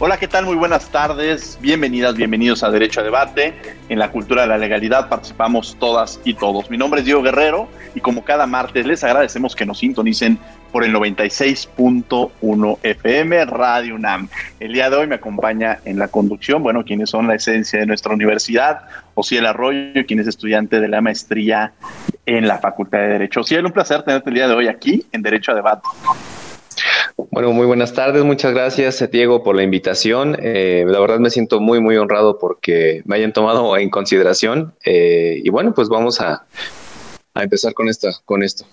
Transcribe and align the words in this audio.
Hola, 0.00 0.16
¿qué 0.16 0.28
tal? 0.28 0.44
Muy 0.44 0.54
buenas 0.54 0.90
tardes. 0.90 1.58
Bienvenidas, 1.60 2.14
bienvenidos 2.14 2.62
a 2.62 2.70
Derecho 2.70 3.00
a 3.00 3.02
Debate. 3.02 3.52
En 3.88 3.98
la 3.98 4.12
cultura 4.12 4.42
de 4.42 4.48
la 4.48 4.56
legalidad 4.56 5.08
participamos 5.08 5.76
todas 5.80 6.20
y 6.22 6.34
todos. 6.34 6.70
Mi 6.70 6.78
nombre 6.78 7.00
es 7.00 7.06
Diego 7.06 7.20
Guerrero 7.20 7.68
y 7.96 8.00
como 8.00 8.22
cada 8.22 8.46
martes 8.46 8.86
les 8.86 9.02
agradecemos 9.02 9.56
que 9.56 9.66
nos 9.66 9.80
sintonicen 9.80 10.38
por 10.70 10.84
el 10.84 10.94
96.1 10.94 12.78
FM 12.80 13.44
Radio 13.46 13.96
UNAM. 13.96 14.28
El 14.60 14.72
día 14.72 14.88
de 14.88 14.98
hoy 14.98 15.08
me 15.08 15.16
acompaña 15.16 15.80
en 15.84 15.98
la 15.98 16.06
conducción, 16.06 16.62
bueno, 16.62 16.84
quienes 16.84 17.10
son 17.10 17.26
la 17.26 17.34
esencia 17.34 17.80
de 17.80 17.86
nuestra 17.86 18.14
universidad, 18.14 18.82
Ociel 19.16 19.46
Arroyo, 19.46 20.06
quien 20.06 20.20
es 20.20 20.28
estudiante 20.28 20.78
de 20.80 20.86
la 20.86 21.00
maestría 21.00 21.72
en 22.24 22.46
la 22.46 22.58
Facultad 22.58 22.98
de 22.98 23.08
Derecho. 23.08 23.40
Ociel, 23.40 23.66
un 23.66 23.72
placer 23.72 24.04
tenerte 24.04 24.30
el 24.30 24.36
día 24.36 24.46
de 24.46 24.54
hoy 24.54 24.68
aquí 24.68 25.04
en 25.10 25.22
Derecho 25.22 25.50
a 25.50 25.54
Debate. 25.56 25.88
Bueno, 27.18 27.52
muy 27.52 27.66
buenas 27.66 27.94
tardes. 27.94 28.22
Muchas 28.22 28.54
gracias, 28.54 29.10
Diego, 29.10 29.42
por 29.42 29.56
la 29.56 29.64
invitación. 29.64 30.36
Eh, 30.40 30.84
la 30.86 31.00
verdad 31.00 31.18
me 31.18 31.30
siento 31.30 31.58
muy, 31.58 31.80
muy 31.80 31.96
honrado 31.96 32.38
porque 32.38 33.02
me 33.06 33.16
hayan 33.16 33.32
tomado 33.32 33.76
en 33.78 33.90
consideración. 33.90 34.72
Eh, 34.84 35.40
y 35.42 35.50
bueno, 35.50 35.74
pues 35.74 35.88
vamos 35.88 36.20
a, 36.20 36.46
a 37.34 37.42
empezar 37.42 37.74
con, 37.74 37.88
esta, 37.88 38.10
con 38.24 38.44
esto. 38.44 38.64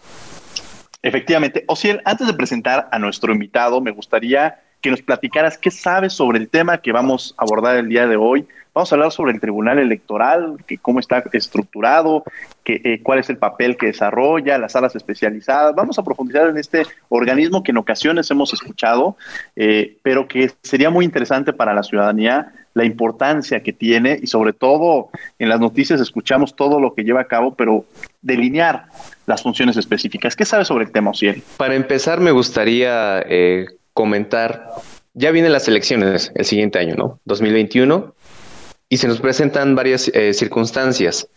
Efectivamente. 1.01 1.63
Ociel, 1.67 2.01
antes 2.05 2.27
de 2.27 2.33
presentar 2.35 2.88
a 2.91 2.99
nuestro 2.99 3.33
invitado, 3.33 3.81
me 3.81 3.89
gustaría 3.89 4.61
que 4.79 4.91
nos 4.91 5.01
platicaras 5.01 5.57
qué 5.57 5.71
sabes 5.71 6.13
sobre 6.13 6.38
el 6.38 6.47
tema 6.47 6.77
que 6.77 6.91
vamos 6.91 7.33
a 7.39 7.43
abordar 7.43 7.77
el 7.77 7.89
día 7.89 8.05
de 8.05 8.16
hoy. 8.16 8.47
Vamos 8.75 8.91
a 8.91 8.95
hablar 8.95 9.11
sobre 9.13 9.31
el 9.31 9.39
Tribunal 9.39 9.79
Electoral, 9.79 10.57
que 10.67 10.77
cómo 10.77 10.99
está 10.99 11.23
estructurado, 11.31 12.25
que, 12.61 12.81
eh, 12.83 12.99
cuál 13.01 13.19
es 13.19 13.29
el 13.29 13.37
papel 13.37 13.77
que 13.77 13.85
desarrolla, 13.85 14.57
las 14.57 14.73
salas 14.73 14.93
especializadas. 14.97 15.73
Vamos 15.73 15.97
a 15.97 16.03
profundizar 16.03 16.49
en 16.49 16.57
este 16.57 16.83
organismo 17.07 17.63
que 17.63 17.71
en 17.71 17.77
ocasiones 17.77 18.29
hemos 18.31 18.51
escuchado, 18.51 19.15
eh, 19.55 19.95
pero 20.03 20.27
que 20.27 20.51
sería 20.61 20.89
muy 20.89 21.05
interesante 21.05 21.53
para 21.53 21.73
la 21.73 21.83
ciudadanía 21.83 22.51
la 22.73 22.83
importancia 22.83 23.63
que 23.63 23.71
tiene 23.71 24.19
y 24.21 24.27
sobre 24.27 24.51
todo 24.51 25.07
en 25.39 25.47
las 25.47 25.61
noticias 25.61 26.01
escuchamos 26.01 26.57
todo 26.57 26.81
lo 26.81 26.93
que 26.93 27.05
lleva 27.05 27.21
a 27.21 27.27
cabo, 27.27 27.55
pero 27.55 27.85
delinear 28.21 28.87
las 29.25 29.41
funciones 29.41 29.77
específicas. 29.77 30.35
¿Qué 30.35 30.43
sabes 30.43 30.67
sobre 30.67 30.83
el 30.83 30.91
tema, 30.91 31.11
Ociel? 31.11 31.41
Para 31.55 31.75
empezar, 31.75 32.19
me 32.19 32.31
gustaría 32.31 33.21
eh, 33.21 33.67
comentar, 33.93 34.71
ya 35.13 35.31
vienen 35.31 35.53
las 35.53 35.69
elecciones 35.69 36.33
el 36.35 36.44
siguiente 36.44 36.77
año, 36.77 36.95
¿no? 36.95 37.21
2021 37.23 38.13
y 38.90 38.97
se 38.97 39.07
nos 39.07 39.19
presentan 39.19 39.75
varias 39.75 40.09
eh, 40.09 40.34
circunstancias. 40.34 41.28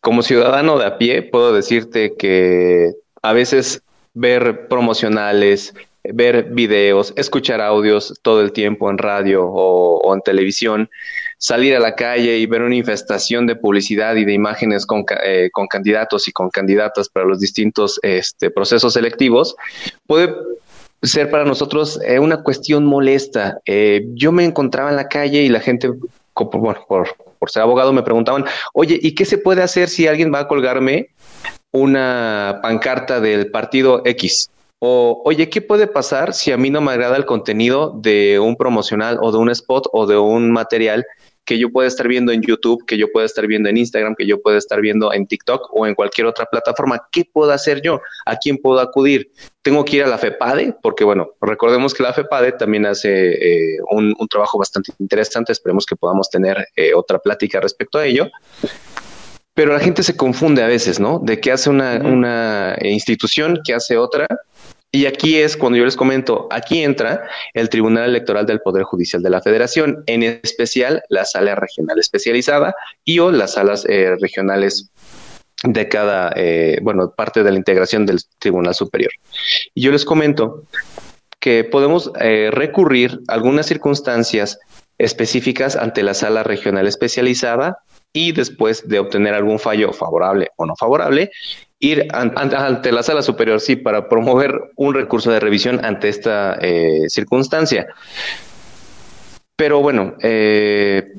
Como 0.00 0.22
ciudadano 0.22 0.78
de 0.78 0.86
a 0.86 0.98
pie, 0.98 1.22
puedo 1.22 1.52
decirte 1.52 2.14
que 2.16 2.92
a 3.22 3.32
veces 3.32 3.82
ver 4.14 4.68
promocionales, 4.68 5.74
ver 6.04 6.50
videos, 6.52 7.12
escuchar 7.16 7.60
audios 7.60 8.14
todo 8.22 8.40
el 8.40 8.52
tiempo 8.52 8.90
en 8.90 8.98
radio 8.98 9.44
o, 9.44 10.14
en 10.14 10.20
televisión, 10.20 10.88
salir 11.38 11.74
a 11.74 11.80
la 11.80 11.96
calle 11.96 12.38
y 12.38 12.46
ver 12.46 12.62
una 12.62 12.76
infestación 12.76 13.46
de 13.46 13.56
publicidad 13.56 14.14
y 14.14 14.24
de 14.24 14.32
imágenes 14.32 14.86
con, 14.86 15.04
eh, 15.24 15.50
con 15.52 15.66
candidatos 15.66 16.28
y 16.28 16.32
con 16.32 16.50
candidatas 16.50 17.08
para 17.08 17.26
los 17.26 17.40
distintos 17.40 17.98
este, 18.02 18.50
procesos 18.50 18.92
selectivos, 18.92 19.56
puede 20.06 20.34
ser 21.02 21.30
para 21.30 21.44
nosotros 21.44 22.00
eh, 22.06 22.18
una 22.20 22.42
cuestión 22.42 22.84
molesta. 22.84 23.58
yo 24.14 24.30
me 24.30 24.44
encontraba 24.44 24.90
en 24.90 24.96
la 24.96 25.08
calle 25.08 25.42
y 25.42 25.48
la 25.48 25.60
gente 25.60 25.90
por, 26.36 26.86
por 27.38 27.50
ser 27.50 27.62
abogado, 27.62 27.92
me 27.92 28.02
preguntaban, 28.02 28.44
oye, 28.72 28.98
¿y 29.00 29.14
qué 29.14 29.24
se 29.24 29.38
puede 29.38 29.62
hacer 29.62 29.88
si 29.88 30.06
alguien 30.06 30.32
va 30.32 30.40
a 30.40 30.48
colgarme 30.48 31.08
una 31.72 32.60
pancarta 32.62 33.20
del 33.20 33.50
partido 33.50 34.02
X? 34.04 34.50
O, 34.78 35.22
oye, 35.24 35.48
¿qué 35.48 35.62
puede 35.62 35.86
pasar 35.86 36.34
si 36.34 36.52
a 36.52 36.56
mí 36.56 36.70
no 36.70 36.80
me 36.80 36.92
agrada 36.92 37.16
el 37.16 37.24
contenido 37.24 37.92
de 37.96 38.38
un 38.38 38.56
promocional 38.56 39.18
o 39.22 39.32
de 39.32 39.38
un 39.38 39.50
spot 39.50 39.88
o 39.92 40.06
de 40.06 40.18
un 40.18 40.52
material 40.52 41.06
que 41.46 41.58
yo 41.58 41.70
pueda 41.70 41.88
estar 41.88 42.08
viendo 42.08 42.32
en 42.32 42.42
YouTube, 42.42 42.84
que 42.86 42.98
yo 42.98 43.06
pueda 43.10 43.24
estar 43.24 43.46
viendo 43.46 43.68
en 43.68 43.76
Instagram, 43.76 44.16
que 44.16 44.26
yo 44.26 44.42
pueda 44.42 44.58
estar 44.58 44.80
viendo 44.80 45.12
en 45.12 45.26
TikTok 45.26 45.70
o 45.72 45.86
en 45.86 45.94
cualquier 45.94 46.26
otra 46.26 46.44
plataforma. 46.46 47.06
¿Qué 47.10 47.24
puedo 47.24 47.52
hacer 47.52 47.80
yo? 47.80 48.00
¿A 48.26 48.36
quién 48.36 48.58
puedo 48.58 48.80
acudir? 48.80 49.30
Tengo 49.62 49.84
que 49.84 49.96
ir 49.96 50.04
a 50.04 50.08
la 50.08 50.18
FEPADE, 50.18 50.76
porque 50.82 51.04
bueno, 51.04 51.30
recordemos 51.40 51.94
que 51.94 52.02
la 52.02 52.12
FEPADE 52.12 52.52
también 52.52 52.84
hace 52.84 53.32
eh, 53.32 53.78
un, 53.90 54.14
trabajo 54.28 54.58
bastante 54.58 54.92
interesante. 54.98 55.52
Esperemos 55.52 55.86
que 55.86 55.94
podamos 55.96 56.28
tener 56.28 56.66
eh, 56.74 56.92
otra 56.92 57.20
plática 57.20 57.60
respecto 57.60 57.98
a 57.98 58.04
ello. 58.04 58.28
Pero 59.54 59.72
la 59.72 59.80
gente 59.80 60.02
se 60.02 60.16
confunde 60.16 60.62
a 60.62 60.66
veces, 60.66 61.00
¿no? 61.00 61.20
De 61.22 61.40
qué 61.40 61.52
hace 61.52 61.70
una, 61.70 61.96
una 62.04 62.76
institución, 62.82 63.60
qué 63.64 63.72
hace 63.72 63.96
otra, 63.96 64.26
y 64.92 65.06
aquí 65.06 65.36
es 65.36 65.56
cuando 65.56 65.78
yo 65.78 65.84
les 65.84 65.96
comento, 65.96 66.48
aquí 66.50 66.82
entra 66.82 67.28
el 67.54 67.68
Tribunal 67.68 68.08
Electoral 68.08 68.46
del 68.46 68.60
Poder 68.60 68.84
Judicial 68.84 69.22
de 69.22 69.30
la 69.30 69.42
Federación, 69.42 70.02
en 70.06 70.22
especial 70.22 71.02
la 71.08 71.24
sala 71.24 71.54
regional 71.54 71.98
especializada 71.98 72.74
y 73.04 73.18
o 73.18 73.30
las 73.30 73.54
salas 73.54 73.84
eh, 73.88 74.16
regionales 74.20 74.90
de 75.64 75.88
cada, 75.88 76.32
eh, 76.36 76.78
bueno, 76.82 77.10
parte 77.10 77.42
de 77.42 77.50
la 77.50 77.56
integración 77.56 78.06
del 78.06 78.20
Tribunal 78.38 78.74
Superior. 78.74 79.10
Y 79.74 79.82
yo 79.82 79.92
les 79.92 80.04
comento 80.04 80.62
que 81.40 81.64
podemos 81.64 82.10
eh, 82.20 82.50
recurrir 82.52 83.20
a 83.28 83.34
algunas 83.34 83.66
circunstancias 83.66 84.58
específicas 84.98 85.76
ante 85.76 86.02
la 86.02 86.14
sala 86.14 86.42
regional 86.42 86.86
especializada 86.86 87.78
y 88.12 88.32
después 88.32 88.88
de 88.88 88.98
obtener 88.98 89.34
algún 89.34 89.58
fallo 89.58 89.92
favorable 89.92 90.48
o 90.56 90.64
no 90.64 90.74
favorable, 90.74 91.30
ir 91.78 92.08
ante 92.12 92.92
la 92.92 93.02
sala 93.02 93.22
superior, 93.22 93.60
sí, 93.60 93.76
para 93.76 94.08
promover 94.08 94.72
un 94.76 94.94
recurso 94.94 95.30
de 95.30 95.40
revisión 95.40 95.84
ante 95.84 96.08
esta 96.08 96.56
eh, 96.60 97.04
circunstancia. 97.08 97.86
Pero 99.56 99.80
bueno, 99.80 100.14
eh, 100.22 101.14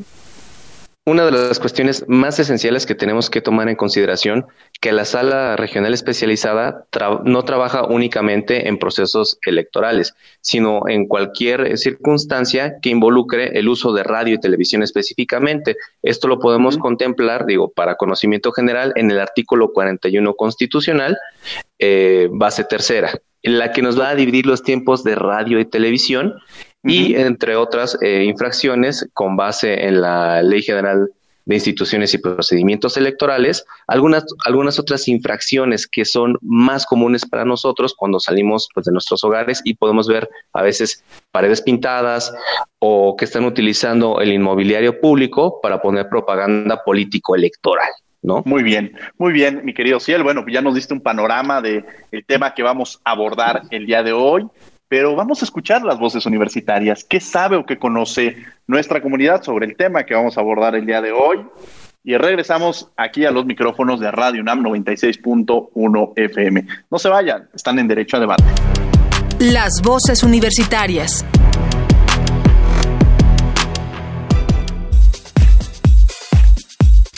una 1.08 1.24
de 1.24 1.32
las 1.32 1.58
cuestiones 1.62 2.04
más 2.10 2.38
esenciales 2.38 2.86
que 2.86 2.94
tenemos 2.94 3.30
que 3.30 3.40
tomar 3.40 3.70
en 3.70 3.78
consideración 3.78 4.46
que 4.82 4.92
la 4.92 5.06
sala 5.06 5.56
regional 5.56 5.94
especializada 5.94 6.86
no 7.24 7.44
trabaja 7.46 7.86
únicamente 7.86 8.68
en 8.68 8.78
procesos 8.78 9.40
electorales, 9.46 10.16
sino 10.42 10.82
en 10.90 11.08
cualquier 11.08 11.78
circunstancia 11.78 12.80
que 12.82 12.90
involucre 12.90 13.58
el 13.58 13.70
uso 13.70 13.94
de 13.94 14.04
radio 14.04 14.36
y 14.36 14.40
televisión 14.42 14.84
específicamente. 14.84 15.78
Esto 16.04 16.28
lo 16.28 16.40
podemos 16.40 16.78
contemplar, 16.78 17.46
digo, 17.46 17.72
para 17.72 17.96
conocimiento 17.96 18.52
general, 18.52 18.92
en 18.98 19.10
el 19.10 19.22
artículo 19.22 19.72
41 19.72 20.34
constitucional, 20.34 21.18
eh, 21.80 22.28
base 22.32 22.66
tercera, 22.66 23.18
en 23.44 23.60
la 23.60 23.72
que 23.72 23.82
nos 23.82 23.98
va 23.98 24.10
a 24.10 24.16
dividir 24.16 24.46
los 24.46 24.62
tiempos 24.62 25.06
de 25.06 25.16
radio 25.16 25.62
y 25.62 25.64
televisión 25.64 26.34
y 26.84 27.16
entre 27.16 27.56
otras 27.56 27.98
eh, 28.02 28.24
infracciones 28.24 29.08
con 29.14 29.36
base 29.36 29.86
en 29.88 30.02
la 30.02 30.42
Ley 30.42 30.62
General 30.62 31.10
de 31.48 31.56
Instituciones 31.56 32.14
y 32.14 32.18
Procedimientos 32.18 32.98
Electorales, 32.98 33.66
algunas, 33.88 34.26
algunas 34.46 34.80
otras 34.80 35.08
infracciones 35.08 35.88
que 35.88 36.04
son 36.04 36.38
más 36.42 36.86
comunes 36.86 37.26
para 37.26 37.46
nosotros 37.46 37.96
cuando 37.98 38.20
salimos 38.20 38.68
pues, 38.74 38.86
de 38.86 38.92
nuestros 38.92 39.24
hogares 39.24 39.62
y 39.64 39.76
podemos 39.76 40.10
ver 40.10 40.30
a 40.52 40.62
veces 40.62 41.06
paredes 41.32 41.62
pintadas 41.62 42.34
o 42.80 43.16
que 43.16 43.24
están 43.24 43.46
utilizando 43.46 44.20
el 44.20 44.34
inmobiliario 44.34 45.00
público 45.00 45.62
para 45.62 45.82
poner 45.82 46.10
propaganda 46.10 46.84
político-electoral. 46.84 47.90
¿No? 48.24 48.42
Muy 48.46 48.64
bien, 48.64 48.98
muy 49.18 49.32
bien, 49.32 49.62
mi 49.64 49.74
querido 49.74 50.02
Ciel. 50.02 50.24
Bueno, 50.24 50.44
ya 50.50 50.62
nos 50.62 50.76
diste 50.76 50.94
un 50.94 51.00
panorama 51.00 51.62
del 51.62 51.86
el 52.12 52.26
tema 52.26 52.54
que 52.54 52.64
vamos 52.64 53.00
a 53.06 53.12
abordar 53.12 53.62
el 53.70 53.86
día 53.86 54.04
de 54.04 54.12
hoy 54.12 54.46
pero 54.88 55.16
vamos 55.16 55.42
a 55.42 55.46
escuchar 55.46 55.84
las 55.84 56.00
voces 56.00 56.26
universitarias. 56.26 57.04
¿Qué 57.04 57.20
sabe 57.20 57.58
o 57.58 57.66
qué 57.66 57.78
conoce 57.78 58.38
nuestra 58.68 59.02
comunidad 59.02 59.44
sobre 59.44 59.66
el 59.66 59.76
tema 59.76 60.06
que 60.06 60.14
vamos 60.14 60.38
a 60.38 60.42
abordar 60.42 60.76
el 60.76 60.86
día 60.86 61.02
de 61.02 61.12
hoy? 61.12 61.46
y 62.08 62.16
regresamos 62.16 62.88
aquí 62.96 63.26
a 63.26 63.32
los 63.32 63.46
micrófonos 63.46 64.00
de 64.00 64.10
Radio 64.12 64.40
UNAM 64.40 64.64
96.1 64.64 66.14
FM. 66.16 66.66
No 66.90 66.98
se 67.00 67.10
vayan, 67.10 67.50
están 67.54 67.80
en 67.80 67.88
derecho 67.90 68.16
a 68.16 68.22
debate. 68.22 68.46
Las 69.40 69.82
voces 69.84 70.24
universitarias. 70.24 71.26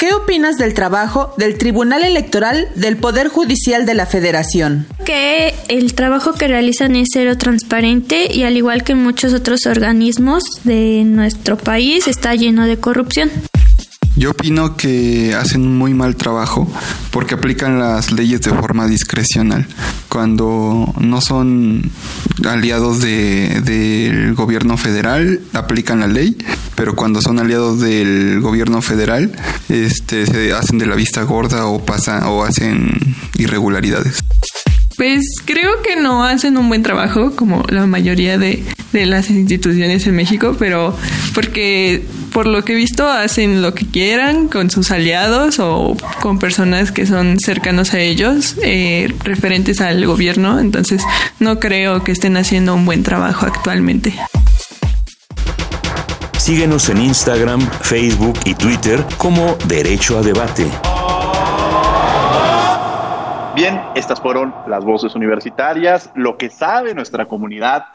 ¿Qué 0.09 0.15
opinas 0.15 0.57
del 0.57 0.73
trabajo 0.73 1.35
del 1.37 1.59
Tribunal 1.59 2.03
Electoral 2.03 2.67
del 2.73 2.97
Poder 2.97 3.27
Judicial 3.27 3.85
de 3.85 3.93
la 3.93 4.07
Federación? 4.07 4.87
Que 5.05 5.53
el 5.67 5.93
trabajo 5.93 6.33
que 6.33 6.47
realizan 6.47 6.95
es 6.95 7.09
cero 7.13 7.37
transparente 7.37 8.27
y 8.35 8.41
al 8.41 8.57
igual 8.57 8.83
que 8.83 8.95
muchos 8.95 9.35
otros 9.35 9.67
organismos 9.67 10.41
de 10.63 11.03
nuestro 11.05 11.57
país 11.57 12.07
está 12.07 12.33
lleno 12.33 12.65
de 12.65 12.79
corrupción. 12.79 13.29
Yo 14.19 14.31
opino 14.31 14.75
que 14.75 15.33
hacen 15.33 15.77
muy 15.77 15.93
mal 15.93 16.17
trabajo 16.17 16.69
porque 17.09 17.35
aplican 17.35 17.79
las 17.79 18.11
leyes 18.11 18.41
de 18.41 18.49
forma 18.49 18.85
discrecional. 18.85 19.65
Cuando 20.09 20.93
no 20.99 21.21
son 21.21 21.89
aliados 22.45 22.99
del 22.99 24.33
gobierno 24.35 24.75
federal, 24.75 25.39
aplican 25.53 26.01
la 26.01 26.07
ley, 26.07 26.35
pero 26.75 26.97
cuando 26.97 27.21
son 27.21 27.39
aliados 27.39 27.79
del 27.79 28.41
gobierno 28.41 28.81
federal, 28.81 29.31
este, 29.69 30.25
se 30.25 30.51
hacen 30.51 30.79
de 30.79 30.87
la 30.87 30.95
vista 30.95 31.23
gorda 31.23 31.67
o 31.67 31.81
o 31.81 32.43
hacen 32.43 33.15
irregularidades. 33.37 34.19
Pues 34.99 35.23
creo 35.45 35.81
que 35.81 35.95
no 35.95 36.25
hacen 36.25 36.57
un 36.57 36.67
buen 36.67 36.83
trabajo 36.83 37.33
como 37.33 37.63
la 37.69 37.85
mayoría 37.85 38.37
de, 38.37 38.65
de 38.91 39.05
las 39.05 39.29
instituciones 39.29 40.05
en 40.05 40.15
México, 40.17 40.57
pero 40.59 40.93
porque 41.33 42.03
por 42.33 42.47
lo 42.47 42.65
que 42.65 42.73
he 42.73 42.75
visto 42.75 43.07
hacen 43.07 43.61
lo 43.61 43.73
que 43.73 43.85
quieran 43.85 44.49
con 44.49 44.69
sus 44.69 44.91
aliados 44.91 45.59
o 45.59 45.95
con 46.19 46.37
personas 46.37 46.91
que 46.91 47.05
son 47.05 47.37
cercanos 47.39 47.93
a 47.93 48.01
ellos, 48.01 48.57
eh, 48.61 49.13
referentes 49.23 49.79
al 49.79 50.05
gobierno, 50.05 50.59
entonces 50.59 51.01
no 51.39 51.61
creo 51.61 52.03
que 52.03 52.11
estén 52.11 52.35
haciendo 52.35 52.75
un 52.75 52.85
buen 52.85 53.01
trabajo 53.03 53.45
actualmente. 53.45 54.13
Síguenos 56.37 56.89
en 56.89 56.97
Instagram, 56.97 57.65
Facebook 57.83 58.37
y 58.43 58.53
Twitter 58.53 59.05
como 59.17 59.57
Derecho 59.65 60.19
a 60.19 60.23
Debate. 60.23 60.67
Bien, 63.59 63.81
estas 63.93 64.21
fueron 64.21 64.53
las 64.67 64.85
voces 64.85 65.15
universitarias, 65.15 66.11
lo 66.13 66.37
que 66.37 66.49
sabe 66.49 66.93
nuestra 66.93 67.25
comunidad 67.25 67.87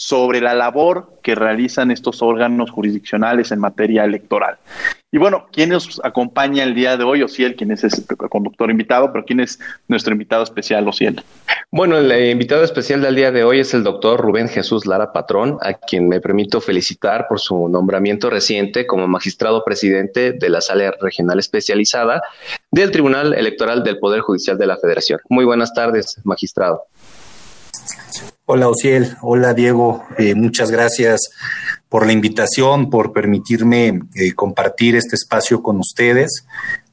sobre 0.00 0.40
la 0.40 0.54
labor 0.54 1.18
que 1.24 1.34
realizan 1.34 1.90
estos 1.90 2.22
órganos 2.22 2.70
jurisdiccionales 2.70 3.50
en 3.50 3.58
materia 3.58 4.04
electoral. 4.04 4.56
Y 5.10 5.18
bueno, 5.18 5.48
¿quién 5.50 5.70
nos 5.70 6.00
acompaña 6.04 6.62
el 6.62 6.76
día 6.76 6.96
de 6.96 7.02
hoy? 7.02 7.24
Ociel, 7.24 7.56
¿quién 7.56 7.72
es 7.72 7.82
el 7.82 7.90
conductor 8.30 8.70
invitado, 8.70 9.10
pero 9.10 9.24
¿quién 9.24 9.40
es 9.40 9.58
nuestro 9.88 10.12
invitado 10.12 10.44
especial, 10.44 10.86
Ociel? 10.86 11.20
Bueno, 11.72 11.98
el 11.98 12.12
eh, 12.12 12.30
invitado 12.30 12.62
especial 12.62 13.02
del 13.02 13.16
día 13.16 13.32
de 13.32 13.42
hoy 13.42 13.58
es 13.58 13.74
el 13.74 13.82
doctor 13.82 14.20
Rubén 14.20 14.48
Jesús 14.48 14.86
Lara 14.86 15.12
Patrón, 15.12 15.58
a 15.62 15.74
quien 15.74 16.08
me 16.08 16.20
permito 16.20 16.60
felicitar 16.60 17.26
por 17.26 17.40
su 17.40 17.68
nombramiento 17.68 18.30
reciente 18.30 18.86
como 18.86 19.08
magistrado 19.08 19.64
presidente 19.64 20.32
de 20.32 20.48
la 20.48 20.60
Sala 20.60 20.94
Regional 21.00 21.40
Especializada 21.40 22.22
del 22.70 22.92
Tribunal 22.92 23.34
Electoral 23.34 23.82
del 23.82 23.98
Poder 23.98 24.20
Judicial 24.20 24.56
de 24.56 24.66
la 24.68 24.76
Federación. 24.76 25.18
Muy 25.28 25.44
buenas 25.44 25.74
tardes, 25.74 26.20
magistrado. 26.22 26.84
Hola, 28.46 28.68
Ociel. 28.68 29.16
Hola, 29.20 29.52
Diego. 29.54 30.04
Eh, 30.16 30.34
muchas 30.34 30.70
gracias 30.70 31.30
por 31.88 32.06
la 32.06 32.12
invitación, 32.12 32.90
por 32.90 33.12
permitirme 33.12 34.00
eh, 34.14 34.32
compartir 34.34 34.96
este 34.96 35.16
espacio 35.16 35.62
con 35.62 35.78
ustedes 35.78 36.44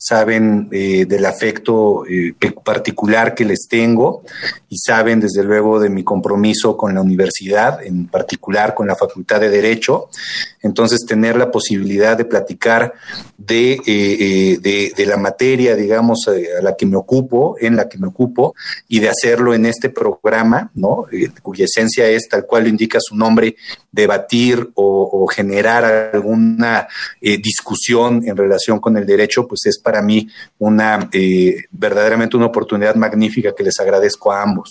saben 0.06 0.70
eh, 0.72 1.06
del 1.06 1.26
afecto 1.26 2.06
eh, 2.06 2.36
particular 2.64 3.34
que 3.34 3.44
les 3.44 3.68
tengo 3.68 4.22
y 4.76 4.78
saben 4.78 5.22
desde 5.22 5.42
luego 5.42 5.80
de 5.80 5.90
mi 5.90 6.04
compromiso 6.04 6.76
con 6.76 6.94
la 6.94 7.00
universidad, 7.00 7.82
en 7.82 8.08
particular 8.08 8.76
con 8.76 8.88
la 8.88 8.98
Facultad 8.98 9.40
de 9.40 9.50
Derecho. 9.50 10.10
Entonces, 10.62 11.06
tener 11.06 11.38
la 11.38 11.50
posibilidad 11.50 12.18
de 12.18 12.26
platicar 12.26 12.94
de, 13.38 13.80
eh, 13.88 14.58
de, 14.62 15.06
la 15.06 15.16
materia, 15.16 15.78
digamos, 15.78 16.28
a 16.28 16.62
la 16.62 16.76
que 16.76 16.86
me 16.86 16.98
ocupo, 16.98 17.56
en 17.62 17.78
la 17.78 17.88
que 17.88 17.98
me 17.98 18.08
ocupo, 18.08 18.54
y 18.90 19.00
de 19.00 19.08
hacerlo 19.08 19.54
en 19.54 19.66
este 19.66 19.90
programa, 19.90 20.72
¿no? 20.74 21.06
cuya 21.42 21.66
esencia 21.66 22.08
es, 22.08 22.28
tal 22.28 22.46
cual 22.46 22.64
lo 22.64 22.70
indica 22.70 22.98
su 23.00 23.16
nombre, 23.16 23.56
debatir 23.92 24.72
o, 24.74 25.24
o 25.24 25.28
generar 25.28 25.86
alguna 26.14 26.88
discusión 27.22 28.28
en 28.28 28.36
relación 28.36 28.80
con 28.80 28.98
el 28.98 29.06
derecho, 29.06 29.48
pues 29.48 29.68
es 29.68 29.80
para 29.80 30.02
mí 30.02 30.28
una 30.60 31.08
eh, 31.14 31.64
verdaderamente 31.72 32.36
una 32.36 32.48
oportunidad 32.48 32.96
magnífica 32.96 33.54
que 33.56 33.64
les 33.64 33.80
agradezco 33.80 34.32
a 34.32 34.42
ambos. 34.42 34.65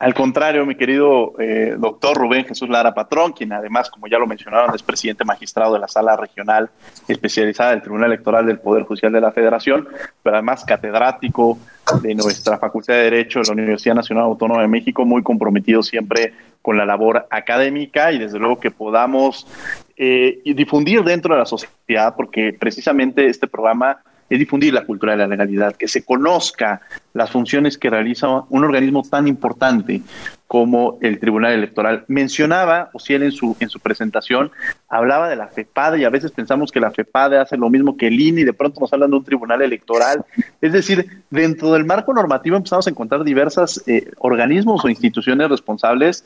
Al 0.00 0.14
contrario, 0.14 0.64
mi 0.64 0.76
querido 0.76 1.34
eh, 1.40 1.74
doctor 1.76 2.16
Rubén 2.16 2.44
Jesús 2.44 2.68
Lara 2.68 2.94
Patrón, 2.94 3.32
quien 3.32 3.52
además, 3.52 3.90
como 3.90 4.06
ya 4.06 4.16
lo 4.18 4.28
mencionaron, 4.28 4.72
es 4.72 4.82
presidente 4.84 5.24
magistrado 5.24 5.74
de 5.74 5.80
la 5.80 5.88
Sala 5.88 6.16
Regional 6.16 6.70
especializada 7.08 7.70
del 7.70 7.82
Tribunal 7.82 8.12
Electoral 8.12 8.46
del 8.46 8.60
Poder 8.60 8.84
Judicial 8.84 9.10
de 9.10 9.20
la 9.20 9.32
Federación, 9.32 9.88
pero 10.22 10.36
además 10.36 10.64
catedrático 10.64 11.58
de 12.00 12.14
nuestra 12.14 12.58
Facultad 12.58 12.94
de 12.94 13.02
Derecho 13.02 13.40
de 13.40 13.46
la 13.48 13.54
Universidad 13.54 13.96
Nacional 13.96 14.24
Autónoma 14.24 14.62
de 14.62 14.68
México, 14.68 15.04
muy 15.04 15.24
comprometido 15.24 15.82
siempre 15.82 16.32
con 16.62 16.76
la 16.76 16.86
labor 16.86 17.26
académica 17.28 18.12
y 18.12 18.18
desde 18.18 18.38
luego 18.38 18.60
que 18.60 18.70
podamos 18.70 19.48
eh, 19.96 20.40
difundir 20.44 21.02
dentro 21.02 21.34
de 21.34 21.40
la 21.40 21.46
sociedad, 21.46 22.14
porque 22.16 22.52
precisamente 22.52 23.26
este 23.26 23.48
programa 23.48 24.00
es 24.28 24.38
difundir 24.38 24.72
la 24.74 24.84
cultura 24.84 25.12
de 25.12 25.18
la 25.18 25.26
legalidad, 25.26 25.76
que 25.76 25.88
se 25.88 26.04
conozca 26.04 26.80
las 27.14 27.30
funciones 27.30 27.78
que 27.78 27.90
realiza 27.90 28.28
un 28.48 28.64
organismo 28.64 29.02
tan 29.02 29.26
importante 29.26 30.02
como 30.46 30.98
el 31.02 31.20
Tribunal 31.20 31.52
Electoral. 31.52 32.04
Mencionaba, 32.08 32.90
o 32.94 32.98
si 32.98 33.12
él 33.12 33.22
en 33.22 33.32
su, 33.32 33.56
en 33.60 33.68
su 33.68 33.80
presentación, 33.80 34.50
hablaba 34.88 35.28
de 35.28 35.36
la 35.36 35.48
FEPADE 35.48 36.00
y 36.00 36.04
a 36.04 36.10
veces 36.10 36.32
pensamos 36.32 36.72
que 36.72 36.80
la 36.80 36.90
FEPADE 36.90 37.38
hace 37.38 37.56
lo 37.58 37.68
mismo 37.68 37.96
que 37.96 38.06
el 38.06 38.18
INE 38.18 38.40
y 38.40 38.44
de 38.44 38.54
pronto 38.54 38.80
nos 38.80 38.92
hablan 38.92 39.10
de 39.10 39.16
un 39.18 39.24
Tribunal 39.24 39.60
Electoral. 39.60 40.24
Es 40.62 40.72
decir, 40.72 41.22
dentro 41.30 41.72
del 41.72 41.84
marco 41.84 42.14
normativo 42.14 42.56
empezamos 42.56 42.86
a 42.86 42.90
encontrar 42.90 43.24
diversos 43.24 43.82
eh, 43.86 44.10
organismos 44.18 44.82
o 44.84 44.88
instituciones 44.88 45.50
responsables 45.50 46.24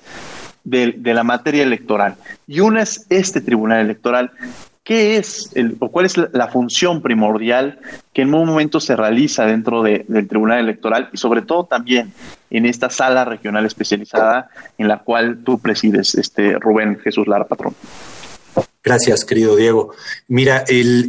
de, 0.62 0.94
de, 0.96 1.14
la 1.14 1.24
materia 1.24 1.64
electoral. 1.64 2.14
Y 2.46 2.60
una 2.60 2.82
es 2.82 3.06
este 3.10 3.40
Tribunal 3.40 3.80
Electoral, 3.80 4.30
¿Qué 4.84 5.16
es 5.16 5.50
el, 5.54 5.76
o 5.78 5.92
cuál 5.92 6.06
es 6.06 6.16
la, 6.16 6.48
función 6.48 7.02
primordial 7.02 7.78
que 8.12 8.22
en 8.22 8.34
un 8.34 8.46
momento 8.46 8.80
se 8.80 8.96
realiza 8.96 9.46
dentro 9.46 9.82
del 9.84 10.26
Tribunal 10.28 10.58
Electoral 10.58 11.08
y 11.12 11.18
sobre 11.18 11.42
todo 11.42 11.66
también 11.66 12.12
en 12.50 12.66
esta 12.66 12.90
sala 12.90 13.24
regional 13.24 13.64
especializada 13.64 14.50
en 14.78 14.88
la 14.88 14.98
cual 14.98 15.38
tú 15.44 15.60
presides, 15.60 16.16
este 16.16 16.58
Rubén 16.58 16.98
Jesús 16.98 17.28
Lara 17.28 17.46
Patrón? 17.46 17.76
Gracias, 18.82 19.24
querido 19.24 19.54
Diego. 19.54 19.94
Mira, 20.26 20.64
el, 20.66 21.06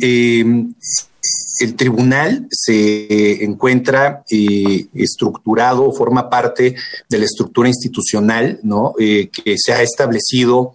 el 1.60 1.76
tribunal 1.76 2.48
se 2.50 3.44
encuentra 3.44 4.24
eh, 4.30 4.86
estructurado, 4.94 5.92
forma 5.92 6.30
parte 6.30 6.76
de 7.10 7.18
la 7.18 7.26
estructura 7.26 7.70
institucional 7.70 8.60
¿no? 8.64 8.94
Eh, 9.00 9.30
que 9.30 9.56
se 9.58 9.74
ha 9.74 9.82
establecido 9.82 10.74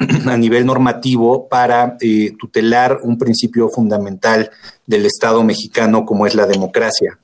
a 0.26 0.36
nivel 0.36 0.64
normativo 0.64 1.48
para 1.48 1.96
eh, 2.00 2.34
tutelar 2.38 3.00
un 3.02 3.18
principio 3.18 3.68
fundamental 3.68 4.50
del 4.86 5.06
Estado 5.06 5.42
mexicano 5.44 6.04
como 6.04 6.26
es 6.26 6.34
la 6.34 6.46
democracia. 6.46 7.18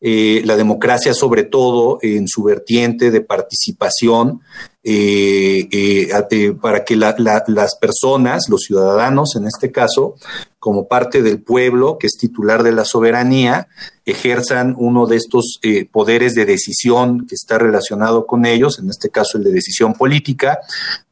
La 0.00 0.56
democracia 0.56 1.12
sobre 1.12 1.42
todo 1.42 1.98
en 2.02 2.28
su 2.28 2.44
vertiente 2.44 3.10
de 3.10 3.20
participación 3.20 4.40
para 6.60 6.84
que 6.84 6.96
las 6.96 7.76
personas, 7.80 8.48
los 8.48 8.62
ciudadanos 8.62 9.34
en 9.36 9.46
este 9.46 9.72
caso, 9.72 10.14
como 10.58 10.88
parte 10.88 11.22
del 11.22 11.40
pueblo, 11.40 11.98
que 11.98 12.08
es 12.08 12.16
titular 12.18 12.62
de 12.62 12.72
la 12.72 12.84
soberanía, 12.84 13.68
ejerzan 14.04 14.74
uno 14.76 15.06
de 15.06 15.16
estos 15.16 15.60
eh, 15.62 15.86
poderes 15.90 16.34
de 16.34 16.46
decisión 16.46 17.26
que 17.26 17.34
está 17.34 17.58
relacionado 17.58 18.26
con 18.26 18.44
ellos, 18.44 18.78
en 18.78 18.90
este 18.90 19.08
caso 19.08 19.38
el 19.38 19.44
de 19.44 19.52
decisión 19.52 19.94
política, 19.94 20.58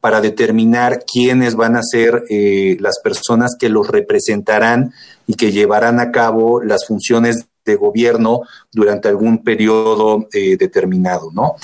para 0.01 0.19
determinar 0.19 1.03
quiénes 1.11 1.55
van 1.55 1.75
a 1.75 1.81
ser 1.83 2.23
eh, 2.29 2.77
las 2.81 2.99
personas 2.99 3.55
que 3.57 3.69
los 3.69 3.87
representarán 3.87 4.93
y 5.27 5.35
que 5.35 5.51
llevarán 5.51 5.99
a 5.99 6.11
cabo 6.11 6.61
las 6.61 6.85
funciones 6.85 7.46
de 7.71 7.77
gobierno 7.77 8.41
durante 8.71 9.07
algún 9.07 9.43
periodo 9.43 10.27
eh, 10.33 10.57
determinado, 10.57 11.31
¿no? 11.33 11.55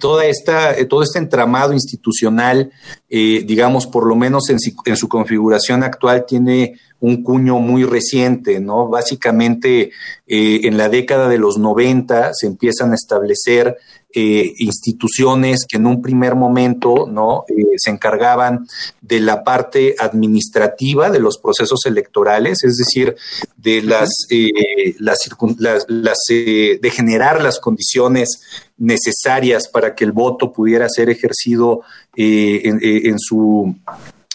toda 0.00 0.24
esta, 0.26 0.74
todo 0.88 1.02
este 1.02 1.18
entramado 1.18 1.72
institucional, 1.72 2.70
eh, 3.08 3.42
digamos, 3.46 3.86
por 3.86 4.06
lo 4.06 4.16
menos 4.16 4.48
en, 4.50 4.58
su 4.60 5.08
configuración 5.08 5.82
actual, 5.82 6.24
tiene 6.26 6.78
un 7.00 7.22
cuño 7.22 7.58
muy 7.58 7.84
reciente, 7.84 8.60
¿no? 8.60 8.88
Básicamente, 8.88 9.90
eh, 10.26 10.60
en 10.64 10.76
la 10.76 10.88
década 10.88 11.28
de 11.28 11.38
los 11.38 11.58
90 11.58 12.30
se 12.34 12.46
empiezan 12.46 12.92
a 12.92 12.96
establecer 12.96 13.76
eh, 14.14 14.54
instituciones 14.58 15.66
que 15.68 15.76
en 15.76 15.86
un 15.86 16.00
primer 16.00 16.34
momento 16.34 17.06
¿no? 17.06 17.44
Eh, 17.48 17.74
se 17.76 17.90
encargaban 17.90 18.66
de 19.02 19.20
la 19.20 19.44
parte 19.44 19.96
administrativa 19.98 21.10
de 21.10 21.18
los 21.18 21.36
procesos 21.36 21.84
electorales, 21.84 22.64
es 22.64 22.78
decir, 22.78 23.16
de 23.58 23.82
las, 23.82 24.08
eh, 24.30 24.94
las, 24.98 25.18
de 26.28 26.90
generar 26.90 27.42
las 27.42 27.60
condiciones 27.60 28.40
necesarias 28.78 29.68
para 29.68 29.94
que 29.94 30.04
el 30.04 30.12
voto 30.12 30.52
pudiera 30.52 30.88
ser 30.88 31.10
ejercido 31.10 31.82
en 32.16 33.18
su 33.18 33.76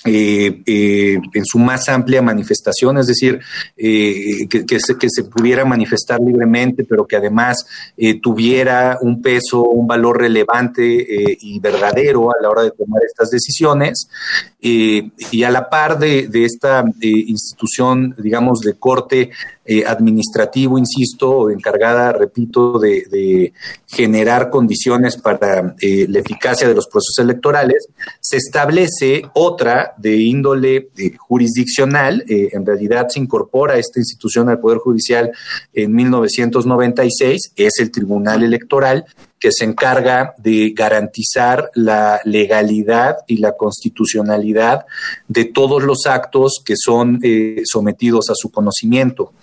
eh, 0.06 0.62
eh, 0.66 1.18
en 1.34 1.46
su 1.46 1.60
más 1.60 1.88
amplia 1.88 2.22
manifestación, 2.22 2.98
es 2.98 3.08
decir, 3.08 3.40
eh, 3.78 4.48
que, 4.50 4.80
se, 4.80 5.24
pudiera 5.24 5.64
manifestar 5.64 6.20
libremente, 6.20 6.84
pero 6.84 7.06
que 7.06 7.16
además 7.16 7.66
tuviera 8.22 8.98
un 9.02 9.22
peso, 9.22 9.64
un 9.64 9.88
valor 9.88 10.20
relevante 10.20 11.38
y 11.40 11.60
verdadero 11.60 12.32
a 12.32 12.42
la 12.42 12.50
hora 12.50 12.64
de 12.64 12.72
tomar 12.72 13.02
estas 13.06 13.30
decisiones. 13.30 14.10
y 14.60 15.44
a 15.44 15.52
la 15.52 15.70
par 15.70 16.00
de 16.00 16.46
esta 16.46 16.84
institución, 17.02 18.16
digamos, 18.18 18.60
de 18.62 18.74
corte 18.74 19.30
eh, 19.66 19.86
administrativo, 19.86 20.78
insisto, 20.78 21.50
encargada, 21.50 22.12
repito, 22.12 22.80
de, 22.80 23.54
generar 23.88 24.50
condiciones 24.50 25.16
para 25.16 25.76
eh, 25.80 26.06
la 26.10 26.20
eficacia 26.20 26.68
de 26.68 26.76
los 26.76 26.88
procesos 26.88 27.20
electorales, 27.20 27.88
se 28.20 28.38
establece 28.38 29.22
otra 29.34 29.94
de 29.98 30.18
índole 30.18 30.90
eh, 30.98 31.16
jurisdiccional. 31.18 32.26
en 32.28 32.66
realidad 32.66 33.08
se 33.08 33.20
incorpora 33.20 33.78
esta 33.78 34.00
institución 34.00 34.50
al 34.50 34.60
Poder 34.60 34.80
Judicial 34.80 35.32
en 35.74 35.94
1996, 35.94 37.54
es 37.56 37.74
el 37.80 37.90
Tribunal 37.90 38.44
Electoral, 38.44 39.06
que 39.44 39.52
se 39.52 39.66
encarga 39.66 40.36
de 40.38 40.72
garantizar 40.74 41.70
la 41.76 42.22
legalidad 42.24 43.18
y 43.28 43.40
la 43.40 43.58
constitucionalidad 43.58 44.86
de 45.28 45.44
todos 45.44 45.84
los 45.84 46.06
actos 46.06 46.62
que 46.64 46.76
son 46.78 47.20
eh, 47.22 47.62
sometidos 47.66 48.30
a 48.30 48.36
su 48.36 48.52
conocimiento. 48.52 49.34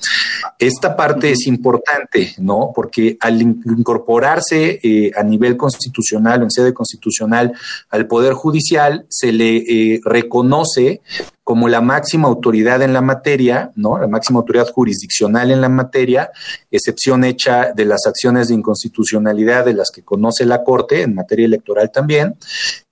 Esta 0.59 0.97
parte 0.97 1.33
es 1.33 1.47
importante, 1.47 2.35
¿no? 2.39 2.73
Porque 2.75 3.19
al 3.21 3.43
incorporarse 3.43 4.81
eh, 4.83 5.11
a 5.15 5.23
nivel 5.23 5.59
constitucional 5.59 6.41
o 6.41 6.45
en 6.45 6.51
sede 6.51 6.73
constitucional 6.73 7.53
al 7.91 8.07
Poder 8.07 8.33
Judicial, 8.33 9.05
se 9.11 9.33
le 9.33 9.57
eh, 9.57 10.01
reconoce 10.03 11.03
como 11.51 11.69
la 11.69 11.81
máxima 11.81 12.29
autoridad 12.29 12.81
en 12.81 12.93
la 12.93 13.01
materia, 13.01 13.73
¿no? 13.75 13.99
La 13.99 14.07
máxima 14.07 14.39
autoridad 14.39 14.69
jurisdiccional 14.69 15.51
en 15.51 15.61
la 15.61 15.69
materia, 15.69 16.31
excepción 16.71 17.25
hecha 17.25 17.73
de 17.73 17.87
las 17.87 18.07
acciones 18.07 18.47
de 18.47 18.55
inconstitucionalidad 18.55 19.65
de 19.65 19.75
las 19.75 19.91
que 19.91 20.05
conoce 20.05 20.47
la 20.47 20.63
Corte 20.63 21.03
en 21.03 21.17
materia 21.17 21.47
electoral 21.47 21.91
también, 21.91 22.37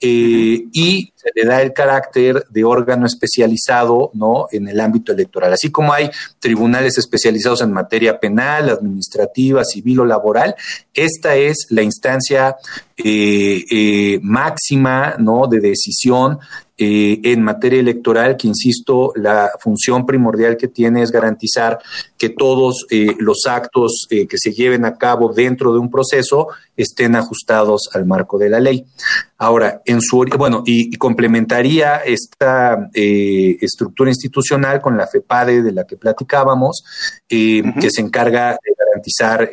eh, 0.00 0.64
y 0.72 1.12
se 1.14 1.30
le 1.36 1.44
da 1.44 1.62
el 1.62 1.72
carácter 1.72 2.46
de 2.50 2.64
órgano 2.64 3.06
especializado, 3.06 4.10
¿no? 4.14 4.48
En 4.50 4.66
el 4.66 4.80
ámbito 4.80 5.12
electoral. 5.12 5.52
Así 5.52 5.70
como 5.70 5.92
hay 5.92 6.10
tribunales 6.40 6.98
especializados 6.98 7.62
en 7.62 7.72
materia 7.72 8.18
penal, 8.18 8.70
administrativa, 8.70 9.64
civil 9.64 10.00
o 10.00 10.04
laboral, 10.04 10.56
esta 10.92 11.36
es 11.36 11.68
la 11.70 11.82
instancia 11.82 12.56
eh, 12.96 13.64
eh, 13.70 14.18
máxima, 14.20 15.14
¿no? 15.16 15.46
De 15.46 15.60
decisión 15.60 16.40
eh, 16.80 17.20
en 17.24 17.42
materia 17.42 17.80
electoral, 17.80 18.36
que 18.36 18.46
insisto, 18.46 19.12
la 19.16 19.50
función 19.58 20.06
primordial 20.06 20.56
que 20.56 20.68
tiene 20.68 21.02
es 21.02 21.10
garantizar 21.10 21.80
que 22.16 22.28
todos 22.28 22.86
eh, 22.90 23.16
los 23.18 23.46
actos 23.46 24.06
eh, 24.10 24.28
que 24.28 24.38
se 24.38 24.52
lleven 24.52 24.84
a 24.84 24.96
cabo 24.96 25.32
dentro 25.32 25.72
de 25.72 25.80
un 25.80 25.90
proceso 25.90 26.46
estén 26.76 27.16
ajustados 27.16 27.90
al 27.94 28.06
marco 28.06 28.38
de 28.38 28.48
la 28.48 28.60
ley. 28.60 28.86
Ahora, 29.38 29.82
en 29.84 30.00
su 30.00 30.24
bueno, 30.38 30.62
y, 30.64 30.96
complementaría 30.96 31.96
esta 31.96 32.88
estructura 32.92 34.10
institucional 34.10 34.80
con 34.80 34.96
la 34.96 35.06
FEPADE 35.06 35.62
de 35.62 35.72
la 35.72 35.84
que 35.84 35.96
platicábamos, 35.96 36.84
que 37.28 37.88
se 37.90 38.00
encarga 38.00 38.52
de 38.52 38.78
garantizar 38.98 39.50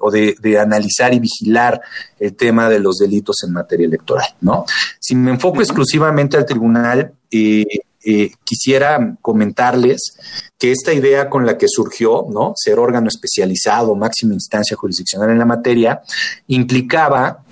o 0.00 0.10
de, 0.10 0.36
de 0.40 0.58
analizar 0.58 1.14
y 1.14 1.20
vigilar 1.20 1.80
el 2.18 2.34
tema 2.34 2.68
de 2.68 2.78
los 2.78 2.98
delitos 2.98 3.42
en 3.44 3.52
materia 3.52 3.86
electoral, 3.86 4.26
¿no? 4.40 4.64
Si 5.00 5.14
me 5.14 5.30
enfoco 5.30 5.60
exclusivamente 5.60 6.36
al 6.36 6.46
tribunal, 6.46 7.12
eh, 7.30 7.64
eh, 8.04 8.32
quisiera 8.44 9.16
comentarles 9.20 10.16
que 10.58 10.72
esta 10.72 10.92
idea 10.92 11.30
con 11.30 11.46
la 11.46 11.56
que 11.56 11.66
surgió, 11.68 12.26
¿no? 12.28 12.52
Ser 12.56 12.78
órgano 12.78 13.08
especializado, 13.08 13.94
máxima 13.94 14.34
instancia 14.34 14.76
jurisdiccional 14.76 15.30
en 15.30 15.38
la 15.38 15.44
materia, 15.44 16.02
implicaba 16.48 17.44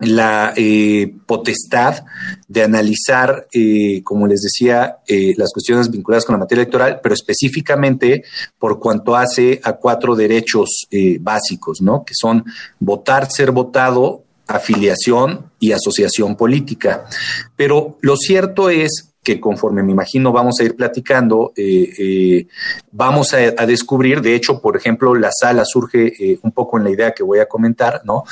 la 0.00 0.52
eh, 0.56 1.14
potestad 1.26 2.04
de 2.48 2.62
analizar, 2.62 3.46
como 4.02 4.26
les 4.26 4.40
decía, 4.40 4.98
las 5.36 5.52
cuestiones 5.52 5.90
vinculadas 5.90 6.24
con 6.24 6.34
la 6.34 6.38
materia 6.38 6.62
electoral, 6.62 7.00
pero 7.02 7.14
específicamente 7.14 8.24
por 8.58 8.80
cuanto 8.80 9.14
hace 9.14 9.60
a 9.62 9.74
cuatro 9.74 10.16
derechos 10.16 10.86
básicos, 11.20 11.80
¿no? 11.80 12.04
Que 12.04 12.14
son 12.14 12.44
votar, 12.80 13.30
ser 13.30 13.52
votado, 13.52 14.24
afiliación 14.48 15.50
y 15.60 15.72
asociación 15.72 16.36
política. 16.36 17.04
Pero 17.56 17.98
lo 18.00 18.16
cierto 18.16 18.70
es 18.70 19.09
que 19.22 19.38
conforme 19.38 19.82
me 19.82 19.92
imagino 19.92 20.32
vamos 20.32 20.60
a 20.60 20.64
ir 20.64 20.74
platicando, 20.74 21.52
eh, 21.56 21.90
eh, 21.98 22.46
vamos 22.90 23.34
a, 23.34 23.66
descubrir, 23.66 24.22
de 24.22 24.34
hecho, 24.34 24.60
por 24.60 24.76
ejemplo, 24.76 25.14
la 25.14 25.30
sala 25.30 25.64
surge 25.64 26.12
eh, 26.18 26.38
un 26.42 26.52
poco 26.52 26.78
en 26.78 26.84
la 26.84 26.90
idea 26.90 27.12
que 27.12 27.22
voy 27.22 27.38
a 27.38 27.46
comentar, 27.46 28.02
¿no? 28.04 28.24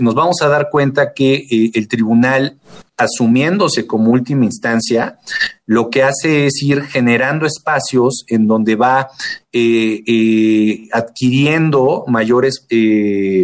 nos 0.00 0.14
vamos 0.14 0.36
a 0.42 0.48
dar 0.48 0.70
cuenta 0.70 1.12
que 1.12 1.46
el 1.74 1.88
tribunal 1.88 2.58
asumiéndose 2.96 3.86
como 3.86 4.10
última 4.10 4.44
instancia, 4.44 5.18
lo 5.66 5.90
que 5.90 6.04
hace 6.04 6.46
es 6.46 6.62
ir 6.62 6.82
generando 6.82 7.44
espacios 7.46 8.24
en 8.28 8.46
donde 8.46 8.76
va 8.76 9.08
eh, 9.52 10.88
adquiriendo 10.92 12.04
mayores 12.06 12.66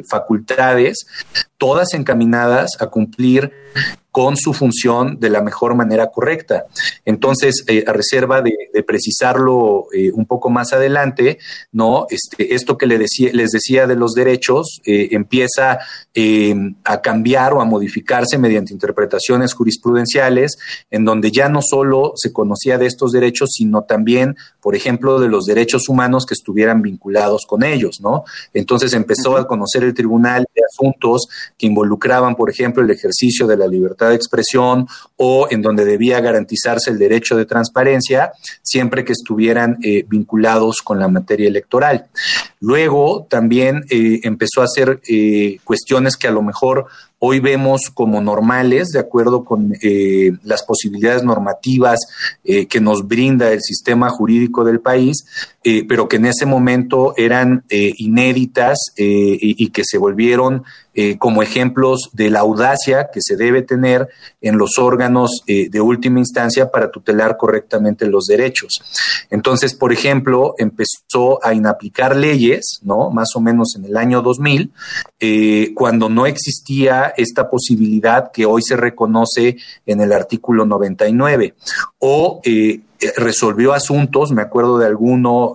facultades, 0.09 1.07
todas 1.59 1.95
encaminadas 1.95 2.71
a 2.81 2.87
cumplir 2.87 3.53
con 4.11 4.37
su 4.37 4.53
función 4.53 5.19
de 5.21 5.31
la 5.31 5.43
mejor 5.43 5.75
manera 5.75 6.11
correcta. 6.11 6.67
Entonces, 7.05 7.65
a 7.87 7.93
reserva 7.93 8.43
de, 8.43 8.53
precisarlo 8.87 9.87
un 10.15 10.27
poco 10.27 10.51
más 10.51 10.73
adelante, 10.73 11.39
¿no? 11.71 12.07
Este, 12.09 12.55
esto 12.55 12.79
que 12.79 12.87
le 12.87 12.99
decía, 12.99 13.31
les 13.33 13.51
decía 13.51 13.87
de 13.87 13.95
los 13.95 14.15
derechos 14.15 14.81
empieza 14.85 15.79
a 16.85 17.01
cambiar 17.03 17.53
o 17.53 17.61
a 17.61 17.65
modificarse 17.65 18.39
mediante 18.39 18.73
interpretaciones 18.73 19.55
jurisprudenciales, 19.55 20.59
en 20.91 21.05
donde 21.05 21.31
ya 21.31 21.49
no 21.49 21.61
solo 21.63 22.13
se 22.17 22.33
conocía 22.33 22.79
de 22.79 22.87
estos 22.87 23.13
derechos, 23.13 23.51
sino 23.53 23.83
también, 23.83 24.37
por 24.61 24.75
ejemplo, 24.75 25.21
de 25.21 25.29
los 25.29 25.45
derechos 25.45 25.89
humanos 25.89 26.27
que 26.27 26.35
estuvieran 26.35 26.83
vinculados 26.83 27.45
con 27.47 27.63
ellos, 27.63 28.01
¿no? 28.01 28.25
Entonces 28.55 28.93
empezó 28.93 29.37
a 29.37 29.47
conocer 29.47 29.85
el 29.85 29.95
tribunal 29.95 30.47
de 30.55 30.63
asuntos 30.71 31.29
que 31.57 31.67
involucraban, 31.67 32.35
por 32.35 32.51
ejemplo, 32.51 32.83
el 32.83 32.91
ejercicio 32.91 33.47
de 33.47 33.57
la 33.57 33.67
libertad 33.67 34.00
de 34.09 34.15
expresión 34.17 34.87
o 35.17 35.47
en 35.51 35.63
donde 35.63 35.85
debía 35.85 36.21
garantizarse 36.21 36.91
el 36.91 36.99
derecho 36.99 37.37
de 37.37 37.45
transparencia, 37.45 38.33
siempre 38.63 39.05
que 39.05 39.13
estuvieran 39.13 39.79
eh, 39.83 40.05
vinculados 40.09 40.79
con 40.83 40.99
la 40.99 41.09
materia 41.09 41.49
electoral. 41.49 42.07
Luego 42.61 43.27
también 43.29 43.85
eh, 43.91 44.21
empezó 44.23 44.63
a 44.63 44.65
hacer 44.65 45.01
eh, 45.09 45.59
cuestiones 45.65 46.17
que 46.17 46.29
a 46.29 46.33
lo 46.33 46.43
mejor 46.43 46.87
hoy 47.23 47.39
vemos 47.39 47.83
como 47.93 48.21
normales, 48.23 48.89
de 48.89 48.99
acuerdo 48.99 49.45
con 49.45 49.75
eh, 49.83 50.33
las 50.43 50.63
posibilidades 50.63 51.23
normativas 51.23 51.99
eh, 52.45 52.67
que 52.67 52.81
nos 52.81 53.07
brinda 53.07 53.53
el 53.53 53.61
sistema 53.61 54.09
jurídico 54.09 54.65
del 54.65 54.81
país, 54.81 55.27
eh, 55.63 55.85
pero 55.87 56.09
que 56.09 56.17
en 56.17 56.25
ese 56.25 56.47
momento 56.47 57.13
eran 57.19 57.65
inéditas 57.69 58.79
y, 58.97 59.69
que 59.69 59.83
se 59.85 59.99
volvieron 59.99 60.65
como 61.19 61.43
ejemplos 61.43 62.11
de 62.13 62.31
la 62.31 62.41
audacia 62.41 63.11
que 63.13 63.21
se 63.23 63.37
debe 63.37 63.63
tener 63.63 64.09
en 64.41 64.59
los 64.59 64.79
órganos 64.79 65.43
de 65.47 65.81
última 65.81 66.19
instancia 66.19 66.71
para 66.71 66.91
tutelar 66.91 67.37
correctamente 67.37 68.07
los 68.07 68.27
derechos. 68.27 68.81
Entonces, 69.31 69.75
por 69.75 69.93
ejemplo, 69.93 70.55
empezó 70.59 71.45
a 71.45 71.55
inaplicar 71.55 72.17
leyes, 72.17 72.81
¿no? 72.83 73.11
Más 73.11 73.29
o 73.35 73.41
menos 73.41 73.75
en 73.77 73.85
el 73.85 73.97
año 73.97 74.23
2000, 74.23 74.73
cuando 75.75 76.09
no 76.09 76.27
existía 76.27 77.10
esta 77.17 77.49
posibilidad 77.49 78.31
que 78.33 78.47
hoy 78.47 78.63
se 78.63 78.77
reconoce 78.77 79.57
en 79.87 80.01
el 80.01 80.13
artículo 80.13 80.65
99 80.67 81.55
o 81.99 82.41
eh, 82.45 82.81
resolvió 83.17 83.73
asuntos, 83.73 84.31
me 84.33 84.43
acuerdo 84.43 84.79
de 84.79 84.87
alguno 84.87 85.55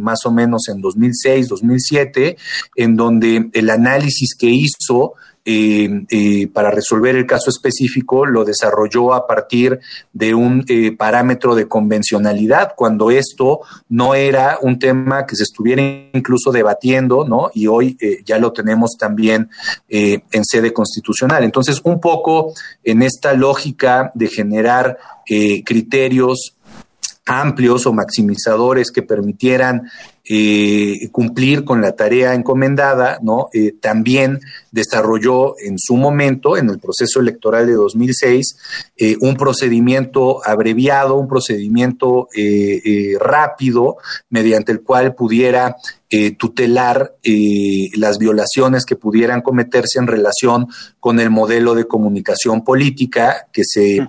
más 0.00 0.26
o 0.26 0.32
menos 0.32 0.68
en 0.68 0.80
2006, 0.80 1.48
2007, 1.48 2.36
en 2.74 2.96
donde 2.96 3.48
el 3.52 3.70
análisis 3.70 4.34
que 4.36 4.48
hizo 4.48 5.14
eh, 5.44 6.04
eh, 6.10 6.48
para 6.48 6.70
resolver 6.70 7.16
el 7.16 7.26
caso 7.26 7.48
específico 7.48 8.26
lo 8.26 8.44
desarrolló 8.44 9.14
a 9.14 9.26
partir 9.26 9.80
de 10.12 10.34
un 10.34 10.66
eh, 10.68 10.94
parámetro 10.94 11.54
de 11.54 11.66
convencionalidad, 11.66 12.74
cuando 12.76 13.10
esto 13.10 13.60
no 13.88 14.14
era 14.14 14.58
un 14.60 14.78
tema 14.78 15.24
que 15.24 15.36
se 15.36 15.44
estuviera 15.44 15.82
incluso 16.12 16.52
debatiendo, 16.52 17.24
¿no? 17.24 17.50
Y 17.54 17.68
hoy 17.68 17.96
ya 18.24 18.38
lo 18.38 18.52
tenemos 18.52 18.96
también 18.98 19.48
en 19.88 20.44
sede 20.44 20.72
constitucional. 20.72 21.42
Entonces, 21.42 21.80
un 21.84 22.00
poco 22.00 22.52
en 22.84 23.02
esta 23.02 23.32
lógica 23.32 24.10
de 24.14 24.28
generar 24.28 24.98
criterios 25.64 26.54
amplios 27.30 27.86
o 27.86 27.92
maximizadores 27.92 28.90
que 28.90 29.02
permitieran 29.02 29.88
eh, 30.32 31.08
cumplir 31.12 31.64
con 31.64 31.80
la 31.80 31.92
tarea 31.92 32.34
encomendada, 32.34 33.18
¿no? 33.22 33.48
Eh, 33.52 33.72
también 33.80 34.40
desarrolló 34.72 35.54
en 35.58 35.78
su 35.78 35.96
momento, 35.96 36.56
en 36.56 36.68
el 36.70 36.78
proceso 36.78 37.20
electoral 37.20 37.66
de 37.66 37.74
2006, 37.74 38.56
eh, 38.96 39.16
un 39.20 39.36
procedimiento 39.36 40.44
abreviado, 40.44 41.14
un 41.14 41.28
procedimiento 41.28 42.28
rápido, 43.18 43.96
mediante 44.28 44.72
el 44.72 44.82
cual 44.82 45.14
pudiera 45.14 45.76
tutelar 46.38 47.14
las 47.96 48.18
violaciones 48.18 48.84
que 48.84 48.96
pudieran 48.96 49.42
cometerse 49.42 49.98
en 49.98 50.06
relación 50.06 50.66
con 50.98 51.20
el 51.20 51.30
modelo 51.30 51.74
de 51.74 51.86
comunicación 51.86 52.64
política 52.64 53.46
que 53.52 53.62
se 53.64 54.06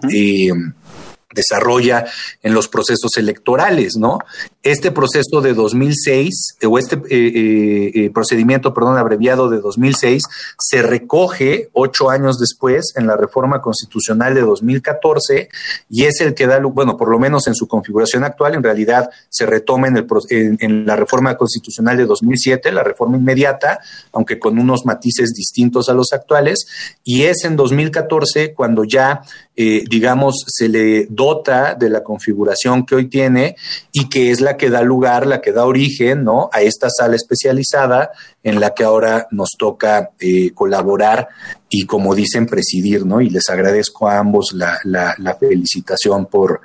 desarrolla 1.33 2.05
en 2.41 2.53
los 2.53 2.67
procesos 2.67 3.11
electorales, 3.17 3.95
¿no? 3.97 4.19
Este 4.63 4.91
proceso 4.91 5.41
de 5.41 5.55
2006, 5.55 6.57
o 6.67 6.77
este 6.77 6.95
eh, 6.95 7.01
eh, 7.09 7.91
eh, 7.95 8.09
procedimiento, 8.11 8.75
perdón, 8.75 8.95
abreviado 8.95 9.49
de 9.49 9.59
2006, 9.59 10.21
se 10.59 10.83
recoge 10.83 11.69
ocho 11.73 12.11
años 12.11 12.37
después 12.37 12.93
en 12.95 13.07
la 13.07 13.17
reforma 13.17 13.59
constitucional 13.59 14.35
de 14.35 14.41
2014 14.41 15.49
y 15.89 16.03
es 16.03 16.21
el 16.21 16.35
que 16.35 16.45
da, 16.45 16.59
bueno, 16.59 16.95
por 16.95 17.09
lo 17.09 17.17
menos 17.17 17.47
en 17.47 17.55
su 17.55 17.67
configuración 17.67 18.23
actual, 18.23 18.53
en 18.53 18.61
realidad 18.61 19.09
se 19.29 19.47
retoma 19.47 19.87
en, 19.87 19.97
el, 19.97 20.07
en 20.29 20.85
la 20.85 20.95
reforma 20.95 21.35
constitucional 21.37 21.97
de 21.97 22.05
2007, 22.05 22.71
la 22.71 22.83
reforma 22.83 23.17
inmediata, 23.17 23.79
aunque 24.13 24.37
con 24.37 24.59
unos 24.59 24.85
matices 24.85 25.31
distintos 25.33 25.89
a 25.89 25.95
los 25.95 26.13
actuales, 26.13 26.67
y 27.03 27.23
es 27.23 27.45
en 27.45 27.55
2014 27.55 28.53
cuando 28.53 28.83
ya 28.83 29.23
eh, 29.63 29.83
digamos, 29.87 30.45
se 30.47 30.69
le 30.69 31.07
dota 31.09 31.75
de 31.75 31.89
la 31.89 32.01
configuración 32.01 32.85
que 32.85 32.95
hoy 32.95 33.09
tiene 33.09 33.57
y 33.91 34.07
que 34.07 34.31
es 34.31 34.39
la 34.39 34.50
que 34.57 34.69
da 34.69 34.81
lugar, 34.81 35.25
la 35.27 35.41
que 35.41 35.51
da 35.51 35.65
origen, 35.65 36.23
¿no? 36.23 36.49
A 36.51 36.61
esta 36.61 36.89
sala 36.89 37.15
especializada 37.15 38.11
en 38.43 38.59
la 38.59 38.73
que 38.73 38.83
ahora 38.83 39.27
nos 39.31 39.51
toca 39.57 40.11
eh, 40.19 40.51
colaborar 40.53 41.29
y 41.73 41.85
como 41.85 42.13
dicen, 42.13 42.47
presidir, 42.47 43.05
¿no? 43.05 43.21
Y 43.21 43.29
les 43.29 43.49
agradezco 43.49 44.09
a 44.09 44.19
ambos 44.19 44.51
la, 44.53 44.77
la, 44.83 45.37
felicitación 45.39 46.25
por, 46.25 46.59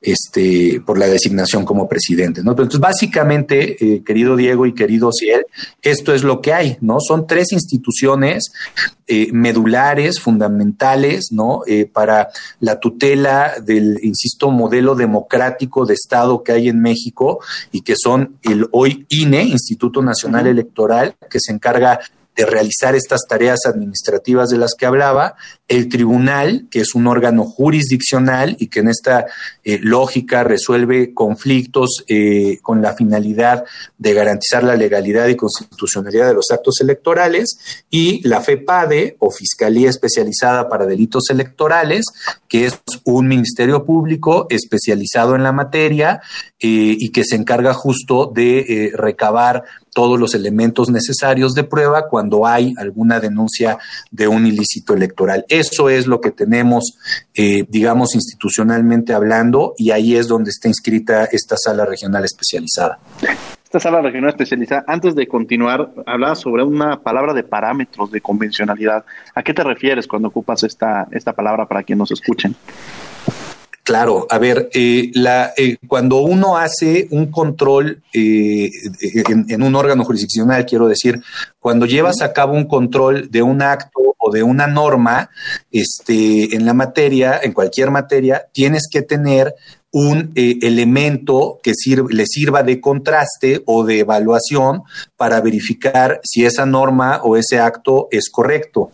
este, 0.00 0.82
por 0.84 0.98
la 0.98 1.06
designación 1.06 1.64
como 1.64 1.88
presidente, 1.88 2.42
¿no? 2.42 2.50
Entonces, 2.50 2.80
básicamente, 2.80 3.76
eh, 3.78 4.02
querido 4.04 4.34
Diego 4.34 4.66
y 4.66 4.74
querido 4.74 5.12
Ciel, 5.12 5.46
esto 5.82 6.12
es 6.12 6.24
lo 6.24 6.40
que 6.40 6.52
hay, 6.52 6.78
¿no? 6.80 6.98
Son 6.98 7.28
tres 7.28 7.52
instituciones 7.52 8.52
eh, 9.06 9.28
medulares, 9.32 10.18
fundamentales, 10.18 11.28
¿no? 11.30 11.62
para 11.92 12.28
la 12.58 12.80
tutela 12.80 13.54
del, 13.62 13.98
insisto, 14.02 14.50
modelo 14.50 14.94
democrático 14.96 15.86
de 15.86 15.94
Estado 15.94 16.42
que 16.42 16.52
hay 16.52 16.68
en 16.68 16.80
México 16.80 17.38
y 17.70 17.82
que 17.82 17.94
son 17.96 18.36
el 18.42 18.66
hoy 18.72 19.06
INE, 19.08 19.42
Instituto 19.44 20.02
Nacional 20.02 20.46
Electoral, 20.48 21.14
que 21.28 21.38
se 21.40 21.52
encarga 21.52 22.00
de 22.36 22.46
realizar 22.46 22.94
estas 22.94 23.22
tareas 23.28 23.60
administrativas 23.66 24.48
de 24.50 24.58
las 24.58 24.74
que 24.74 24.86
hablaba, 24.86 25.36
el 25.68 25.88
tribunal, 25.88 26.66
que 26.70 26.80
es 26.80 26.94
un 26.94 27.06
órgano 27.06 27.44
jurisdiccional 27.44 28.56
y 28.58 28.68
que 28.68 28.80
en 28.80 28.88
esta 28.88 29.26
eh, 29.62 29.78
lógica 29.80 30.42
resuelve 30.42 31.14
conflictos 31.14 32.04
eh, 32.08 32.58
con 32.62 32.82
la 32.82 32.94
finalidad 32.94 33.64
de 33.98 34.14
garantizar 34.14 34.64
la 34.64 34.76
legalidad 34.76 35.28
y 35.28 35.36
constitucionalidad 35.36 36.28
de 36.28 36.34
los 36.34 36.50
actos 36.50 36.80
electorales, 36.80 37.58
y 37.90 38.26
la 38.26 38.40
FEPADE, 38.40 39.16
o 39.18 39.30
Fiscalía 39.30 39.90
Especializada 39.90 40.68
para 40.68 40.86
Delitos 40.86 41.30
Electorales, 41.30 42.06
que 42.50 42.66
es 42.66 42.78
un 43.04 43.28
ministerio 43.28 43.86
público 43.86 44.46
especializado 44.50 45.34
en 45.34 45.42
la 45.42 45.52
materia 45.52 46.20
eh, 46.58 46.96
y 46.98 47.08
que 47.08 47.24
se 47.24 47.36
encarga 47.36 47.72
justo 47.72 48.30
de 48.34 48.92
recabar 48.94 49.64
todos 49.92 50.18
los 50.18 50.34
elementos 50.34 50.88
necesarios 50.90 51.54
de 51.54 51.64
prueba 51.64 52.08
cuando 52.08 52.46
hay 52.46 52.74
alguna 52.76 53.20
denuncia 53.20 53.78
de 54.10 54.28
un 54.28 54.46
ilícito 54.46 54.94
electoral. 54.94 55.44
Eso 55.48 55.88
es 55.88 56.06
lo 56.06 56.20
que 56.20 56.30
tenemos, 56.30 56.96
eh, 57.34 57.64
digamos, 57.68 58.14
institucionalmente 58.14 59.12
hablando, 59.12 59.74
y 59.76 59.90
ahí 59.90 60.16
es 60.16 60.28
donde 60.28 60.50
está 60.50 60.68
inscrita 60.68 61.24
esta 61.24 61.56
sala 61.56 61.84
regional 61.84 62.24
especializada. 62.24 62.98
Esta 63.70 63.78
sala 63.78 64.02
regional 64.02 64.30
especializada, 64.30 64.82
antes 64.88 65.14
de 65.14 65.28
continuar, 65.28 65.92
hablaba 66.04 66.34
sobre 66.34 66.64
una 66.64 67.04
palabra 67.04 67.32
de 67.34 67.44
parámetros 67.44 68.10
de 68.10 68.20
convencionalidad. 68.20 69.04
¿A 69.32 69.44
qué 69.44 69.54
te 69.54 69.62
refieres 69.62 70.08
cuando 70.08 70.26
ocupas 70.26 70.64
esta, 70.64 71.06
esta 71.12 71.34
palabra 71.34 71.66
para 71.66 71.84
quien 71.84 71.98
nos 71.98 72.10
escuchen? 72.10 72.56
Claro, 73.84 74.26
a 74.28 74.38
ver, 74.38 74.70
eh, 74.74 75.12
eh, 75.56 75.76
cuando 75.86 76.16
uno 76.22 76.56
hace 76.56 77.06
un 77.12 77.30
control 77.30 78.02
eh, 78.12 78.70
en, 79.28 79.62
un 79.62 79.76
órgano 79.76 80.04
jurisdiccional, 80.04 80.66
quiero 80.66 80.88
decir, 80.88 81.22
cuando 81.60 81.86
llevas 81.86 82.22
a 82.22 82.32
cabo 82.32 82.54
un 82.54 82.66
control 82.66 83.30
de 83.30 83.42
un 83.42 83.62
acto 83.62 84.16
o 84.18 84.32
de 84.32 84.42
una 84.42 84.66
norma 84.66 85.30
este, 85.70 86.56
en 86.56 86.66
la 86.66 86.74
materia, 86.74 87.38
en 87.40 87.52
cualquier 87.52 87.92
materia, 87.92 88.46
tienes 88.52 88.88
que 88.90 89.02
tener 89.02 89.54
un 89.92 90.32
eh, 90.36 90.58
elemento 90.62 91.58
que 91.62 91.72
le 92.10 92.24
sirva 92.26 92.62
de 92.62 92.80
contraste 92.80 93.62
o 93.66 93.84
de 93.84 94.00
evaluación 94.00 94.82
para 95.16 95.40
verificar 95.40 96.20
si 96.22 96.44
esa 96.44 96.64
norma 96.64 97.20
o 97.24 97.36
ese 97.36 97.58
acto 97.58 98.08
es 98.10 98.30
correcto. 98.30 98.90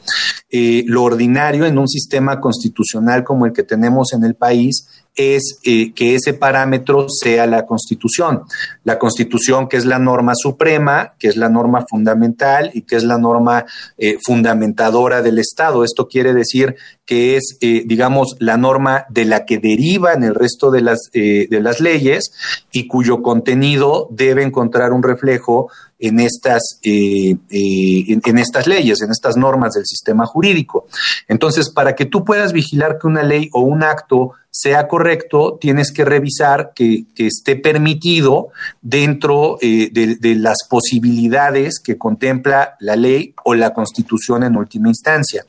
Eh, 0.51 0.85
lo 0.87 1.03
ordinario 1.03 1.67
en 1.67 1.79
un 1.79 1.89
sistema 1.89 2.41
constitucional 2.41 3.25
como 3.25 3.45
el 3.45 3.53
que 3.53 3.63
tenemos 3.63 4.13
en 4.15 4.25
el 4.25 4.37
país 4.37 4.87
es 5.17 5.59
eh, 5.65 5.93
que 5.95 6.15
ese 6.15 6.35
parámetro 6.35 7.07
sea 7.09 7.47
la 7.47 7.65
Constitución. 7.65 8.43
La 8.85 8.99
Constitución, 8.99 9.67
que 9.67 9.79
es 9.79 9.87
la 9.87 9.99
norma 9.99 10.33
suprema, 10.37 11.15
que 11.19 11.29
es 11.29 11.37
la 11.37 11.49
norma 11.49 11.87
fundamental 11.89 12.71
y 12.75 12.83
que 12.83 12.97
es 12.97 13.05
la 13.05 13.19
norma 13.19 13.65
eh, 13.97 14.19
fundamentadora 14.25 15.23
del 15.23 15.39
Estado. 15.39 15.85
Esto 15.85 16.07
quiere 16.07 16.35
decir 16.35 16.77
que 17.07 17.37
es, 17.37 17.57
eh, 17.61 17.85
digamos, 17.87 18.37
la 18.41 18.59
norma 18.59 19.07
de 19.09 19.25
la 19.25 19.47
que 19.47 19.59
derivan 19.59 20.23
el 20.23 20.35
resto 20.35 20.71
de 20.71 20.83
las, 20.83 20.99
de 21.13 21.61
las 21.63 21.81
leyes 21.81 22.33
y 22.73 22.89
cuyo 22.89 23.23
contenido 23.23 24.09
debe 24.11 24.43
encontrar 24.43 24.93
un 24.93 25.03
reflejo 25.03 25.71
en 25.99 26.21
estas, 26.21 26.79
en, 26.83 27.41
en, 27.49 28.39
estas 28.39 28.67
leyes, 28.67 29.01
en 29.01 29.11
estas 29.11 29.37
normas 29.37 29.75
del 29.75 29.87
sistema 29.87 30.27
jurídico. 30.27 30.87
Entonces, 31.29 31.71
para 31.71 31.95
que 31.95 32.05
tú 32.05 32.25
puedas 32.25 32.53
vigilar 32.53 32.99
que 33.01 33.07
una 33.07 33.23
ley 33.23 33.49
o 33.53 33.61
un 33.61 33.83
acto 33.83 34.33
sea 34.59 34.89
correcto, 34.89 35.59
tienes 35.61 35.93
que 35.93 36.05
revisar 36.05 36.73
que, 36.75 37.05
esté 37.17 37.57
permitido 37.57 38.49
dentro 38.81 39.59
eh, 39.61 39.91
de, 39.93 40.35
las 40.37 40.67
posibilidades 40.69 41.79
que 41.79 41.99
contempla 41.99 42.77
la 42.81 42.97
ley 42.97 43.35
o 43.45 43.55
la 43.55 43.75
constitución 43.75 44.45
en 44.45 44.57
última 44.57 44.89
instancia. 44.89 45.45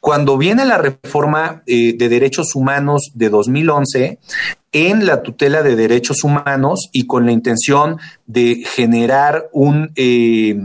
Cuando 0.00 0.36
viene 0.36 0.64
la 0.64 0.78
reforma 0.78 1.62
eh, 1.66 1.96
de 1.96 2.08
derechos 2.08 2.56
humanos 2.56 3.12
de 3.14 3.28
2011, 3.28 4.18
en 4.72 5.06
la 5.06 5.22
tutela 5.22 5.62
de 5.62 5.76
derechos 5.76 6.24
humanos 6.24 6.88
y 6.92 7.06
con 7.06 7.26
la 7.26 7.32
intención 7.32 7.98
de 8.26 8.64
generar 8.66 9.48
un... 9.52 9.92
Eh, 9.94 10.56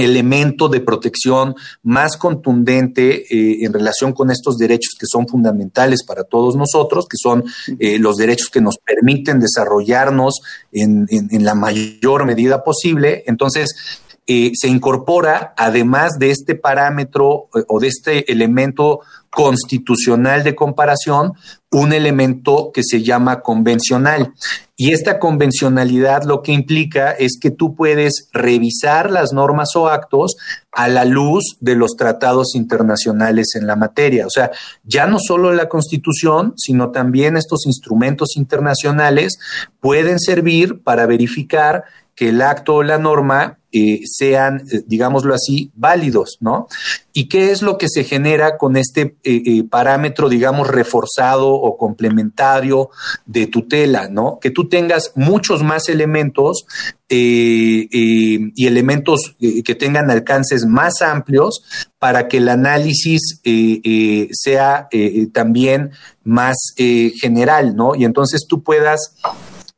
elemento 0.00 0.68
de 0.68 0.80
protección 0.80 1.54
más 1.82 2.16
contundente 2.16 3.24
eh, 3.34 3.64
en 3.64 3.72
relación 3.72 4.12
con 4.12 4.30
estos 4.30 4.56
derechos 4.56 4.94
que 4.98 5.06
son 5.06 5.26
fundamentales 5.28 6.04
para 6.04 6.24
todos 6.24 6.56
nosotros, 6.56 7.06
que 7.08 7.16
son 7.20 7.44
eh, 7.78 7.98
los 7.98 8.16
derechos 8.16 8.48
que 8.48 8.60
nos 8.60 8.78
permiten 8.78 9.40
desarrollarnos 9.40 10.40
en, 10.72 11.06
la 11.44 11.54
mayor 11.54 12.26
medida 12.26 12.62
posible. 12.62 13.22
Entonces, 13.26 14.00
eh, 14.32 14.52
se 14.54 14.68
incorpora, 14.68 15.54
además 15.56 16.12
de 16.20 16.30
este 16.30 16.54
parámetro 16.54 17.48
eh, 17.52 17.64
o 17.66 17.80
de 17.80 17.88
este 17.88 18.30
elemento 18.30 19.00
constitucional 19.28 20.44
de 20.44 20.54
comparación, 20.54 21.32
un 21.72 21.92
elemento 21.92 22.70
que 22.72 22.84
se 22.84 23.02
llama 23.02 23.40
convencional. 23.40 24.32
Y 24.76 24.92
esta 24.92 25.18
convencionalidad 25.18 26.22
lo 26.22 26.42
que 26.42 26.52
implica 26.52 27.10
es 27.10 27.38
que 27.40 27.50
tú 27.50 27.74
puedes 27.74 28.28
revisar 28.32 29.10
las 29.10 29.32
normas 29.32 29.74
o 29.74 29.88
actos 29.88 30.36
a 30.70 30.86
la 30.88 31.04
luz 31.04 31.56
de 31.58 31.74
los 31.74 31.96
tratados 31.96 32.54
internacionales 32.54 33.56
en 33.56 33.66
la 33.66 33.74
materia. 33.74 34.28
O 34.28 34.30
sea, 34.30 34.52
ya 34.84 35.08
no 35.08 35.18
solo 35.18 35.52
la 35.52 35.68
Constitución, 35.68 36.54
sino 36.56 36.92
también 36.92 37.36
estos 37.36 37.66
instrumentos 37.66 38.36
internacionales 38.36 39.40
pueden 39.80 40.20
servir 40.20 40.84
para 40.84 41.06
verificar 41.06 41.82
que 42.20 42.28
el 42.28 42.42
acto 42.42 42.74
o 42.74 42.82
la 42.82 42.98
norma 42.98 43.60
eh, 43.72 44.02
sean, 44.04 44.60
eh, 44.70 44.82
digámoslo 44.86 45.34
así, 45.34 45.72
válidos, 45.74 46.36
¿no? 46.40 46.68
¿Y 47.14 47.30
qué 47.30 47.50
es 47.50 47.62
lo 47.62 47.78
que 47.78 47.88
se 47.88 48.04
genera 48.04 48.58
con 48.58 48.76
este 48.76 49.16
eh, 49.24 49.64
parámetro, 49.64 50.28
digamos, 50.28 50.68
reforzado 50.68 51.48
o 51.48 51.78
complementario 51.78 52.90
de 53.24 53.46
tutela, 53.46 54.10
¿no? 54.10 54.38
Que 54.38 54.50
tú 54.50 54.68
tengas 54.68 55.12
muchos 55.14 55.62
más 55.62 55.88
elementos 55.88 56.66
y 57.08 58.66
elementos 58.66 59.34
que 59.40 59.74
tengan 59.74 60.10
alcances 60.10 60.64
más 60.64 61.02
amplios 61.02 61.64
para 61.98 62.28
que 62.28 62.36
el 62.36 62.48
análisis 62.48 63.40
sea 64.30 64.88
también 65.32 65.90
más 66.22 66.56
general, 66.76 67.74
¿no? 67.74 67.96
Y 67.96 68.04
entonces 68.04 68.46
tú 68.48 68.62
puedas 68.62 69.16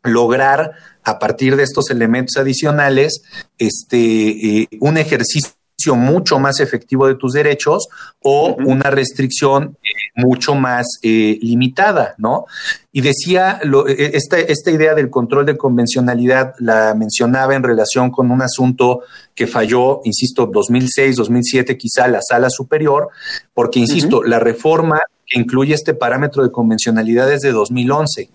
lograr 0.02 0.72
a 1.04 1.18
partir 1.18 1.56
de 1.56 1.62
estos 1.62 1.90
elementos 1.90 2.36
adicionales, 2.36 3.22
este, 3.58 4.60
eh, 4.62 4.68
un 4.80 4.98
ejercicio 4.98 5.52
mucho 5.90 6.38
más 6.38 6.60
efectivo 6.60 7.08
de 7.08 7.16
tus 7.16 7.32
derechos 7.32 7.88
o 8.20 8.56
una 8.64 8.90
restricción 8.90 9.76
eh, 9.82 9.88
mucho 10.14 10.54
más 10.54 10.86
eh, 11.02 11.38
limitada, 11.42 12.14
¿no? 12.18 12.44
Y 12.92 13.00
decía, 13.00 13.60
esta, 13.88 14.38
esta 14.38 14.70
idea 14.70 14.94
del 14.94 15.10
control 15.10 15.46
de 15.46 15.56
convencionalidad 15.56 16.54
la 16.58 16.94
mencionaba 16.94 17.54
en 17.54 17.62
relación 17.62 18.10
con 18.10 18.30
un 18.30 18.42
asunto 18.42 19.00
que 19.34 19.46
falló, 19.46 20.02
insisto, 20.04 20.46
2006, 20.46 21.16
2007, 21.16 21.76
quizá 21.78 22.06
la 22.06 22.20
sala 22.22 22.50
superior, 22.50 23.08
porque, 23.54 23.80
insisto, 23.80 24.22
la 24.22 24.38
reforma 24.38 25.00
incluye 25.34 25.74
este 25.74 25.94
parámetro 25.94 26.42
de 26.42 26.50
convencionalidad 26.50 27.28
desde 27.28 27.52
2011 27.52 28.30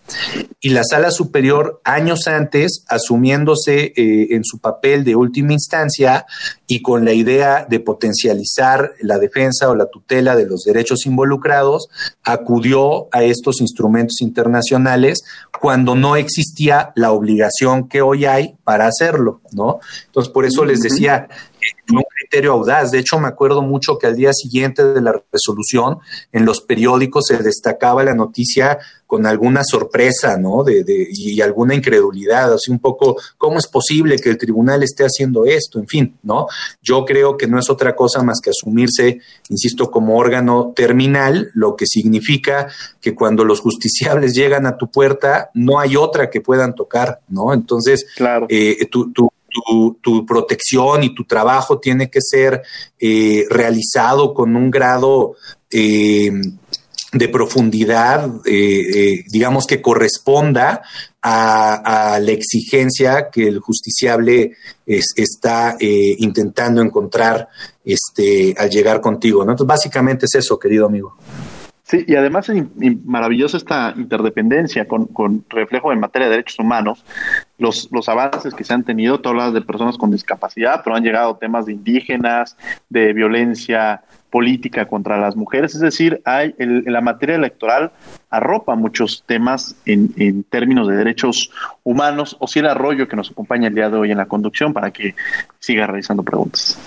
y 0.60 0.70
la 0.70 0.84
sala 0.84 1.12
superior 1.12 1.82
años 1.84 2.28
antes, 2.28 2.84
asumiéndose 2.88 3.94
eh, 3.96 4.36
en 4.36 4.44
su 4.44 4.60
papel 4.60 5.04
de 5.04 5.16
última 5.16 5.54
instancia 5.54 6.26
y 6.68 6.82
con 6.82 7.06
la 7.06 7.14
idea 7.14 7.66
de 7.70 7.80
potencializar 7.80 8.92
la 9.02 9.20
defensa 9.20 9.70
o 9.70 9.76
la 9.76 9.86
tutela 9.86 10.36
de 10.36 10.46
los 10.46 10.64
derechos 10.64 11.06
involucrados, 11.06 11.90
acudió 12.24 13.08
a 13.12 13.24
estos 13.24 13.62
instrumentos 13.62 14.22
internacionales 14.22 15.24
cuando 15.60 15.96
no 15.96 16.16
existía 16.16 16.92
la 16.96 17.12
obligación 17.12 17.88
que 17.88 18.02
hoy 18.02 18.26
hay 18.26 18.56
para 18.64 18.88
hacerlo, 18.88 19.42
¿no? 19.52 19.80
Entonces, 20.06 20.32
por 20.32 20.46
eso 20.46 20.66
les 20.66 20.82
decía, 20.82 21.28
fue 21.86 21.98
un 21.98 22.04
criterio 22.20 22.54
audaz. 22.54 22.92
De 22.92 23.00
hecho, 23.00 23.20
me 23.20 23.28
acuerdo 23.28 23.62
mucho 23.62 23.98
que 23.98 24.08
al 24.08 24.16
día 24.16 24.34
siguiente 24.34 24.84
de 24.84 25.02
la 25.02 25.14
resolución, 25.32 26.00
en 26.32 26.46
los 26.46 26.62
periódicos 26.62 27.26
se 27.28 27.38
destacaba 27.38 28.04
la 28.04 28.14
noticia 28.14 28.80
con 29.08 29.26
alguna 29.26 29.64
sorpresa, 29.64 30.38
¿no? 30.38 30.64
De, 30.64 30.84
y 31.10 31.40
alguna 31.40 31.74
incredulidad, 31.74 32.54
así 32.54 32.70
un 32.70 32.80
poco, 32.80 33.16
¿cómo 33.38 33.58
es 33.58 33.68
posible 33.68 34.18
que 34.18 34.30
el 34.30 34.38
tribunal 34.38 34.84
esté 34.84 35.06
haciendo 35.06 35.46
esto? 35.46 35.80
En 35.80 35.88
fin, 35.88 36.18
¿no? 36.24 36.48
Yo 36.82 37.06
creo 37.06 37.38
que 37.38 37.48
no 37.48 37.58
es 37.58 37.70
otra 37.70 37.96
cosa 37.96 38.22
más 38.22 38.42
que 38.42 38.50
asumirse, 38.50 39.22
insisto, 39.50 39.90
como 39.90 40.18
órgano 40.18 40.74
terminal, 40.76 41.50
lo 41.54 41.78
que 41.78 41.86
significa 41.88 42.68
que 43.00 43.16
cuando 43.16 43.46
los 43.46 43.62
justiciables 43.62 44.34
llegan 44.34 44.66
a 44.66 44.78
tu 44.78 44.92
puerta, 44.92 45.52
no 45.54 45.80
hay 45.80 45.96
otra 45.96 46.30
que 46.30 46.42
puedan 46.42 46.76
tocar, 46.76 47.22
¿no? 47.30 47.54
Entonces, 47.54 48.06
claro. 48.16 48.46
Eh, 48.50 48.88
tu, 48.92 49.14
tu, 50.02 50.26
protección 50.26 51.04
y 51.04 51.16
tu 51.16 51.24
trabajo 51.24 51.80
tiene 51.80 52.10
que 52.10 52.20
ser 52.22 52.62
eh, 53.00 53.46
realizado 53.50 54.34
con 54.34 54.56
un 54.56 54.70
grado 54.70 55.36
eh, 55.72 56.32
de 57.18 57.30
profundidad, 57.30 58.30
eh, 58.46 59.24
digamos 59.28 59.66
que 59.66 59.82
corresponda 59.82 60.82
a, 61.22 62.20
la 62.22 62.32
exigencia 62.32 63.30
que 63.30 63.48
el 63.48 63.60
justiciable 63.60 64.54
está 64.86 65.76
intentando 65.80 66.82
encontrar 66.82 67.50
este, 67.84 68.56
al 68.58 68.70
llegar 68.70 69.02
contigo. 69.02 69.44
¿no? 69.44 69.52
Entonces, 69.52 69.68
básicamente 69.68 70.26
es 70.26 70.36
eso, 70.36 70.58
querido 70.58 70.86
amigo. 70.86 71.18
Sí, 71.88 72.04
y 72.06 72.16
además 72.16 72.50
es 72.50 72.66
maravillosa 73.06 73.56
esta 73.56 73.94
interdependencia 73.96 74.90
con, 74.90 75.46
reflejo 75.48 75.94
en 75.94 76.02
materia 76.02 76.28
de 76.28 76.32
derechos 76.32 76.60
humanos, 76.60 77.06
los, 77.58 77.88
los 77.94 78.10
avances 78.10 78.54
que 78.54 78.66
se 78.66 78.74
han 78.74 78.84
tenido, 78.84 79.22
tú 79.22 79.30
hablas 79.30 79.54
de 79.54 79.62
personas 79.62 79.98
con 79.98 80.12
discapacidad, 80.12 80.82
pero 80.84 80.98
han 80.98 81.04
llegado 81.04 81.38
temas 81.38 81.66
de 81.66 81.72
indígenas, 81.72 82.58
de 82.90 83.14
violencia 83.14 84.02
política 84.38 84.86
contra 84.86 85.18
las 85.18 85.36
mujeres, 85.36 85.74
es 85.74 85.82
decir, 85.82 86.22
hay 86.24 86.54
en 86.60 86.84
la 86.86 87.02
materia 87.02 87.38
electoral 87.38 87.92
arropa 88.30 88.76
muchos 88.76 89.24
temas 89.26 89.76
en, 89.88 90.14
en 90.16 90.44
términos 90.44 90.88
de 90.88 90.96
derechos 90.96 91.50
humanos, 91.84 92.38
o 92.40 92.46
si 92.46 92.60
el 92.60 92.68
arroyo 92.68 93.08
que 93.08 93.16
nos 93.16 93.32
acompaña 93.32 93.70
el 93.70 93.74
día 93.74 93.90
de 93.90 93.98
hoy 93.98 94.12
en 94.12 94.18
la 94.20 94.28
conducción 94.28 94.74
para 94.74 94.92
que 94.92 95.16
siga 95.58 95.88
realizando 95.88 96.22
preguntas. 96.22 96.78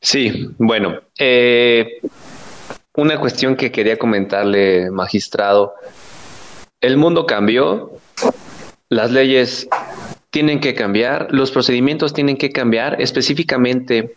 Sí, 0.00 0.48
bueno, 0.58 0.98
eh, 1.16 2.00
una 2.96 3.20
cuestión 3.20 3.54
que 3.54 3.70
quería 3.70 3.96
comentarle, 3.96 4.90
magistrado. 4.90 5.74
El 6.80 6.96
mundo 6.96 7.24
cambió, 7.24 7.92
las 8.88 9.12
leyes 9.12 9.68
tienen 10.30 10.58
que 10.58 10.74
cambiar, 10.74 11.28
los 11.30 11.52
procedimientos 11.52 12.12
tienen 12.12 12.36
que 12.36 12.50
cambiar, 12.50 13.00
específicamente 13.00 14.16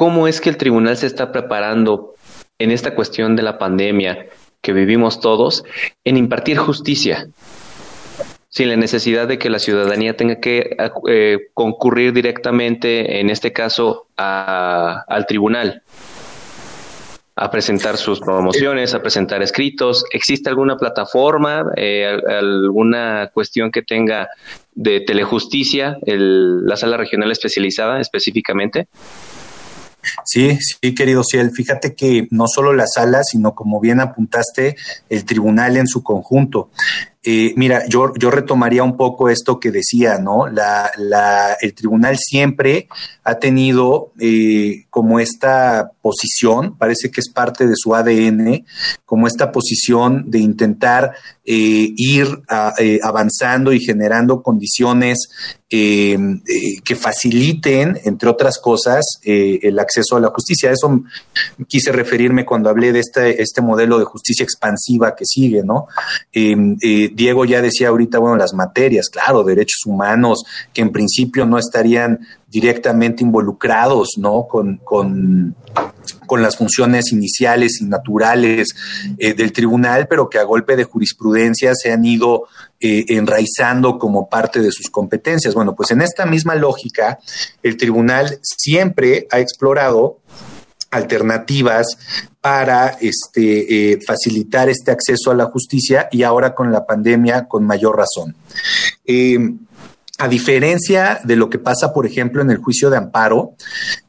cómo 0.00 0.26
es 0.26 0.40
que 0.40 0.48
el 0.48 0.56
tribunal 0.56 0.96
se 0.96 1.06
está 1.06 1.30
preparando 1.30 2.14
en 2.58 2.70
esta 2.70 2.94
cuestión 2.94 3.36
de 3.36 3.42
la 3.42 3.58
pandemia 3.58 4.28
que 4.62 4.72
vivimos 4.72 5.20
todos 5.20 5.62
en 6.04 6.16
impartir 6.16 6.56
justicia, 6.56 7.28
sin 8.48 8.70
la 8.70 8.76
necesidad 8.76 9.28
de 9.28 9.38
que 9.38 9.50
la 9.50 9.58
ciudadanía 9.58 10.16
tenga 10.16 10.40
que 10.40 10.74
eh, 11.06 11.50
concurrir 11.52 12.14
directamente, 12.14 13.20
en 13.20 13.28
este 13.28 13.52
caso, 13.52 14.06
al 14.16 15.26
tribunal 15.28 15.82
a 17.36 17.50
presentar 17.50 17.98
sus 17.98 18.20
promociones, 18.20 18.94
a 18.94 19.02
presentar 19.02 19.42
escritos. 19.42 20.06
¿Existe 20.14 20.48
alguna 20.48 20.78
plataforma, 20.78 21.66
eh, 21.76 22.06
alguna 22.26 23.30
cuestión 23.34 23.70
que 23.70 23.82
tenga 23.82 24.30
de 24.72 25.00
telejusticia, 25.00 25.98
la 26.06 26.76
sala 26.78 26.96
regional 26.96 27.30
especializada 27.30 28.00
específicamente? 28.00 28.88
Sí, 30.24 30.58
sí, 30.60 30.94
querido 30.94 31.22
Ciel. 31.24 31.50
Fíjate 31.50 31.94
que 31.94 32.28
no 32.30 32.46
solo 32.46 32.72
la 32.72 32.86
sala, 32.86 33.22
sino 33.24 33.54
como 33.54 33.80
bien 33.80 34.00
apuntaste, 34.00 34.76
el 35.08 35.24
tribunal 35.24 35.76
en 35.76 35.86
su 35.86 36.02
conjunto. 36.02 36.70
Eh, 37.22 37.52
mira, 37.56 37.86
yo, 37.86 38.14
yo 38.16 38.30
retomaría 38.30 38.82
un 38.82 38.96
poco 38.96 39.28
esto 39.28 39.60
que 39.60 39.70
decía, 39.70 40.18
¿no? 40.18 40.46
La, 40.46 40.90
la, 40.96 41.54
el 41.60 41.74
tribunal 41.74 42.16
siempre 42.18 42.88
ha 43.30 43.38
tenido 43.38 44.12
eh, 44.18 44.86
como 44.90 45.20
esta 45.20 45.92
posición, 46.02 46.76
parece 46.76 47.10
que 47.10 47.20
es 47.20 47.30
parte 47.30 47.68
de 47.68 47.74
su 47.76 47.94
ADN, 47.94 48.64
como 49.04 49.28
esta 49.28 49.52
posición 49.52 50.30
de 50.30 50.40
intentar 50.40 51.12
eh, 51.44 51.92
ir 51.96 52.26
avanzando 53.02 53.72
y 53.72 53.80
generando 53.80 54.42
condiciones 54.42 55.28
que 55.68 56.96
faciliten, 56.98 58.00
entre 58.04 58.28
otras 58.28 58.58
cosas, 58.58 59.04
el 59.22 59.78
acceso 59.78 60.16
a 60.16 60.20
la 60.20 60.28
justicia. 60.28 60.70
A 60.70 60.72
eso 60.72 61.02
quise 61.68 61.92
referirme 61.92 62.44
cuando 62.44 62.70
hablé 62.70 62.92
de 62.92 62.98
este, 62.98 63.40
este 63.40 63.60
modelo 63.60 64.00
de 64.00 64.04
justicia 64.04 64.42
expansiva 64.42 65.14
que 65.14 65.24
sigue, 65.24 65.62
¿no? 65.62 65.86
Diego 66.32 67.44
ya 67.44 67.62
decía 67.62 67.88
ahorita, 67.88 68.18
bueno, 68.18 68.36
las 68.36 68.52
materias, 68.52 69.08
claro, 69.08 69.44
derechos 69.44 69.86
humanos, 69.86 70.42
que 70.72 70.82
en 70.82 70.90
principio 70.90 71.46
no 71.46 71.58
estarían 71.58 72.18
directamente 72.50 73.22
involucrados, 73.22 74.10
¿no? 74.18 74.46
Con, 74.48 74.78
con, 74.78 75.54
las 76.30 76.56
funciones 76.56 77.10
iniciales 77.10 77.80
y 77.80 77.86
naturales 77.86 78.68
eh, 79.18 79.34
del 79.34 79.52
tribunal, 79.52 80.06
pero 80.06 80.30
que 80.30 80.38
a 80.38 80.44
golpe 80.44 80.76
de 80.76 80.84
jurisprudencia 80.84 81.72
se 81.74 81.90
han 81.90 82.04
ido 82.04 82.44
eh, 82.78 83.04
enraizando 83.08 83.98
como 83.98 84.28
parte 84.28 84.60
de 84.60 84.70
sus 84.70 84.90
competencias. 84.90 85.54
Bueno, 85.54 85.74
pues 85.74 85.90
en 85.90 86.02
esta 86.02 86.26
misma 86.26 86.54
lógica, 86.54 87.18
el 87.64 87.76
tribunal 87.76 88.38
siempre 88.42 89.26
ha 89.32 89.40
explorado 89.40 90.20
alternativas 90.92 91.98
para 92.40 92.96
este, 93.00 93.92
eh, 93.92 93.98
facilitar 94.06 94.68
este 94.68 94.92
acceso 94.92 95.32
a 95.32 95.34
la 95.34 95.46
justicia 95.46 96.08
y 96.12 96.22
ahora 96.22 96.54
con 96.54 96.70
la 96.70 96.86
pandemia 96.86 97.48
con 97.48 97.64
mayor 97.64 97.96
razón. 97.96 98.36
A 100.20 100.28
diferencia 100.28 101.18
de 101.24 101.34
lo 101.34 101.48
que 101.48 101.58
pasa, 101.58 101.94
por 101.94 102.04
ejemplo, 102.04 102.42
en 102.42 102.50
el 102.50 102.58
juicio 102.58 102.90
de 102.90 102.98
amparo, 102.98 103.54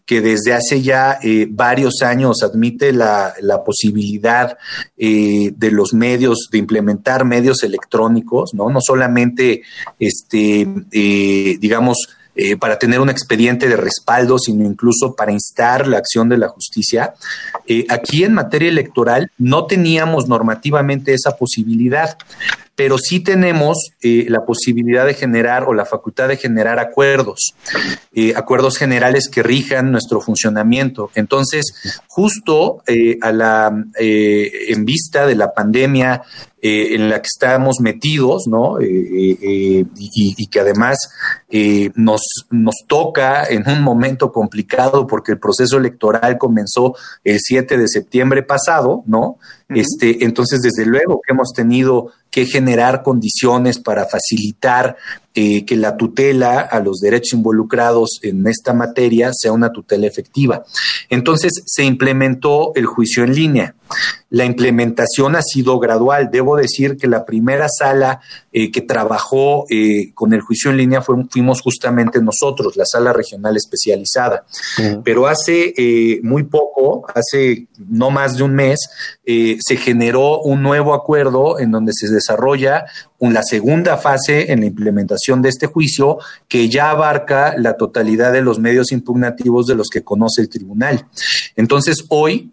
que 0.05 0.19
desde 0.19 0.53
hace 0.53 0.81
ya 0.81 1.19
eh, 1.23 1.47
varios 1.49 2.01
años 2.01 2.43
admite 2.43 2.91
la, 2.91 3.33
posibilidad 3.65 4.57
eh, 4.97 5.53
de 5.55 5.71
los 5.71 5.93
medios, 5.93 6.49
de 6.51 6.57
implementar 6.57 7.23
medios 7.23 7.63
electrónicos, 7.63 8.53
¿no? 8.53 8.69
No 8.69 8.81
solamente, 8.81 9.61
este, 9.99 10.67
eh, 10.91 11.57
digamos, 11.61 12.09
para 12.59 12.79
tener 12.79 12.99
un 12.99 13.09
expediente 13.09 13.67
de 13.67 13.75
respaldo, 13.75 14.39
sino 14.39 14.65
incluso 14.65 15.15
para 15.15 15.31
instar 15.31 15.85
la 15.85 15.97
acción 15.97 16.27
de 16.27 16.37
la 16.37 16.47
justicia. 16.47 17.13
aquí 17.89 18.23
en 18.23 18.33
materia 18.33 18.69
electoral 18.69 19.29
no 19.37 19.65
teníamos 19.65 20.27
normativamente 20.27 21.13
esa 21.13 21.35
posibilidad 21.37 22.17
pero 22.75 22.97
sí 22.97 23.19
tenemos 23.19 23.91
eh, 24.01 24.25
la 24.29 24.45
posibilidad 24.45 25.05
de 25.05 25.13
generar 25.13 25.65
o 25.67 25.73
la 25.73 25.85
facultad 25.85 26.29
de 26.29 26.37
generar 26.37 26.79
acuerdos, 26.79 27.53
eh, 28.13 28.33
acuerdos 28.35 28.77
generales 28.77 29.29
que 29.29 29.43
rijan 29.43 29.91
nuestro 29.91 30.21
funcionamiento. 30.21 31.11
Entonces, 31.15 31.65
justo 32.07 32.81
eh, 32.87 33.17
a 33.21 33.31
la, 33.31 33.71
en 33.97 34.85
vista 34.85 35.27
de 35.27 35.35
la 35.35 35.53
pandemia 35.53 36.23
en 36.63 37.09
la 37.09 37.19
que 37.23 37.27
estamos 37.27 37.79
metidos, 37.79 38.43
¿no? 38.47 38.79
y, 38.79 40.47
que 40.51 40.59
además 40.59 40.95
nos, 41.95 42.21
nos 42.51 42.75
toca 42.87 43.45
en 43.45 43.67
un 43.67 43.81
momento 43.81 44.31
complicado 44.31 45.07
porque 45.07 45.31
el 45.31 45.39
proceso 45.39 45.77
electoral 45.77 46.37
comenzó 46.37 46.93
el 47.23 47.39
7 47.39 47.79
de 47.79 47.87
septiembre 47.87 48.43
pasado, 48.43 49.01
¿no? 49.07 49.37
Este, 49.73 50.23
entonces, 50.25 50.61
desde 50.61 50.85
luego 50.85 51.21
que 51.25 51.33
hemos 51.33 51.53
tenido 51.53 52.11
que 52.29 52.45
generar 52.45 53.03
condiciones 53.03 53.79
para 53.79 54.05
facilitar 54.05 54.97
eh, 55.33 55.63
que 55.63 55.77
la 55.77 55.95
tutela 55.95 56.59
a 56.59 56.81
los 56.81 56.99
derechos 56.99 57.33
involucrados 57.33 58.19
en 58.21 58.45
esta 58.47 58.73
materia 58.73 59.31
sea 59.33 59.53
una 59.53 59.71
tutela 59.71 60.05
efectiva. 60.05 60.65
Entonces 61.09 61.63
se 61.65 61.85
implementó 61.85 62.73
el 62.75 62.85
juicio 62.85 63.23
en 63.23 63.33
línea. 63.33 63.75
La 64.29 64.43
implementación 64.43 65.35
ha 65.35 65.41
sido 65.41 65.79
gradual. 65.79 66.29
Debo 66.31 66.57
decir 66.57 66.97
que 66.97 67.07
la 67.07 67.25
primera 67.25 67.67
sala 67.69 68.21
eh, 68.51 68.71
que 68.71 68.81
trabajó 68.81 69.65
eh, 69.69 70.11
con 70.13 70.33
el 70.33 70.41
juicio 70.41 70.71
en 70.71 70.77
línea 70.77 71.01
fuimos 71.01 71.61
justamente 71.61 72.21
nosotros, 72.21 72.75
la 72.75 72.85
sala 72.85 73.13
regional 73.13 73.55
especializada. 73.55 74.45
Pero 75.03 75.27
hace 75.27 76.19
muy 76.23 76.43
poco, 76.43 77.05
hace 77.13 77.67
no 77.77 78.09
más 78.09 78.37
de 78.37 78.43
un 78.43 78.55
mes, 78.55 78.79
se 79.25 79.77
generó 79.77 80.39
un 80.41 80.61
nuevo 80.61 80.93
acuerdo 80.93 81.59
en 81.59 81.71
donde 81.71 81.91
se 81.93 82.09
desarrolla 82.09 82.85
la 83.29 83.43
segunda 83.43 83.97
fase 83.97 84.51
en 84.51 84.61
la 84.61 84.65
implementación 84.65 85.41
de 85.41 85.49
este 85.49 85.67
juicio 85.67 86.17
que 86.47 86.67
ya 86.69 86.89
abarca 86.89 87.55
la 87.57 87.77
totalidad 87.77 88.33
de 88.33 88.41
los 88.41 88.59
medios 88.59 88.91
impugnativos 88.91 89.67
de 89.67 89.75
los 89.75 89.89
que 89.89 90.03
conoce 90.03 90.41
el 90.41 90.49
tribunal. 90.49 91.05
Entonces, 91.55 92.05
hoy 92.09 92.49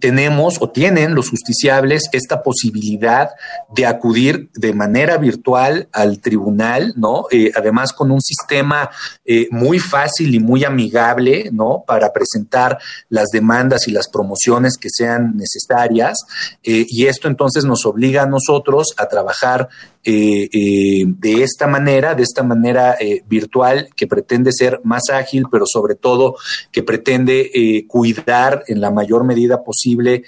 tenemos 0.00 0.56
o 0.60 0.70
tienen 0.70 1.14
los 1.14 1.30
justiciables 1.30 2.08
esta 2.12 2.42
posibilidad 2.42 3.30
de 3.74 3.86
acudir 3.86 4.50
de 4.54 4.72
manera 4.72 5.18
virtual 5.18 5.88
al 5.92 6.20
tribunal, 6.20 6.94
¿no? 6.96 7.26
Eh, 7.30 7.52
además 7.54 7.92
con 7.92 8.10
un 8.10 8.20
sistema 8.20 8.90
eh, 9.24 9.48
muy 9.50 9.78
fácil 9.78 10.34
y 10.34 10.40
muy 10.40 10.64
amigable, 10.64 11.50
¿no? 11.52 11.84
Para 11.86 12.12
presentar 12.12 12.78
las 13.08 13.28
demandas 13.28 13.86
y 13.86 13.92
las 13.92 14.08
promociones 14.08 14.76
que 14.76 14.88
sean 14.90 15.36
necesarias. 15.36 16.18
Eh, 16.62 16.86
y 16.88 17.06
esto 17.06 17.28
entonces 17.28 17.64
nos 17.64 17.84
obliga 17.86 18.22
a 18.22 18.26
nosotros 18.26 18.94
a 18.96 19.06
trabajar 19.06 19.68
eh, 20.02 20.48
eh, 20.50 21.04
de 21.06 21.42
esta 21.42 21.66
manera, 21.66 22.14
de 22.14 22.22
esta 22.22 22.42
manera 22.42 22.96
eh, 22.98 23.22
virtual 23.28 23.90
que 23.94 24.06
pretende 24.06 24.50
ser 24.50 24.80
más 24.82 25.10
ágil, 25.12 25.44
pero 25.50 25.64
sobre 25.66 25.94
todo 25.94 26.36
que 26.72 26.82
pretende 26.82 27.84
cuidar 27.86 28.64
en 28.66 28.80
la 28.80 28.90
mayor 28.90 29.24
medida 29.24 29.62
posible 29.62 30.24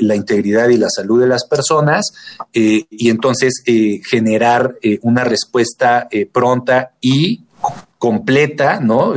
la 0.00 0.14
integridad 0.14 0.68
y 0.68 0.76
la 0.76 0.88
salud 0.90 1.20
de 1.20 1.28
las 1.28 1.46
personas 1.46 2.06
y 2.52 3.08
entonces 3.08 3.62
generar 4.08 4.76
una 5.02 5.24
respuesta 5.24 6.08
pronta 6.32 6.92
y 7.00 7.44
completa, 8.00 8.80
¿no? 8.80 9.12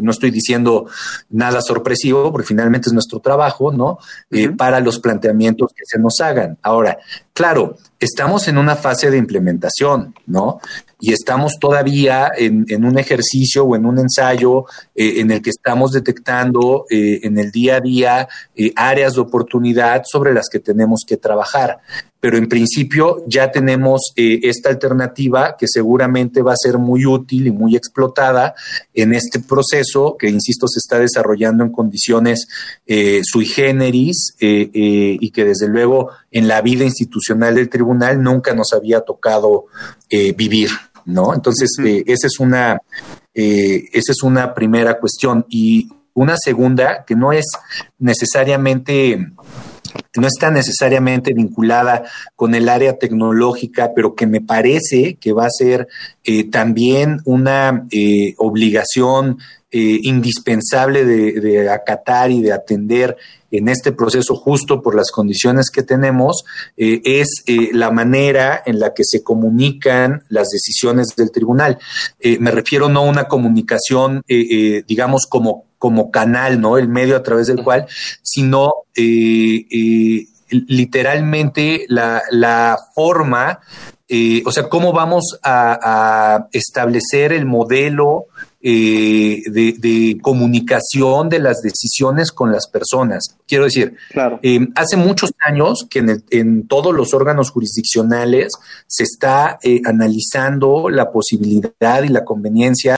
no 0.00 0.10
estoy 0.10 0.30
diciendo 0.30 0.86
nada 1.28 1.60
sorpresivo, 1.60 2.32
porque 2.32 2.46
finalmente 2.46 2.88
es 2.88 2.94
nuestro 2.94 3.20
trabajo, 3.20 3.70
¿no? 3.70 3.98
Eh, 4.30 4.48
para 4.48 4.80
los 4.80 4.98
planteamientos 4.98 5.72
que 5.76 5.82
se 5.84 5.98
nos 5.98 6.18
hagan. 6.22 6.56
Ahora, 6.62 6.96
claro, 7.34 7.76
estamos 8.00 8.48
en 8.48 8.56
una 8.56 8.76
fase 8.76 9.10
de 9.10 9.18
implementación, 9.18 10.14
¿no? 10.26 10.58
Y 10.98 11.12
estamos 11.12 11.58
todavía 11.60 12.32
en, 12.34 12.64
un 12.82 12.98
ejercicio 12.98 13.64
o 13.64 13.76
en 13.76 13.84
un 13.84 13.98
ensayo 13.98 14.64
eh, 14.94 15.20
en 15.20 15.30
el 15.30 15.42
que 15.42 15.50
estamos 15.50 15.92
detectando 15.92 16.86
eh, 16.88 17.20
en 17.24 17.36
el 17.36 17.50
día 17.50 17.76
a 17.76 17.80
día 17.82 18.28
áreas 18.74 19.16
de 19.16 19.20
oportunidad 19.20 20.02
sobre 20.10 20.32
las 20.32 20.48
que 20.50 20.60
tenemos 20.60 21.02
que 21.06 21.18
trabajar 21.18 21.80
pero 22.24 22.38
en 22.38 22.48
principio 22.48 23.22
ya 23.26 23.50
tenemos 23.50 24.14
eh, 24.16 24.40
esta 24.44 24.70
alternativa 24.70 25.56
que 25.58 25.66
seguramente 25.68 26.40
va 26.40 26.54
a 26.54 26.56
ser 26.56 26.78
muy 26.78 27.04
útil 27.04 27.48
y 27.48 27.50
muy 27.50 27.76
explotada 27.76 28.54
en 28.94 29.12
este 29.12 29.40
proceso 29.40 30.16
que, 30.18 30.30
insisto, 30.30 30.66
se 30.66 30.78
está 30.78 30.98
desarrollando 30.98 31.64
en 31.64 31.70
condiciones 31.70 32.48
eh, 32.86 33.20
sui 33.24 33.44
generis 33.44 34.36
eh, 34.40 34.70
y 34.72 35.30
que 35.32 35.44
desde 35.44 35.68
luego 35.68 36.12
en 36.30 36.48
la 36.48 36.62
vida 36.62 36.84
institucional 36.84 37.56
del 37.56 37.68
tribunal 37.68 38.22
nunca 38.22 38.54
nos 38.54 38.72
había 38.72 39.02
tocado 39.02 39.66
vivir, 40.10 40.70
¿no? 41.04 41.34
Entonces, 41.34 41.76
esa 42.06 42.26
es 42.26 42.40
una... 42.40 42.80
esa 43.34 44.12
es 44.12 44.22
una 44.22 44.54
primera 44.54 44.98
cuestión. 44.98 45.44
Y 45.50 45.90
una 46.14 46.36
segunda, 46.42 47.04
que 47.04 47.16
no 47.16 47.32
es 47.32 47.44
necesariamente 47.98 49.32
no 50.16 50.26
está 50.26 50.50
necesariamente 50.50 51.32
vinculada 51.32 52.04
con 52.36 52.54
el 52.54 52.68
área 52.68 52.98
tecnológica, 52.98 53.92
pero 53.94 54.14
que 54.14 54.26
me 54.26 54.40
parece 54.40 55.14
que 55.20 55.32
va 55.32 55.46
a 55.46 55.50
ser 55.50 55.88
eh, 56.24 56.48
también 56.50 57.20
una 57.24 57.86
eh, 57.90 58.34
obligación 58.38 59.38
eh, 59.74 59.98
indispensable 60.02 61.04
de, 61.04 61.68
acatar 61.68 62.30
y 62.30 62.40
de 62.40 62.52
atender 62.52 63.16
en 63.50 63.68
este 63.68 63.92
proceso 63.92 64.34
justo 64.34 64.82
por 64.82 64.94
las 64.94 65.10
condiciones 65.10 65.70
que 65.70 65.82
tenemos, 65.82 66.44
es 66.76 67.44
la 67.72 67.92
manera 67.92 68.62
en 68.66 68.80
la 68.80 68.94
que 68.94 69.04
se 69.04 69.22
comunican 69.22 70.24
las 70.28 70.48
decisiones 70.48 71.14
del 71.16 71.30
tribunal. 71.30 71.78
me 72.40 72.50
refiero 72.50 72.88
no 72.88 73.00
a 73.00 73.08
una 73.08 73.28
comunicación, 73.28 74.22
digamos, 74.26 75.26
como 75.28 75.66
como 75.84 76.10
canal, 76.10 76.62
¿no? 76.62 76.78
El 76.78 76.88
medio 76.88 77.14
a 77.14 77.22
través 77.22 77.46
del 77.46 77.62
cual, 77.62 77.86
sino 78.22 78.72
eh, 78.96 79.66
eh, 79.70 80.26
literalmente 80.48 81.84
la, 81.88 82.78
forma, 82.94 83.60
eh, 84.08 84.42
o 84.46 84.50
sea, 84.50 84.70
cómo 84.70 84.94
vamos 84.94 85.38
a, 85.42 86.48
establecer 86.52 87.34
el 87.34 87.44
modelo 87.44 88.28
de, 88.70 90.18
comunicación 90.22 91.28
de 91.28 91.38
las 91.38 91.60
decisiones 91.60 92.32
con 92.32 92.50
las 92.50 92.66
personas. 92.68 93.36
Quiero 93.46 93.64
decir, 93.64 93.96
claro. 94.10 94.40
hace 94.74 94.96
muchos 94.96 95.32
años 95.38 95.86
que 95.88 95.98
en, 95.98 96.24
en, 96.30 96.66
todos 96.66 96.94
los 96.94 97.12
órganos 97.12 97.50
jurisdiccionales 97.50 98.52
se 98.86 99.02
está 99.02 99.58
analizando 99.84 100.88
la 100.88 101.12
posibilidad 101.12 102.02
y 102.02 102.08
la 102.08 102.24
conveniencia 102.24 102.96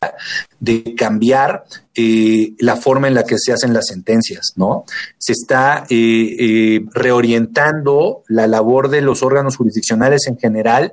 de 0.66 0.96
cambiar 0.96 1.64
eh, 1.94 2.54
la 2.58 2.76
forma 2.76 3.06
en 3.06 3.14
la 3.14 3.22
que 3.22 3.36
se 3.38 3.52
hacen 3.52 3.72
las 3.72 3.86
sentencias, 3.86 4.52
¿no? 4.56 4.84
Se 5.16 5.32
está 5.32 5.84
eh, 5.88 6.36
eh, 6.38 6.84
reorientando 6.92 8.24
la 8.28 8.48
labor 8.48 8.90
de 8.90 9.00
los 9.00 9.22
órganos 9.22 9.56
jurisdiccionales 9.56 10.26
en 10.26 10.38
general 10.38 10.92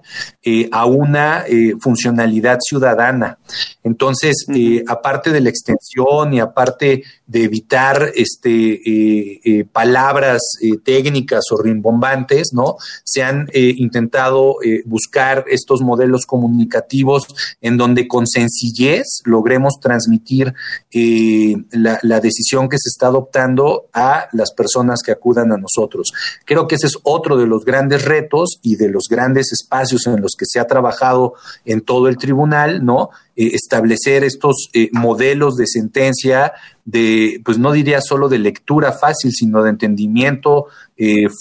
a 0.71 0.85
una 0.85 1.45
funcionalidad 1.81 2.59
ciudadana. 2.61 3.39
Entonces, 3.83 4.45
aparte 4.87 5.31
de 5.31 5.41
la 5.41 5.49
extensión 5.49 6.33
y 6.33 6.39
aparte 6.39 7.03
de 7.27 7.43
evitar 7.43 8.11
este, 8.15 9.65
palabras 9.71 10.41
técnicas 10.83 11.43
o 11.51 11.61
rimbombantes, 11.61 12.49
¿no? 12.53 12.75
Se 13.03 13.23
han 13.23 13.47
intentado 13.53 14.57
buscar 14.85 15.45
estos 15.47 15.81
modelos 15.81 16.25
comunicativos 16.25 17.27
en 17.61 17.77
donde 17.77 18.07
con 18.07 18.27
sencillez 18.27 19.21
logremos 19.25 19.79
transmitir 19.79 20.53
eh, 20.91 21.55
la, 21.71 22.19
decisión 22.19 22.69
que 22.69 22.77
se 22.77 22.89
está 22.89 23.07
adoptando 23.07 23.87
a 23.93 24.27
las 24.31 24.53
personas 24.53 25.01
que 25.03 25.11
acudan 25.11 25.51
a 25.51 25.57
nosotros. 25.57 26.11
Creo 26.45 26.67
que 26.67 26.75
ese 26.75 26.87
es 26.87 26.97
otro 27.03 27.37
de 27.37 27.47
los 27.47 27.65
grandes 27.65 28.05
retos 28.05 28.59
y 28.61 28.75
de 28.75 28.89
los 28.89 29.05
grandes 29.09 29.51
espacios 29.51 30.07
en 30.07 30.21
los 30.21 30.35
que 30.37 30.45
se 30.45 30.59
ha 30.59 30.67
trabajado 30.67 31.33
en 31.65 31.81
todo 31.81 32.07
el 32.07 32.17
tribunal, 32.17 32.85
¿no? 32.85 33.09
Eh, 33.35 33.51
establecer 33.53 34.23
estos 34.23 34.69
eh, 34.73 34.89
modelos 34.91 35.55
de 35.55 35.67
sentencia 35.67 36.53
de, 36.85 37.41
pues 37.43 37.57
no 37.57 37.71
diría 37.71 38.01
solo 38.01 38.29
de 38.29 38.39
lectura 38.39 38.91
fácil, 38.91 39.31
sino 39.31 39.63
de 39.63 39.69
entendimiento 39.69 40.67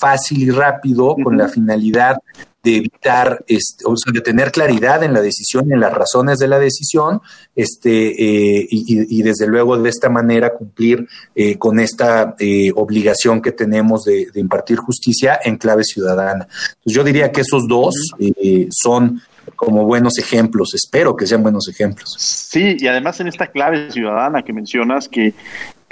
fácil 0.00 0.42
y 0.42 0.50
rápido, 0.50 1.14
con 1.22 1.36
la 1.36 1.48
finalidad 1.48 2.16
de 2.62 2.76
evitar, 2.76 3.44
este, 3.48 3.84
o 3.86 3.96
sea, 3.96 4.12
de 4.12 4.20
tener 4.20 4.52
claridad 4.52 5.02
en 5.02 5.12
la 5.12 5.20
decisión 5.20 5.68
y 5.68 5.72
en 5.72 5.80
las 5.80 5.92
razones 5.92 6.38
de 6.38 6.46
la 6.46 6.60
decisión, 6.60 7.20
este, 7.56 8.60
eh, 8.60 8.66
y, 8.70 9.22
desde 9.22 9.48
luego 9.48 9.76
de 9.76 9.88
esta 9.88 10.08
manera 10.08 10.54
cumplir 10.54 11.08
eh, 11.34 11.58
con 11.58 11.80
esta 11.80 12.36
eh, 12.38 12.70
obligación 12.76 13.42
que 13.42 13.52
tenemos 13.52 14.04
de, 14.04 14.28
impartir 14.34 14.78
justicia 14.78 15.40
en 15.42 15.56
clave 15.56 15.82
ciudadana. 15.84 16.46
Entonces 16.46 16.94
yo 16.94 17.04
diría 17.04 17.32
que 17.32 17.40
esos 17.40 17.66
dos 17.66 17.94
son 18.70 19.20
como 19.56 19.84
buenos 19.84 20.18
ejemplos, 20.18 20.74
espero 20.74 21.16
que 21.16 21.26
sean 21.26 21.42
buenos 21.42 21.68
ejemplos. 21.68 22.14
Sí, 22.18 22.76
y 22.78 22.86
además 22.86 23.20
en 23.20 23.28
esta 23.28 23.46
clave 23.46 23.90
ciudadana 23.90 24.42
que 24.42 24.52
mencionas, 24.52 25.08
que 25.08 25.34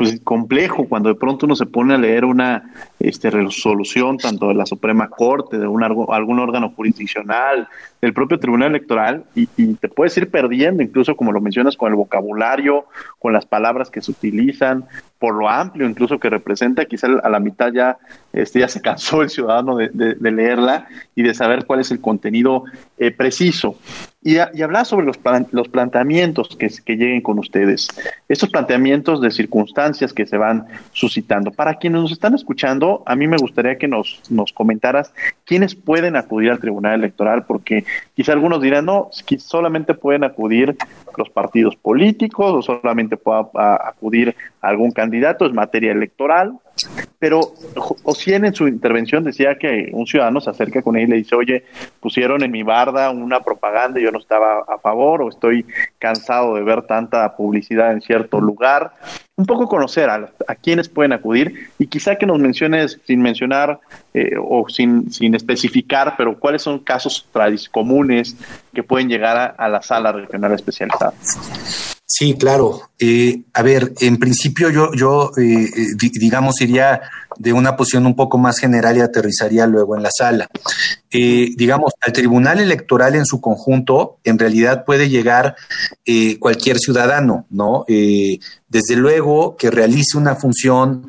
pues 0.01 0.19
complejo 0.25 0.89
cuando 0.89 1.11
de 1.11 1.15
pronto 1.15 1.45
uno 1.45 1.55
se 1.55 1.67
pone 1.67 1.93
a 1.93 1.99
leer 1.99 2.25
una 2.25 2.73
este, 2.99 3.29
resolución 3.29 4.17
tanto 4.17 4.49
de 4.49 4.55
la 4.55 4.65
Suprema 4.65 5.11
Corte, 5.11 5.59
de 5.59 5.67
un, 5.67 5.85
algún 5.85 6.39
órgano 6.39 6.71
jurisdiccional, 6.71 7.69
del 8.01 8.15
propio 8.15 8.39
Tribunal 8.39 8.71
Electoral, 8.71 9.25
y, 9.35 9.47
te 9.75 9.91
puedes 9.91 10.17
ir 10.17 10.31
perdiendo, 10.31 10.83
incluso 10.83 11.17
como 11.17 11.33
lo 11.33 11.43
mencionas, 11.43 11.77
con 11.77 11.91
el 11.91 11.97
vocabulario, 11.97 12.87
con 13.19 13.35
las 13.35 13.45
palabras 13.45 13.91
que 13.91 14.01
se 14.01 14.11
utilizan, 14.11 14.87
por 15.19 15.35
lo 15.35 15.51
amplio 15.51 15.87
incluso 15.87 16.19
que 16.19 16.31
representa, 16.31 16.87
quizá 16.87 17.09
a 17.23 17.29
la 17.29 17.39
mitad 17.39 17.71
ya, 17.71 17.99
este, 18.33 18.61
ya 18.61 18.69
se 18.69 18.81
cansó 18.81 19.21
el 19.21 19.29
ciudadano 19.29 19.77
de, 19.77 20.17
leerla 20.19 20.89
y 21.15 21.23
de 21.23 21.35
saber 21.35 21.67
cuál 21.67 21.81
es 21.81 21.91
el 21.91 22.01
contenido 22.01 22.65
eh, 22.97 23.11
preciso. 23.11 23.77
Y, 24.23 24.37
y, 24.37 24.63
hablar 24.63 24.85
sobre 24.85 25.07
los, 25.07 25.19
los 25.51 25.69
planteamientos 25.69 26.55
que, 26.59 26.69
que, 26.85 26.97
lleguen 26.97 27.23
con 27.23 27.39
ustedes, 27.39 27.89
estos 28.29 28.51
planteamientos 28.51 29.23
de 29.23 29.31
circunstancias 29.31 30.13
que 30.13 30.27
se 30.27 30.37
van 30.37 30.67
suscitando. 30.93 31.51
Para 31.53 31.77
quienes 31.77 32.03
nos 32.03 32.13
están 32.13 32.35
escuchando, 32.35 33.03
a 33.07 33.17
mí 33.17 33.27
me 33.27 33.39
gustaría 33.39 33.79
que 33.79 33.89
nos, 33.89 34.21
nos 34.29 34.53
comentaras 34.53 35.15
quiénes 35.47 35.75
pueden 35.75 36.17
acudir 36.17 36.51
al 36.51 36.61
Tribunal 36.61 36.97
Electoral, 36.97 37.47
porque 37.47 37.87
quizá 38.15 38.33
algunos 38.33 38.61
dirán, 38.61 38.85
no, 38.85 39.09
solamente 39.39 39.95
pueden 39.95 40.25
acudir 40.25 40.77
los 41.17 41.31
partidos 41.31 41.77
políticos 41.77 42.53
o 42.55 42.61
solamente 42.61 43.17
puede 43.17 43.47
acudir 43.55 44.37
algún 44.61 44.91
candidato, 44.91 45.47
es 45.47 45.55
materia 45.55 45.93
electoral. 45.93 46.59
Pero 47.19 47.41
Ocien 48.05 48.45
en 48.45 48.55
su 48.55 48.67
intervención 48.67 49.25
decía 49.25 49.59
que 49.59 49.91
un 49.93 50.07
ciudadano 50.07 50.41
se 50.41 50.51
acerca 50.51 50.83
con 50.83 50.97
él 50.97 51.05
y 51.05 51.07
le 51.07 51.17
dice, 51.17 51.35
oye, 51.35 51.65
pusieron 52.01 52.43
en 52.43 52.51
mi 52.51 52.63
barda 52.63 53.11
una 53.11 53.41
propaganda 53.41 54.01
y 54.01 54.05
yo 54.05 54.11
no 54.11 54.19
estaba 54.19 54.65
a 54.67 54.79
favor 54.79 55.23
o 55.23 55.29
estoy 55.29 55.67
cansado 55.99 56.55
de 56.55 56.63
ver 56.63 56.83
tanta 56.83 57.37
publicidad 57.37 57.93
en 57.93 58.01
cierto 58.01 58.41
lugar. 58.41 58.93
Un 59.41 59.47
poco 59.47 59.67
conocer 59.69 60.11
a, 60.11 60.31
a 60.47 60.55
quienes 60.55 60.91
pueden 60.91 61.15
acudir 61.15 61.71
y 61.79 61.87
quizá 61.87 62.17
que 62.17 62.27
nos 62.27 62.39
menciones, 62.39 62.99
sin 63.07 63.23
mencionar 63.23 63.81
eh, 64.13 64.33
o 64.39 64.67
sin, 64.69 65.11
sin 65.11 65.35
especificar, 65.35 66.13
pero 66.19 66.39
cuáles 66.39 66.61
son 66.61 66.81
casos 66.81 67.27
comunes 67.73 68.37
que 68.75 68.83
pueden 68.83 69.09
llegar 69.09 69.39
a, 69.39 69.47
a 69.47 69.67
la 69.71 69.81
sala 69.81 70.13
regional 70.13 70.53
especializada. 70.53 71.15
Sí, 72.05 72.35
claro. 72.35 72.83
Eh, 72.99 73.45
a 73.55 73.63
ver, 73.63 73.95
en 74.01 74.19
principio 74.19 74.69
yo, 74.69 74.93
yo 74.93 75.31
eh, 75.39 75.65
eh, 75.65 76.11
digamos, 76.21 76.61
iría 76.61 77.01
de 77.41 77.55
una 77.55 77.75
posición 77.75 78.05
un 78.05 78.15
poco 78.15 78.37
más 78.37 78.59
general 78.59 78.99
y 78.99 79.01
aterrizaría 79.01 79.67
luego 79.67 79.97
en 79.97 80.03
la 80.03 80.11
sala. 80.15 80.47
digamos, 81.11 81.95
al 82.03 82.13
tribunal 82.13 82.61
electoral 82.61 83.15
en 83.15 83.25
su 83.25 83.41
conjunto, 83.41 84.19
en 84.25 84.39
realidad 84.39 84.85
puede 84.85 85.09
llegar 85.09 85.57
cualquier 86.39 86.79
ciudadano, 86.79 87.47
¿no? 87.49 87.87
desde 87.89 88.95
luego 88.95 89.57
que 89.57 89.71
realice 89.71 90.19
una 90.19 90.37
función 90.37 91.09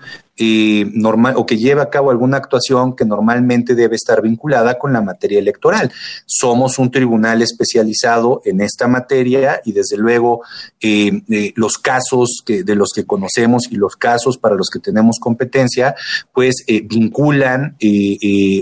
normal 0.93 1.35
o 1.37 1.45
que 1.45 1.57
lleve 1.57 1.81
a 1.81 1.89
cabo 1.89 2.11
alguna 2.11 2.37
actuación 2.37 2.95
que 2.95 3.05
normalmente 3.05 3.75
debe 3.75 3.95
estar 3.95 4.21
vinculada 4.21 4.77
con 4.77 4.93
la 4.93 5.01
materia 5.01 5.39
electoral. 5.39 5.91
Somos 6.25 6.79
un 6.79 6.91
tribunal 6.91 7.41
especializado 7.41 8.41
en 8.45 8.61
esta 8.61 8.87
materia 8.87 9.61
y 9.65 9.71
desde 9.71 9.97
luego 9.97 10.41
eh, 10.81 11.21
eh, 11.29 11.53
los 11.55 11.77
casos 11.77 12.43
de 12.45 12.75
los 12.75 12.89
que 12.93 13.05
conocemos 13.05 13.63
y 13.69 13.75
los 13.75 13.95
casos 13.95 14.37
para 14.37 14.55
los 14.55 14.69
que 14.69 14.79
tenemos 14.79 15.19
competencia, 15.19 15.95
pues 16.33 16.63
eh, 16.67 16.81
vinculan 16.81 17.77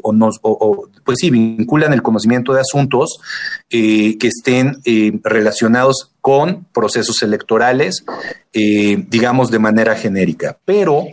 o 0.03 0.13
nos, 0.13 0.39
pues 1.03 1.17
sí, 1.19 1.29
vinculan 1.29 1.93
el 1.93 2.01
conocimiento 2.01 2.53
de 2.53 2.61
asuntos 2.61 3.19
que 3.69 4.17
estén 4.21 4.81
relacionados 5.23 6.11
con 6.21 6.65
procesos 6.73 7.21
electorales, 7.21 8.03
digamos 8.53 9.51
de 9.51 9.59
manera 9.59 9.95
genérica. 9.95 10.57
Pero 10.65 11.05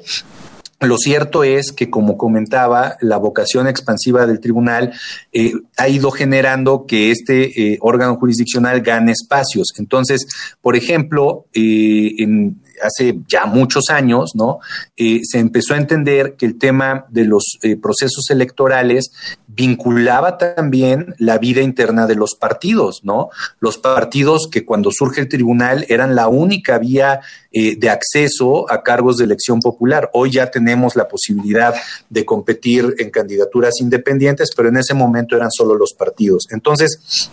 lo 0.81 0.99
cierto 0.99 1.43
es 1.43 1.73
que, 1.73 1.89
como 1.89 2.19
comentaba, 2.19 2.97
la 3.01 3.17
vocación 3.17 3.67
expansiva 3.67 4.27
del 4.27 4.41
tribunal 4.41 4.93
eh, 5.33 5.55
ha 5.79 5.89
ido 5.89 6.11
generando 6.11 6.85
que 6.87 7.11
este 7.11 7.73
eh, 7.73 7.79
órgano 7.81 8.17
jurisdiccional 8.17 8.83
gane 8.83 9.13
espacios. 9.13 9.69
Entonces, 9.79 10.27
por 10.61 10.77
ejemplo, 10.77 11.47
eh, 11.55 12.13
en, 12.19 12.61
hace 12.83 13.21
ya 13.27 13.47
muchos 13.47 13.89
años, 13.89 14.33
¿no? 14.35 14.59
Eh, 14.99 15.21
se 15.25 15.39
empezó 15.39 15.73
a 15.73 15.79
entender 15.79 16.37
que 16.37 16.45
el 16.45 16.59
tema 16.59 17.07
de 17.09 17.25
los 17.25 17.59
procesos 17.81 18.29
electorales 18.29 19.13
vinculaba 19.57 20.37
también 20.37 21.15
la 21.19 21.39
vida 21.39 21.63
interna 21.63 22.07
de 22.07 22.15
los 22.15 22.35
partidos, 22.35 23.01
¿no? 23.05 23.31
Los 23.59 23.79
partidos 23.79 24.49
que 24.51 24.67
cuando 24.67 24.91
surge 24.93 25.23
el 25.23 25.29
tribunal 25.29 25.87
eran 25.89 26.15
la 26.15 26.29
única 26.29 26.79
vía 26.79 27.21
eh, 27.51 27.77
de 27.77 27.89
acceso 27.89 28.71
a 28.71 28.83
cargos 28.83 29.17
de 29.17 29.25
elección 29.25 29.61
popular. 29.61 30.11
Hoy 30.13 30.33
ya 30.33 30.51
tenemos 30.51 30.95
la 30.95 31.09
posibilidad 31.09 31.75
de 32.11 32.27
competir 32.27 32.95
en 32.99 33.11
candidaturas 33.11 33.81
independientes, 33.81 34.51
pero 34.55 34.69
en 34.69 34.77
ese 34.77 34.93
momento 34.93 35.35
eran 35.37 35.51
solo 35.51 35.75
los 35.75 35.95
partidos. 35.95 36.47
Entonces, 36.51 37.31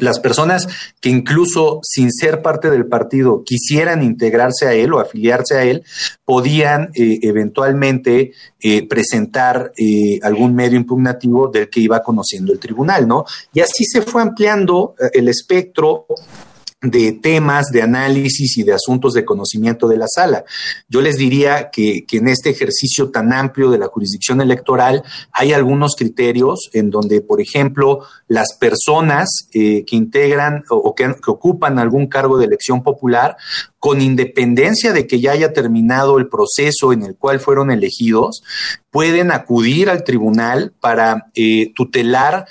las 0.00 0.20
personas 0.20 0.68
que 1.00 1.08
incluso 1.08 1.80
sin 1.82 2.10
ser 2.12 2.42
parte 2.42 2.70
del 2.70 2.86
partido 2.86 3.42
quisieran 3.44 4.02
integrarse 4.02 4.66
a 4.66 4.74
él 4.74 4.92
o 4.92 5.00
afiliarse 5.00 5.56
a 5.56 5.64
él, 5.64 5.84
podían 6.24 6.90
eh, 6.94 7.18
eventualmente 7.22 8.32
eh, 8.60 8.86
presentar 8.86 9.72
eh, 9.76 10.18
algún 10.22 10.54
medio 10.54 10.76
impugnativo 10.76 11.48
del 11.48 11.68
que 11.68 11.80
iba 11.80 12.02
conociendo 12.02 12.52
el 12.52 12.58
tribunal, 12.58 13.06
¿no? 13.06 13.24
Y 13.52 13.60
así 13.60 13.84
se 13.84 14.02
fue 14.02 14.22
ampliando 14.22 14.94
el 15.12 15.28
espectro 15.28 16.06
de 16.82 17.12
temas 17.12 17.66
de 17.72 17.80
análisis 17.80 18.58
y 18.58 18.64
de 18.64 18.72
asuntos 18.72 19.14
de 19.14 19.24
conocimiento 19.24 19.86
de 19.86 19.96
la 19.96 20.06
sala. 20.08 20.44
Yo 20.88 21.00
les 21.00 21.16
diría 21.16 21.70
que, 21.70 22.04
en 22.10 22.28
este 22.28 22.50
ejercicio 22.50 23.10
tan 23.10 23.32
amplio 23.32 23.70
de 23.70 23.78
la 23.78 23.86
jurisdicción 23.86 24.40
electoral 24.40 25.02
hay 25.32 25.52
algunos 25.52 25.94
criterios 25.96 26.68
en 26.72 26.90
donde, 26.90 27.20
por 27.20 27.40
ejemplo, 27.40 28.00
las 28.28 28.56
personas 28.58 29.48
eh, 29.54 29.84
que 29.84 29.96
integran 29.96 30.64
o, 30.70 30.94
que, 30.94 31.04
que 31.04 31.30
ocupan 31.30 31.78
algún 31.78 32.08
cargo 32.08 32.36
de 32.36 32.46
elección 32.46 32.82
popular 32.82 33.36
con 33.82 34.00
independencia 34.00 34.92
de 34.92 35.08
que 35.08 35.20
ya 35.20 35.32
haya 35.32 35.52
terminado 35.52 36.18
el 36.18 36.28
proceso 36.28 36.92
en 36.92 37.02
el 37.02 37.16
cual 37.16 37.40
fueron 37.40 37.72
elegidos, 37.72 38.44
pueden 38.92 39.32
acudir 39.32 39.90
al 39.90 40.04
tribunal 40.04 40.72
para 40.78 41.26
eh, 41.34 41.72
tutelar 41.74 42.46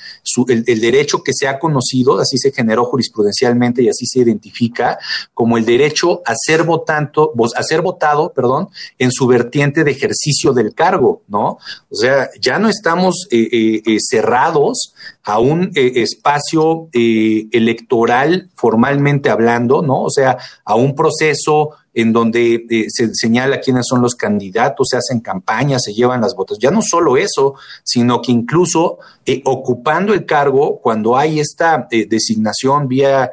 el, 0.49 0.81
derecho 0.81 1.23
que 1.23 1.31
se 1.33 1.47
ha 1.47 1.57
conocido, 1.57 2.19
así 2.19 2.37
se 2.37 2.51
generó 2.51 2.83
jurisprudencialmente 2.83 3.81
y 3.81 3.87
así 3.87 4.07
se 4.07 4.19
identifica, 4.19 4.97
como 5.33 5.57
el 5.57 5.63
derecho 5.63 6.21
a 6.25 6.33
ser, 6.35 6.65
a 6.65 7.63
ser 7.63 7.81
votado 7.81 8.33
perdón, 8.33 8.67
en 8.99 9.13
su 9.13 9.25
vertiente 9.25 9.85
de 9.85 9.91
ejercicio 9.91 10.51
del 10.51 10.73
cargo, 10.73 11.21
¿no? 11.29 11.59
O 11.89 11.95
sea, 11.95 12.29
ya 12.41 12.59
no 12.59 12.67
estamos 12.67 13.27
eh, 13.31 13.81
eh, 13.85 13.97
cerrados 14.01 14.95
a 15.23 15.39
un 15.39 15.71
espacio 15.73 16.89
electoral 16.93 18.49
formalmente 18.55 19.29
hablando, 19.29 19.81
¿no? 19.81 20.03
O 20.03 20.09
sea, 20.09 20.37
a 20.65 20.75
un 20.75 20.95
proceso 20.95 21.71
en 21.93 22.13
donde 22.13 22.65
eh, 22.69 22.85
se 22.87 23.13
señala 23.13 23.59
quiénes 23.59 23.85
son 23.87 24.01
los 24.01 24.15
candidatos, 24.15 24.87
se 24.89 24.97
hacen 24.97 25.19
campañas, 25.19 25.83
se 25.83 25.93
llevan 25.93 26.21
las 26.21 26.35
votos. 26.35 26.57
Ya 26.59 26.71
no 26.71 26.81
solo 26.81 27.17
eso, 27.17 27.55
sino 27.83 28.21
que 28.21 28.31
incluso 28.31 28.99
eh, 29.25 29.41
ocupando 29.45 30.13
el 30.13 30.25
cargo, 30.25 30.79
cuando 30.81 31.17
hay 31.17 31.39
esta 31.39 31.87
eh, 31.91 32.05
designación 32.07 32.87
vía 32.87 33.31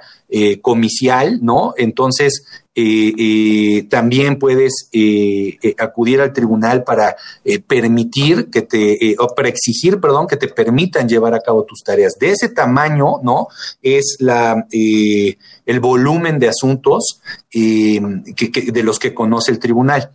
comicial, 0.61 1.38
¿no? 1.40 1.72
Entonces, 1.78 2.44
también 3.88 4.38
puedes 4.38 4.88
acudir 5.78 6.20
al 6.20 6.32
tribunal 6.32 6.84
para 6.84 7.16
permitir 7.66 8.50
que 8.50 8.62
te, 8.62 9.16
o 9.18 9.34
para 9.34 9.48
exigir, 9.48 10.00
perdón, 10.00 10.26
que 10.26 10.36
te 10.36 10.48
permitan 10.48 11.08
llevar 11.08 11.34
a 11.34 11.40
cabo 11.40 11.64
tus 11.64 11.82
tareas. 11.82 12.14
De 12.18 12.30
ese 12.30 12.48
tamaño, 12.50 13.20
¿no? 13.22 13.48
Es 13.82 14.16
la, 14.20 14.66
el 14.70 15.80
volumen 15.80 16.38
de 16.38 16.48
asuntos 16.48 17.20
de 17.52 18.82
los 18.82 18.98
que 18.98 19.14
conoce 19.14 19.50
el 19.50 19.58
tribunal. 19.58 20.10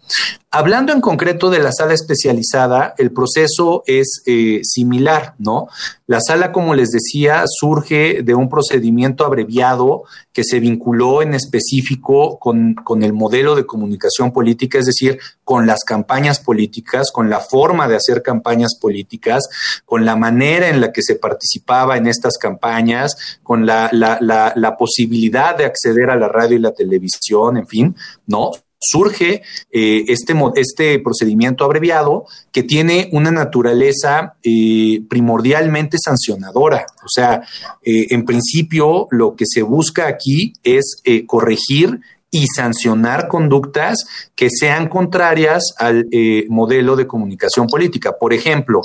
Hablando 0.56 0.94
en 0.94 1.02
concreto 1.02 1.50
de 1.50 1.58
la 1.58 1.72
sala 1.72 1.96
especializada, 1.96 2.94
el 3.00 3.12
proceso 3.12 3.82
es 3.88 4.22
eh, 4.28 4.62
similar, 4.62 5.34
¿no? 5.40 5.68
La 6.06 6.20
sala, 6.22 6.52
como 6.52 6.76
les 6.76 6.92
decía, 6.92 7.46
surge 7.48 8.22
de 8.22 8.36
un 8.36 8.50
procedimiento 8.50 9.26
abreviado 9.26 10.04
que 10.32 10.44
se 10.44 10.60
vinculó 10.60 11.24
en 11.24 11.34
específico 11.34 12.38
con, 12.38 12.76
con, 12.76 13.02
el 13.02 13.14
modelo 13.14 13.56
de 13.56 13.66
comunicación 13.66 14.32
política, 14.32 14.78
es 14.78 14.86
decir, 14.86 15.18
con 15.44 15.66
las 15.66 15.84
campañas 15.84 16.40
políticas, 16.40 17.12
con 17.12 17.32
la 17.32 17.40
forma 17.40 17.88
de 17.88 17.96
hacer 17.96 18.22
campañas 18.22 18.76
políticas, 18.80 19.50
con 19.86 20.06
la 20.06 20.16
manera 20.16 20.70
en 20.70 20.82
la 20.82 20.92
que 20.92 21.02
se 21.02 21.16
participaba 21.16 21.98
en 21.98 22.06
estas 22.06 22.38
campañas, 22.38 23.40
con 23.42 23.66
la, 23.66 23.90
la, 23.92 24.20
la, 24.22 24.54
la 24.56 24.78
posibilidad 24.78 25.58
de 25.58 25.66
acceder 25.66 26.12
a 26.12 26.16
la 26.16 26.28
radio 26.28 26.58
y 26.58 26.62
la 26.62 26.76
televisión, 26.76 27.58
en 27.58 27.66
fin, 27.66 27.96
¿no? 28.28 28.52
Surge 28.84 29.42
eh, 29.72 30.04
este, 30.08 30.34
este 30.56 31.00
procedimiento 31.00 31.66
abreviado 31.66 32.26
que 32.52 32.64
tiene 32.64 33.10
una 33.12 33.32
naturaleza 33.32 34.36
eh, 34.44 35.02
primordialmente 35.10 35.98
sancionadora. 36.04 36.86
O 37.04 37.10
sea, 37.10 37.42
eh, 37.84 38.08
en 38.10 38.26
principio 38.26 39.08
lo 39.12 39.36
que 39.36 39.46
se 39.48 39.62
busca 39.62 40.08
aquí 40.08 40.54
es 40.64 41.02
corregir 41.28 42.02
y 42.34 42.48
sancionar 42.48 43.28
conductas 43.28 44.06
que 44.36 44.50
sean 44.50 44.90
contrarias 44.90 45.76
al 45.78 46.08
eh, 46.12 46.48
modelo 46.50 46.96
de 46.96 47.06
comunicación 47.06 47.68
política. 47.68 48.18
Por 48.18 48.34
ejemplo, 48.34 48.82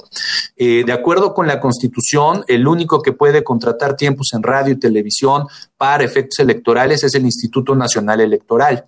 eh, 0.55 0.85
de 0.85 0.93
acuerdo 0.93 1.33
con 1.33 1.47
la 1.47 1.59
Constitución, 1.59 2.45
el 2.47 2.69
único 2.69 3.01
que 3.01 3.15
puede 3.15 3.43
contratar 3.43 3.97
tiempos 3.97 4.35
en 4.35 4.43
radio 4.43 4.75
y 4.75 4.79
televisión 4.79 5.47
para 5.79 6.05
efectos 6.05 6.41
electorales 6.41 7.03
es 7.05 7.15
el 7.15 7.25
Instituto 7.25 7.75
Nacional 7.75 8.21
Electoral. 8.21 8.85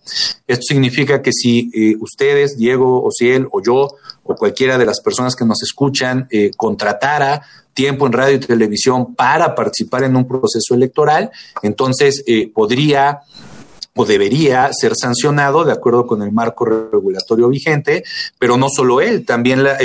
Esto 0.46 0.62
significa 0.68 1.22
que 1.22 1.32
si 1.32 1.70
eh, 1.72 1.96
ustedes, 1.98 2.58
Diego, 2.58 3.02
Ociel 3.02 3.48
o 3.52 3.62
yo, 3.62 3.88
o 4.24 4.34
cualquiera 4.34 4.76
de 4.76 4.84
las 4.84 5.00
personas 5.00 5.34
que 5.36 5.46
nos 5.46 5.62
escuchan, 5.62 6.28
contratara 6.56 7.40
tiempo 7.72 8.06
en 8.06 8.12
radio 8.12 8.36
y 8.36 8.40
televisión 8.40 9.14
para 9.14 9.54
participar 9.54 10.04
en 10.04 10.16
un 10.16 10.28
proceso 10.28 10.74
electoral, 10.74 11.30
entonces 11.62 12.22
podría 12.54 13.22
o 13.96 14.04
debería 14.04 14.70
ser 14.72 14.92
sancionado 14.94 15.64
de 15.64 15.72
acuerdo 15.72 16.06
con 16.06 16.22
el 16.22 16.30
marco 16.30 16.64
regulatorio 16.64 17.48
vigente, 17.48 18.04
pero 18.38 18.56
no 18.56 18.68
solo 18.68 19.00
él, 19.00 19.24
también 19.24 19.64
la, 19.64 19.78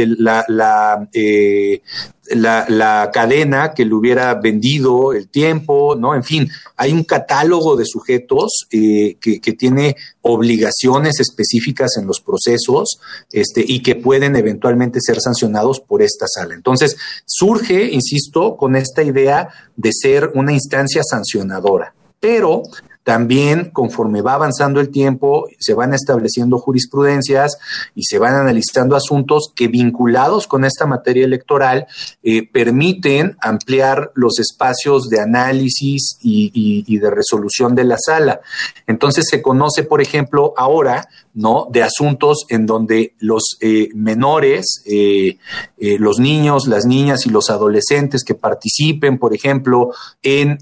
eh, 1.14 1.82
la, 2.28 2.66
la, 2.70 3.10
cadena 3.12 3.74
que 3.74 3.84
le 3.84 3.94
hubiera 3.94 4.34
vendido 4.36 5.14
el 5.14 5.28
tiempo, 5.30 5.96
¿no? 5.96 6.14
En 6.16 6.24
fin, 6.24 6.50
hay 6.78 6.92
un 6.92 7.04
catálogo 7.04 7.76
de 7.76 7.86
sujetos 7.86 8.68
eh, 8.72 9.18
que, 9.20 9.40
que, 9.40 9.54
tiene 9.54 9.96
obligaciones 10.22 11.20
específicas 11.20 11.98
en 11.98 12.06
los 12.08 12.22
procesos 12.22 13.00
este, 13.32 13.64
y 13.68 13.82
que 13.82 13.96
pueden 13.96 14.36
eventualmente 14.36 15.00
ser 15.02 15.20
sancionados 15.20 15.80
por 15.80 16.02
esta 16.02 16.28
sala. 16.28 16.54
Entonces, 16.54 16.96
surge, 17.26 17.92
insisto, 17.92 18.56
con 18.56 18.76
esta 18.76 19.04
idea 19.04 19.50
de 19.76 19.92
ser 19.94 20.32
una 20.36 20.52
instancia 20.52 21.02
sancionadora. 21.04 21.94
Pero 22.20 22.64
también, 23.06 23.70
conforme 23.70 24.24
va 24.24 24.34
avanzando 24.34 24.82
el 24.82 24.90
tiempo, 24.90 25.48
se 25.60 25.76
van 25.76 25.94
estableciendo 25.94 26.58
jurisprudencias 26.58 27.60
y 27.94 28.06
se 28.06 28.18
van 28.18 28.34
analizando 28.34 28.96
asuntos 28.96 29.52
que 29.56 29.68
vinculados 29.68 30.48
con 30.48 30.66
esta 30.66 30.88
materia 30.88 31.24
electoral 31.24 31.86
eh, 32.24 32.50
permiten 32.52 33.38
ampliar 33.42 34.12
los 34.16 34.40
espacios 34.40 35.08
de 35.08 35.22
análisis 35.22 36.18
y, 36.20 36.98
de 36.98 37.12
resolución 37.12 37.76
de 37.76 37.84
la 37.84 37.98
sala. 38.04 38.42
Entonces 38.88 39.26
se 39.30 39.44
conoce, 39.44 39.84
por 39.84 40.02
ejemplo, 40.02 40.56
ahora, 40.58 41.08
¿no? 41.36 41.68
De 41.72 41.84
asuntos 41.84 42.46
en 42.50 42.66
donde 42.66 43.14
los 43.20 43.58
eh, 43.62 43.90
menores, 43.94 44.84
eh, 44.86 45.38
los 45.78 46.20
niños, 46.20 46.68
las 46.68 46.86
niñas 46.86 47.26
y 47.26 47.30
los 47.30 47.50
adolescentes 47.50 48.24
que 48.24 48.34
participen, 48.34 49.20
por 49.20 49.36
ejemplo, 49.36 49.92
en 50.24 50.58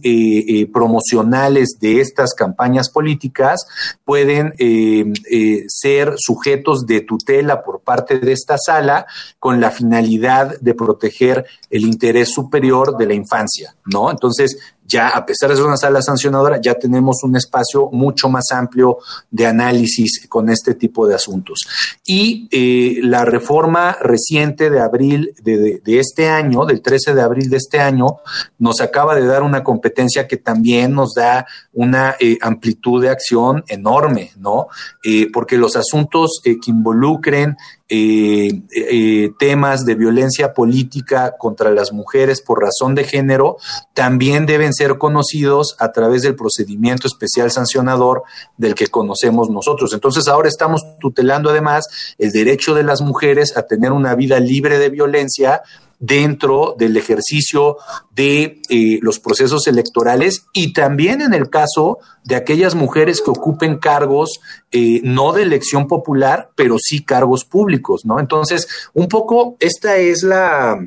promocionales 0.72 1.78
de 1.80 2.02
estas 2.02 2.34
campañas 2.34 2.90
políticas 2.90 3.66
pueden 4.06 4.54
eh, 4.58 5.06
eh, 5.32 5.64
ser 5.68 6.14
sujetos 6.18 6.86
de 6.86 7.02
tutela 7.02 7.64
por 7.64 7.82
parte 7.82 8.20
de 8.20 8.32
esta 8.32 8.56
sala 8.58 9.06
con 9.40 9.60
la 9.60 9.72
finalidad 9.72 10.60
de 10.60 10.74
proteger 10.74 11.46
el 11.70 11.84
interés 11.84 12.30
superior 12.30 12.98
de 12.98 13.08
la 13.08 13.14
infancia, 13.14 13.76
¿no? 13.86 14.12
Entonces, 14.12 14.58
ya 14.86 15.10
a 15.10 15.26
pesar 15.26 15.50
de 15.50 15.56
ser 15.56 15.66
una 15.66 15.78
sala 15.78 16.02
sancionadora, 16.02 16.60
ya 16.62 16.76
tenemos 16.76 17.24
un 17.24 17.36
espacio 17.36 17.90
mucho 17.92 18.30
más 18.30 18.52
amplio 18.52 18.98
de 19.32 19.46
análisis 19.46 20.28
con 20.28 20.50
este 20.50 20.76
tipo 20.76 21.08
de 21.08 21.16
asuntos. 21.16 21.62
Y 22.06 22.48
eh, 22.52 23.00
la 23.02 23.26
reforma 23.26 23.98
reciente 24.02 24.70
de 24.70 24.80
abril 24.80 25.34
de, 25.42 25.82
este 25.86 26.30
año, 26.30 26.66
del 26.66 26.82
13 26.82 27.14
de 27.14 27.22
abril 27.22 27.50
de 27.50 27.58
este 27.58 27.80
año, 27.80 28.18
nos 28.60 28.82
acaba 28.82 29.16
de 29.16 29.26
dar 29.26 29.44
una 29.44 29.64
competencia 29.64 30.28
que 30.28 30.38
también 30.38 30.94
nos 30.94 31.14
da 31.14 31.46
una 31.72 32.16
eh, 32.20 32.38
amplitud 32.42 33.02
de 33.02 33.10
acción 33.10 33.64
enorme, 33.68 34.32
¿no? 34.38 34.68
Eh, 35.04 35.30
porque 35.32 35.58
los 35.58 35.76
asuntos 35.76 36.40
que 36.44 36.58
involucren 36.68 37.58
eh, 37.90 38.62
eh, 38.74 39.32
temas 39.38 39.86
de 39.86 39.96
violencia 39.96 40.54
política 40.54 41.36
contra 41.38 41.70
las 41.70 41.92
mujeres 41.92 42.42
por 42.42 42.62
razón 42.62 42.96
de 42.96 43.04
género 43.04 43.58
también 43.94 44.46
deben 44.46 44.74
ser 44.74 44.98
conocidos 44.98 45.76
a 45.80 45.92
través 45.92 46.22
del 46.22 46.36
procedimiento 46.36 47.08
especial 47.08 47.52
sancionador 47.52 48.24
del 48.58 48.74
que 48.74 48.88
conocemos 48.88 49.50
nosotros. 49.50 49.94
Entonces 49.94 50.30
ahora 50.30 50.48
estamos 50.48 50.82
tutelando 51.02 51.50
además 51.50 52.16
el 52.18 52.32
derecho 52.32 52.74
de 52.74 52.84
las 52.84 53.02
mujeres 53.02 53.58
a 53.58 53.64
tener 53.64 53.92
una 53.92 54.16
vida 54.16 54.40
libre 54.40 54.80
de 54.80 54.90
violencia 54.90 55.62
dentro 56.06 56.76
del 56.78 56.98
ejercicio 56.98 57.78
de 58.14 58.60
eh, 58.68 59.00
los 59.02 59.20
procesos 59.20 59.68
electorales 59.68 60.48
y 60.52 60.74
también 60.74 61.22
en 61.22 61.34
el 61.34 61.50
caso 61.50 62.00
de 62.26 62.36
aquellas 62.36 62.76
mujeres 62.76 63.22
que 63.22 63.32
ocupen 63.32 63.78
cargos 63.78 64.42
eh, 64.74 65.00
no 65.06 65.32
de 65.32 65.44
elección 65.44 65.88
popular, 65.88 66.50
pero 66.58 66.76
sí 66.78 67.06
cargos 67.06 67.46
públicos, 67.46 68.02
¿no? 68.04 68.20
Entonces, 68.20 68.68
un 68.94 69.08
poco 69.08 69.56
esta 69.62 69.96
es 69.96 70.24
la, 70.24 70.86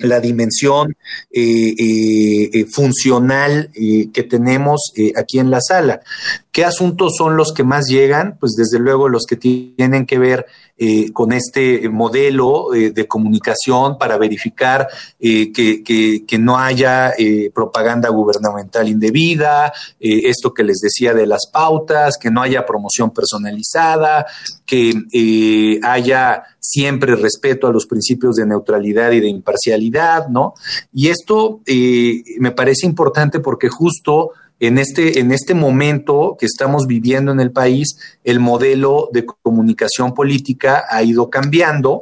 la 0.00 0.18
dimensión 0.18 0.96
eh, 1.30 2.66
funcional 2.68 3.70
que 3.72 4.22
tenemos 4.24 4.92
aquí 5.14 5.38
en 5.38 5.52
la 5.52 5.60
sala. 5.60 6.00
¿Qué 6.50 6.64
asuntos 6.64 7.14
son 7.16 7.36
los 7.36 7.52
que 7.52 7.62
más 7.62 7.86
llegan? 7.86 8.38
Pues 8.40 8.54
desde 8.56 8.80
luego 8.80 9.08
los 9.08 9.24
que 9.24 9.36
tienen 9.36 10.04
que 10.04 10.18
ver 10.18 10.46
eh, 10.78 11.12
con 11.12 11.32
este 11.32 11.86
modelo 11.90 12.74
eh, 12.74 12.92
de 12.92 13.06
comunicación 13.06 13.98
para 13.98 14.16
verificar 14.16 14.88
eh, 15.20 15.52
que, 15.52 16.38
no 16.38 16.58
haya 16.58 17.12
propaganda 17.54 18.08
gubernamental 18.08 18.88
indebida, 18.88 19.72
esto 20.00 20.52
que 20.52 20.64
les 20.64 20.80
decía 20.80 21.14
de 21.14 21.26
las 21.26 21.42
pautas, 21.52 22.16
que 22.18 22.30
no 22.30 22.42
haya 22.42 22.66
promoción 22.66 23.10
personalizada, 23.10 24.26
que 24.66 25.78
haya 25.84 26.42
siempre 26.58 27.14
respeto 27.14 27.68
a 27.68 27.72
los 27.72 27.86
principios 27.86 28.36
de 28.36 28.46
neutralidad 28.46 29.12
y 29.12 29.20
de 29.20 29.28
imparcialidad, 29.28 30.28
¿no? 30.28 30.54
Y 30.92 31.08
esto 31.08 31.60
me 32.40 32.50
parece 32.50 32.86
importante 32.86 33.38
porque 33.38 33.68
justo 33.68 34.30
en 34.62 34.78
este, 34.78 35.18
en 35.18 35.32
este 35.32 35.54
momento 35.54 36.36
que 36.38 36.46
estamos 36.46 36.86
viviendo 36.86 37.32
en 37.32 37.40
el 37.40 37.50
país, 37.50 37.96
el 38.22 38.38
modelo 38.38 39.08
de 39.12 39.26
comunicación 39.26 40.14
política 40.14 40.84
ha 40.88 41.02
ido 41.02 41.28
cambiando. 41.30 42.00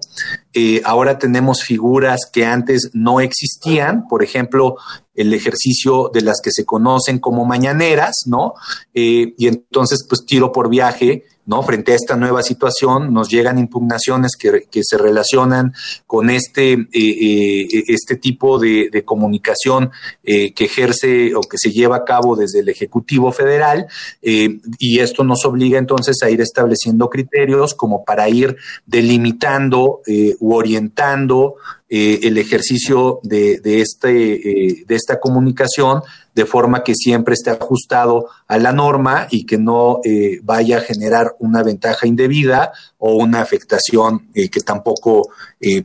Eh, 0.53 0.83
ahora 0.85 1.19
tenemos 1.19 1.63
figuras 1.63 2.29
que 2.31 2.45
antes 2.45 2.91
no 2.93 3.21
existían, 3.21 4.07
por 4.09 4.23
ejemplo, 4.23 4.77
el 5.15 5.33
ejercicio 5.33 6.11
de 6.13 6.21
las 6.21 6.43
que 6.43 6.51
se 6.53 6.67
conocen 6.67 7.19
como 7.19 7.47
mañaneras, 7.47 8.25
¿no? 8.27 8.53
Eh, 8.93 9.33
y 9.39 9.47
entonces, 9.47 10.05
pues 10.07 10.27
tiro 10.27 10.53
por 10.53 10.69
viaje 10.69 11.25
¿no? 11.51 11.65
Frente 11.65 11.91
a 11.91 11.97
esta 11.97 12.15
nueva 12.15 12.45
situación, 12.45 13.13
nos 13.13 13.29
llegan 13.29 13.59
impugnaciones 13.59 14.37
que, 14.37 14.83
se 14.83 14.97
relacionan 14.97 15.75
con 16.07 16.31
este, 16.31 16.75
eh, 16.75 16.87
eh, 16.93 17.85
este 17.89 18.15
tipo 18.15 18.61
de, 18.61 19.03
comunicación 19.05 19.91
eh, 20.23 20.53
que 20.55 20.67
ejerce 20.67 21.35
o 21.35 21.41
que 21.41 21.59
se 21.59 21.73
lleva 21.73 21.97
a 21.97 22.05
cabo 22.05 22.37
desde 22.37 22.61
el 22.61 22.69
Ejecutivo 22.69 23.33
Federal, 23.33 23.89
y 24.23 25.01
esto 25.01 25.25
nos 25.25 25.45
obliga 25.45 25.79
entonces 25.79 26.23
a 26.23 26.31
ir 26.31 26.41
estableciendo 26.41 27.11
criterios 27.11 27.75
como 27.75 28.05
para 28.05 28.29
ir 28.29 28.57
delimitando 28.87 30.03
u 30.39 30.55
orientando 30.55 31.57
el 31.89 32.39
ejercicio 32.39 33.19
de, 33.25 33.61
este, 33.65 34.85
de 34.87 34.95
esta 34.95 35.19
comunicación 35.19 36.03
de 36.35 36.47
forma 36.47 36.85
que 36.85 36.95
siempre 36.95 37.35
esté 37.35 37.51
ajustado 37.51 38.29
a 38.47 38.59
la 38.59 38.73
norma 38.73 39.27
y 39.31 39.47
que 39.47 39.59
no 39.59 40.01
eh, 40.05 40.41
vaya 40.43 40.79
a 40.79 40.81
generar 40.81 41.35
una 41.39 41.63
ventaja 41.63 42.07
indebida 42.07 42.73
o 42.99 43.15
una 43.15 43.41
afectación 43.41 44.29
eh, 44.35 44.49
que 44.49 44.61
tampoco 44.61 45.31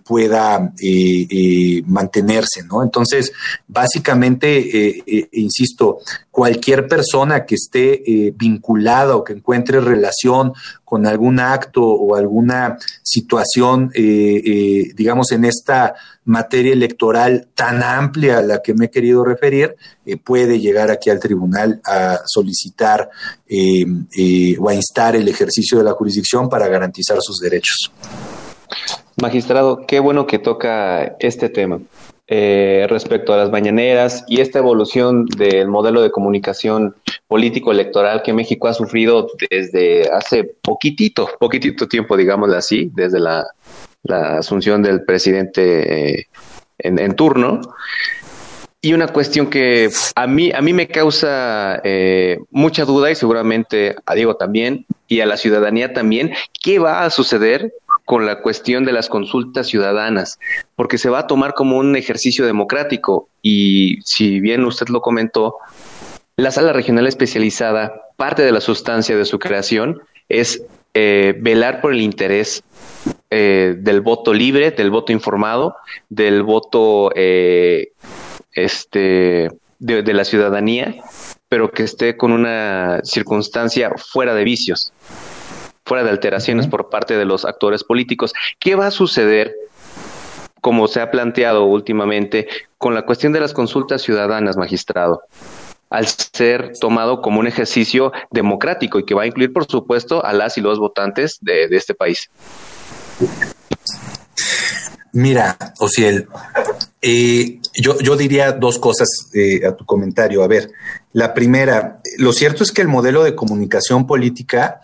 pueda 0.06 0.74
mantenerse, 1.86 2.64
¿no? 2.64 2.82
Entonces, 2.82 3.34
básicamente, 3.68 5.04
insisto, 5.34 6.00
cualquier 6.32 6.88
persona 6.88 7.46
que 7.46 7.56
esté 7.56 8.34
vinculada 8.38 9.18
o 9.18 9.24
que 9.24 9.34
encuentre 9.34 9.82
relación 9.82 10.54
con 10.86 11.06
algún 11.06 11.40
acto 11.40 11.84
o 11.84 12.16
alguna 12.16 12.78
situación, 13.04 13.92
digamos, 13.94 15.32
en 15.34 15.46
esta 15.46 15.96
materia 16.26 16.74
electoral 16.74 17.48
tan 17.54 17.84
amplia 17.84 18.40
a 18.40 18.42
la 18.42 18.62
que 18.62 18.74
me 18.74 18.86
he 18.86 18.90
querido 18.90 19.24
referir, 19.24 19.76
eh, 20.06 20.18
puede 20.18 20.60
llegar 20.60 20.92
aquí 20.92 21.10
al 21.10 21.20
tribunal 21.20 21.80
a 21.86 22.22
solicitar 22.26 23.10
eh, 23.48 23.86
eh, 24.18 24.58
o 24.60 24.68
a 24.68 24.74
instar 24.74 25.16
el 25.16 25.28
ejercicio 25.28 25.78
de 25.78 25.84
la 25.84 25.92
jurisdicción 25.92 26.50
para 26.50 26.68
garantizar 26.68 27.18
sus 27.22 27.40
derechos. 27.40 27.92
Magistrado, 29.22 29.86
qué 29.88 30.00
bueno 30.00 30.28
que 30.28 30.40
toca 30.40 31.16
este 31.20 31.50
tema. 31.50 31.80
respecto 32.28 33.34
a 33.34 33.38
las 33.38 33.52
mañaneras 33.52 34.24
y 34.28 34.42
esta 34.42 34.60
evolución 34.60 35.26
del 35.26 35.68
modelo 35.68 36.02
de 36.02 36.12
comunicación 36.12 36.96
político 37.28 37.72
electoral 37.72 38.24
que 38.24 38.34
México 38.34 38.68
ha 38.68 38.74
sufrido 38.74 39.28
desde 39.50 40.10
hace 40.12 40.44
poquitito, 40.44 41.30
poquitito 41.40 41.88
tiempo, 41.88 42.18
digámoslo 42.18 42.58
así, 42.58 42.92
desde 42.94 43.20
la 43.20 43.46
la 44.06 44.38
asunción 44.38 44.82
del 44.84 45.04
presidente 45.04 46.20
eh, 46.20 46.28
en, 46.80 47.16
turno. 47.16 47.62
Y 48.82 48.94
una 48.94 49.08
cuestión 49.08 49.50
que 49.50 49.90
a 50.16 50.28
mí, 50.28 50.52
a 50.52 50.62
mí 50.62 50.74
me 50.74 50.88
causa 50.88 51.82
eh, 51.84 52.38
mucha 52.52 52.86
duda 52.86 53.10
y 53.10 53.16
seguramente 53.16 53.96
a 54.06 54.14
Diego 54.14 54.36
también 54.36 54.86
y 55.08 55.22
a 55.22 55.26
la 55.26 55.38
ciudadanía 55.38 55.94
también, 55.94 56.34
¿qué 56.62 56.78
va 56.78 57.04
a 57.04 57.10
suceder 57.10 57.74
con 58.06 58.26
la 58.26 58.42
cuestión 58.42 58.86
de 58.86 58.94
las 58.94 59.10
consultas 59.10 59.68
ciudadanas? 59.68 60.40
Porque 60.76 60.98
se 60.98 61.10
va 61.10 61.20
a 61.20 61.28
tomar 61.28 61.54
como 61.54 61.78
un 61.78 61.96
ejercicio 61.96 62.46
democrático 62.46 63.28
y 63.42 64.00
si 64.06 64.40
bien 64.40 64.64
usted 64.64 64.88
lo 64.88 65.02
comentó, 65.02 65.56
la 66.38 66.52
sala 66.52 66.74
regional 66.74 67.08
especializada, 67.08 68.02
parte 68.18 68.44
de 68.44 68.52
la 68.52 68.62
sustancia 68.62 69.18
de 69.18 69.26
su 69.26 69.40
creación 69.40 70.02
es 70.30 70.64
eh, 70.94 71.36
velar 71.40 71.82
por 71.82 71.92
el 71.92 72.02
interés 72.02 72.64
eh, 73.30 73.76
del 73.78 74.02
voto 74.02 74.34
libre, 74.34 74.72
del 74.72 74.92
voto 74.92 75.12
informado, 75.12 75.76
del 76.10 76.44
voto 76.44 77.12
eh, 77.16 77.90
este, 78.54 79.50
de, 79.80 80.14
la 80.14 80.24
ciudadanía, 80.24 80.96
pero 81.50 81.72
que 81.72 81.84
esté 81.84 82.16
con 82.16 82.32
una 82.32 83.02
circunstancia 83.04 83.92
fuera 83.98 84.34
de 84.34 84.44
vicios, 84.44 84.94
fuera 85.86 86.04
de 86.04 86.10
alteraciones 86.10 86.68
por 86.68 86.90
parte 86.90 87.18
de 87.18 87.26
los 87.26 87.46
actores 87.46 87.84
políticos. 87.84 88.34
¿Qué 88.60 88.76
va 88.76 88.88
a 88.88 88.92
suceder? 88.92 89.56
como 90.62 90.88
se 90.88 91.00
ha 91.00 91.12
planteado 91.12 91.66
últimamente, 91.66 92.48
con 92.80 92.96
la 92.96 93.06
cuestión 93.06 93.32
de 93.32 93.40
las 93.40 93.54
consultas 93.54 94.02
ciudadanas, 94.02 94.58
magistrado 94.58 95.22
al 95.92 96.08
ser 96.08 96.74
tomado 96.80 97.22
como 97.22 97.40
un 97.40 97.46
ejercicio 97.46 98.12
democrático 98.32 98.98
y 98.98 99.06
que 99.06 99.14
va 99.14 99.24
a 99.24 99.28
incluir, 99.28 99.54
por 99.54 99.66
supuesto, 99.66 100.26
a 100.26 100.34
las 100.34 100.58
y 100.58 100.62
los 100.62 100.80
votantes 100.80 101.38
de, 101.42 101.68
de 101.68 101.78
este 101.78 101.94
país. 101.94 102.30
Mira, 105.14 105.58
Ociel, 105.80 106.28
eh, 107.02 107.60
yo, 107.80 107.98
yo, 108.00 108.18
diría 108.18 108.52
dos 108.52 108.78
cosas 108.80 109.08
eh, 109.34 109.66
a 109.66 109.76
tu 109.76 109.86
comentario. 109.86 110.44
A 110.44 110.48
ver, 110.48 110.72
la 111.14 111.34
primera, 111.34 112.02
lo 112.18 112.34
cierto 112.34 112.64
es 112.64 112.72
que 112.74 112.82
el 112.82 112.90
modelo 112.90 113.24
de 113.24 113.36
comunicación 113.36 114.08
política 114.08 114.82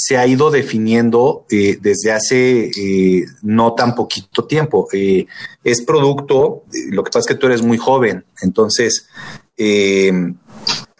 se 0.00 0.16
ha 0.16 0.26
ido 0.28 0.52
definiendo 0.52 1.44
eh, 1.50 1.76
desde 1.80 2.12
hace 2.12 2.70
no 3.42 3.74
tan 3.74 3.96
poquito 3.96 4.44
tiempo. 4.44 4.86
es 4.92 5.82
producto, 5.82 6.62
lo 6.90 7.02
que 7.02 7.10
pasa 7.10 7.18
es 7.18 7.26
que 7.26 7.34
tú 7.34 7.46
eres 7.46 7.62
muy 7.62 7.78
joven, 7.78 8.24
entonces 8.42 9.08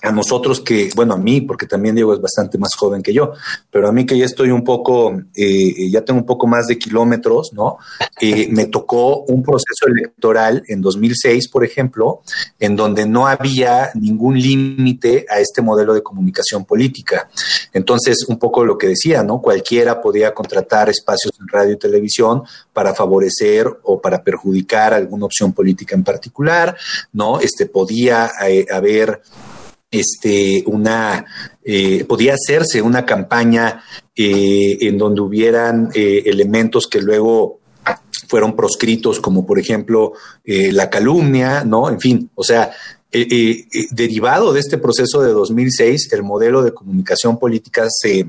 a 0.02 0.12
nosotros 0.12 0.60
que, 0.60 0.90
bueno, 0.94 1.14
a 1.14 1.18
mí, 1.18 1.40
porque 1.40 1.66
también 1.66 1.94
Diego 1.94 2.14
es 2.14 2.20
bastante 2.20 2.56
más 2.56 2.74
joven 2.76 3.02
que 3.02 3.12
yo, 3.12 3.32
pero 3.70 3.88
a 3.88 3.92
mí 3.92 4.06
que 4.06 4.16
ya 4.16 4.26
estoy 4.26 4.50
un 4.50 4.62
poco, 4.62 5.12
eh, 5.34 5.90
ya 5.90 6.04
tengo 6.04 6.20
un 6.20 6.26
poco 6.26 6.46
más 6.46 6.66
de 6.66 6.78
kilómetros, 6.78 7.52
¿no? 7.52 7.78
Eh, 8.20 8.48
me 8.52 8.66
tocó 8.66 9.22
un 9.24 9.42
proceso 9.42 9.86
electoral 9.88 10.62
en 10.68 10.80
2006, 10.80 11.48
por 11.48 11.64
ejemplo, 11.64 12.22
en 12.60 12.76
donde 12.76 13.06
no 13.06 13.26
había 13.26 13.90
ningún 13.94 14.38
límite 14.38 15.26
a 15.28 15.40
este 15.40 15.62
modelo 15.62 15.94
de 15.94 16.02
comunicación 16.02 16.64
política. 16.64 17.28
Entonces, 17.72 18.24
un 18.28 18.38
poco 18.38 18.64
lo 18.64 18.78
que 18.78 18.88
decía, 18.88 19.22
¿no? 19.22 19.40
Cualquiera 19.40 20.00
podía 20.00 20.32
contratar 20.32 20.88
espacios 20.88 21.32
en 21.40 21.48
radio 21.48 21.72
y 21.72 21.78
televisión 21.78 22.42
para 22.72 22.94
favorecer 22.94 23.68
o 23.82 24.00
para 24.00 24.22
perjudicar 24.22 24.94
alguna 24.94 25.26
opción 25.26 25.52
política 25.52 25.96
en 25.96 26.04
particular, 26.04 26.76
¿no? 27.12 27.40
Este 27.40 27.66
podía 27.66 28.30
eh, 28.46 28.66
haber 28.70 29.22
este, 29.90 30.62
una, 30.66 31.24
eh, 31.64 32.04
podía 32.04 32.34
hacerse 32.34 32.82
una 32.82 33.06
campaña 33.06 33.82
eh, 34.14 34.78
en 34.80 34.98
donde 34.98 35.20
hubieran 35.20 35.90
eh, 35.94 36.24
elementos 36.26 36.86
que 36.86 37.00
luego 37.00 37.60
fueron 38.28 38.54
proscritos, 38.54 39.20
como 39.20 39.46
por 39.46 39.58
ejemplo 39.58 40.12
la 40.44 40.90
calumnia, 40.90 41.64
¿no? 41.64 41.88
En 41.88 41.98
fin, 41.98 42.30
o 42.34 42.44
sea, 42.44 42.70
derivado 43.90 44.52
de 44.52 44.60
este 44.60 44.76
proceso 44.76 45.22
de 45.22 45.32
2006, 45.32 46.12
el 46.12 46.22
modelo 46.22 46.62
de 46.62 46.74
comunicación 46.74 47.38
política 47.38 47.86
se 47.88 48.26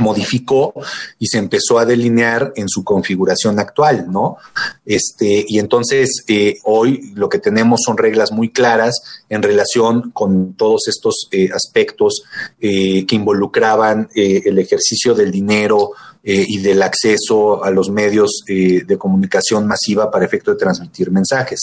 modificó 0.00 0.74
y 1.18 1.26
se 1.26 1.38
empezó 1.38 1.78
a 1.78 1.84
delinear 1.84 2.52
en 2.56 2.68
su 2.68 2.84
configuración 2.84 3.58
actual, 3.58 4.06
¿no? 4.10 4.36
Este, 4.84 5.44
y 5.46 5.58
entonces 5.58 6.24
eh, 6.28 6.56
hoy 6.64 7.12
lo 7.14 7.28
que 7.28 7.38
tenemos 7.38 7.80
son 7.84 7.96
reglas 7.96 8.32
muy 8.32 8.50
claras 8.50 8.94
en 9.28 9.42
relación 9.42 10.10
con 10.10 10.54
todos 10.54 10.88
estos 10.88 11.28
eh, 11.30 11.50
aspectos 11.54 12.22
eh, 12.60 13.06
que 13.06 13.16
involucraban 13.16 14.08
el 14.14 14.58
ejercicio 14.58 15.14
del 15.14 15.30
dinero, 15.30 15.92
y 16.22 16.58
del 16.58 16.82
acceso 16.82 17.64
a 17.64 17.70
los 17.70 17.90
medios 17.90 18.42
de 18.46 18.98
comunicación 18.98 19.66
masiva 19.66 20.10
para 20.10 20.24
efecto 20.24 20.50
de 20.50 20.58
transmitir 20.58 21.10
mensajes. 21.10 21.60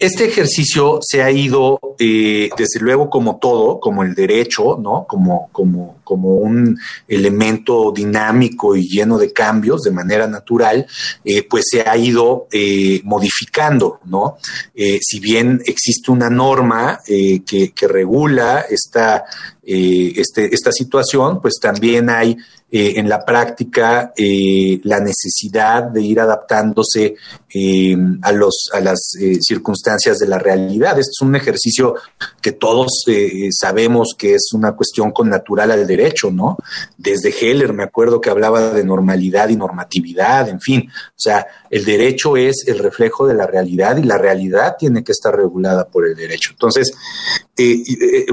Este 0.00 0.24
ejercicio 0.24 0.98
se 1.02 1.22
ha 1.22 1.30
ido, 1.30 1.78
eh, 1.98 2.48
desde 2.56 2.80
luego, 2.80 3.10
como 3.10 3.38
todo, 3.38 3.80
como 3.80 4.02
el 4.02 4.14
derecho, 4.14 4.78
¿no? 4.80 5.04
Como, 5.06 5.50
como, 5.52 5.98
como 6.04 6.36
un 6.36 6.78
elemento 7.06 7.92
dinámico 7.94 8.74
y 8.74 8.88
lleno 8.88 9.18
de 9.18 9.34
cambios 9.34 9.82
de 9.82 9.90
manera 9.90 10.26
natural, 10.26 10.86
eh, 11.22 11.46
pues 11.46 11.66
se 11.70 11.82
ha 11.82 11.98
ido 11.98 12.48
eh, 12.50 13.02
modificando, 13.04 14.00
¿no? 14.06 14.38
si 14.74 15.20
bien 15.20 15.60
existe 15.66 16.10
una 16.10 16.30
norma 16.30 17.00
que, 17.06 17.72
que, 17.74 17.88
regula 17.88 18.64
esta, 18.70 19.24
este, 19.72 20.52
esta 20.54 20.72
situación, 20.72 21.40
pues 21.40 21.54
también 21.60 22.10
hay 22.10 22.36
eh, 22.72 23.00
en 23.00 23.08
la 23.08 23.24
práctica 23.24 24.12
eh, 24.16 24.80
la 24.84 25.00
necesidad 25.00 25.84
de 25.84 26.02
ir 26.02 26.20
adaptándose 26.20 27.16
eh, 27.52 27.96
a, 28.22 28.30
los, 28.30 28.70
a 28.72 28.80
las 28.80 29.00
circunstancias 29.40 30.18
de 30.18 30.28
la 30.28 30.38
realidad. 30.38 30.92
Este 30.98 31.10
es 31.10 31.20
un 31.20 31.34
ejercicio 31.34 31.96
que 32.40 32.52
todos 32.52 33.04
sabemos 33.50 34.14
que 34.16 34.34
es 34.34 34.50
una 34.52 34.72
cuestión 34.72 35.10
con 35.10 35.28
natural 35.28 35.72
al 35.72 35.84
derecho, 35.84 36.30
¿no? 36.30 36.58
Desde 36.96 37.34
Heller 37.40 37.72
me 37.72 37.82
acuerdo 37.82 38.20
que 38.20 38.30
hablaba 38.30 38.70
de 38.70 38.84
normalidad 38.84 39.48
y 39.48 39.56
normatividad, 39.56 40.48
en 40.48 40.60
fin. 40.60 40.88
O 40.88 41.20
sea, 41.20 41.46
el 41.70 41.84
derecho 41.84 42.36
es 42.36 42.64
el 42.66 42.78
reflejo 42.78 43.26
de 43.26 43.34
la 43.34 43.46
realidad 43.46 43.96
y 43.96 44.02
la 44.02 44.18
realidad 44.18 44.76
tiene 44.78 45.02
que 45.04 45.12
estar 45.12 45.34
regulada 45.34 45.88
por 45.88 46.06
el 46.06 46.14
derecho. 46.14 46.50
Entonces, 46.52 46.92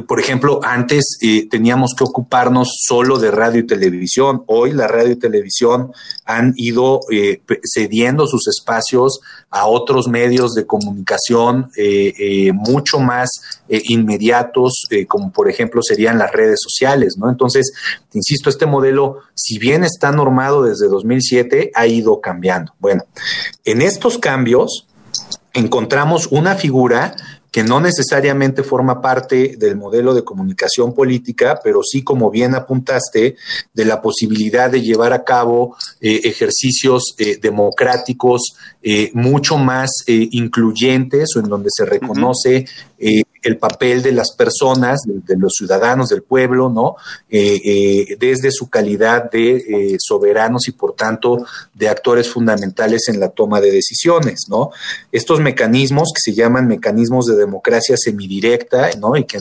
por 0.07 0.19
ejemplo, 0.19 0.59
antes 0.63 1.17
teníamos 1.49 1.93
que 1.97 2.03
ocuparnos 2.03 2.69
solo 2.85 3.19
de 3.19 3.31
radio 3.31 3.59
y 3.59 3.67
televisión 3.67 4.43
Hoy 4.47 4.71
la 4.71 4.87
radio 4.87 5.11
y 5.11 5.15
televisión 5.15 5.91
han 6.25 6.53
ido 6.55 7.01
eh, 7.11 7.41
cediendo 7.63 8.27
sus 8.27 8.47
espacios 8.47 9.19
a 9.49 9.67
otros 9.67 10.07
medios 10.07 10.53
de 10.53 10.65
comunicación 10.65 11.69
eh, 11.77 12.13
eh, 12.17 12.51
mucho 12.53 12.99
más 12.99 13.29
inmediatos, 13.69 14.87
como 15.07 15.31
por 15.31 15.49
ejemplo 15.49 15.81
serían 15.83 16.17
las 16.17 16.31
redes 16.31 16.59
sociales, 16.61 17.17
¿no? 17.17 17.29
Entonces, 17.29 17.73
insisto, 18.13 18.49
este 18.49 18.65
modelo, 18.65 19.17
si 19.35 19.59
bien 19.59 19.83
está 19.83 20.11
normado 20.11 20.63
desde 20.63 20.87
2007, 20.87 21.71
ha 21.73 21.85
ido 21.85 22.21
cambiando. 22.21 22.73
Bueno, 22.79 23.03
en 23.65 23.81
estos 23.81 24.17
cambios 24.17 24.87
encontramos 25.53 26.27
una 26.27 26.55
figura 26.55 27.15
que 27.51 27.63
no 27.63 27.79
necesariamente 27.79 28.61
forma 28.61 29.01
parte 29.01 29.55
del 29.57 29.75
modelo 29.75 30.13
de 30.13 30.23
comunicación 30.23 30.93
política, 30.93 31.59
pero 31.63 31.81
sí, 31.81 32.03
como 32.03 32.29
bien 32.29 32.53
apuntaste, 32.53 33.35
de 33.73 33.85
la 33.85 33.99
posibilidad 33.99 34.69
de 34.69 34.81
llevar 34.81 35.13
a 35.13 35.23
cabo 35.23 35.75
eh, 36.01 36.21
ejercicios 36.25 37.15
eh, 37.17 37.39
democráticos 37.41 38.55
eh, 38.83 39.09
mucho 39.13 39.57
más 39.57 39.89
incluyentes 40.07 41.35
o 41.35 41.39
en 41.39 41.49
donde 41.49 41.69
se 41.71 41.85
reconoce 41.85 42.65
el 43.47 43.57
papel 43.57 44.01
de 44.01 44.11
las 44.11 44.35
personas, 44.35 44.99
de, 45.05 45.37
los 45.37 45.53
ciudadanos, 45.53 46.09
del 46.09 46.21
pueblo, 46.21 46.69
¿no? 46.69 46.95
Eh, 47.29 47.61
eh, 47.63 48.17
desde 48.19 48.51
su 48.51 48.69
calidad 48.69 49.31
de 49.31 49.55
eh, 49.55 49.97
soberanos 49.99 50.67
y 50.67 50.73
por 50.73 50.93
tanto 50.95 51.45
de 51.73 51.87
actores 51.87 52.29
fundamentales 52.29 53.07
en 53.07 53.21
la 53.21 53.29
toma 53.29 53.61
de 53.61 53.71
decisiones, 53.71 54.47
¿no? 54.49 54.71
Estos 55.13 55.39
mecanismos 55.39 56.11
que 56.13 56.19
se 56.21 56.35
llaman 56.35 56.67
mecanismos 56.67 57.25
de 57.27 57.37
democracia 57.37 57.95
semidirecta, 57.97 58.89
¿no? 58.99 59.15
Y 59.15 59.23
que 59.23 59.39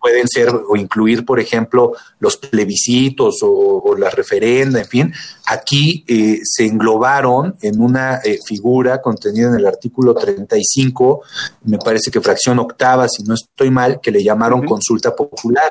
pueden 0.00 0.28
ser 0.28 0.48
o 0.48 0.74
incluir, 0.76 1.26
por 1.26 1.40
ejemplo, 1.40 1.92
los 2.20 2.38
plebiscitos 2.38 3.42
o, 3.42 3.82
o 3.84 3.96
la 3.96 4.08
referenda, 4.08 4.80
en 4.80 4.86
fin, 4.86 5.12
aquí 5.46 6.04
se 6.42 6.64
englobaron 6.64 7.56
en 7.60 7.80
una 7.82 8.20
figura 8.46 9.02
contenida 9.02 9.48
en 9.48 9.56
el 9.56 9.66
artículo 9.66 10.14
35, 10.14 11.22
me 11.64 11.78
parece 11.78 12.10
que 12.10 12.20
fracción 12.20 12.61
octava, 12.62 13.06
si 13.08 13.22
no 13.24 13.34
estoy 13.34 13.70
mal, 13.70 14.00
que 14.00 14.10
le 14.10 14.22
llamaron 14.22 14.64
consulta 14.64 15.14
popular. 15.14 15.70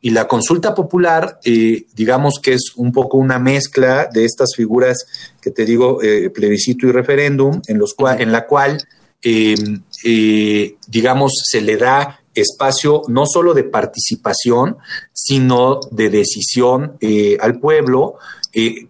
Y 0.00 0.10
la 0.10 0.28
consulta 0.28 0.74
popular, 0.74 1.40
eh, 1.44 1.86
digamos 1.94 2.34
que 2.42 2.52
es 2.52 2.72
un 2.76 2.92
poco 2.92 3.16
una 3.16 3.38
mezcla 3.38 4.08
de 4.12 4.24
estas 4.24 4.50
figuras 4.54 5.06
que 5.40 5.50
te 5.50 5.64
digo, 5.64 6.02
eh, 6.02 6.30
plebiscito 6.30 6.86
y 6.86 6.92
referéndum, 6.92 7.60
en, 7.66 7.78
los 7.78 7.94
cual, 7.94 8.20
en 8.20 8.32
la 8.32 8.46
cual, 8.46 8.78
em, 9.22 9.82
eh, 10.04 10.76
digamos, 10.86 11.32
se 11.44 11.60
le 11.60 11.76
da 11.76 12.20
espacio 12.34 13.02
no 13.08 13.26
solo 13.26 13.54
de 13.54 13.64
participación, 13.64 14.76
sino 15.12 15.80
de 15.90 16.10
decisión 16.10 16.96
al 17.40 17.58
pueblo, 17.58 18.14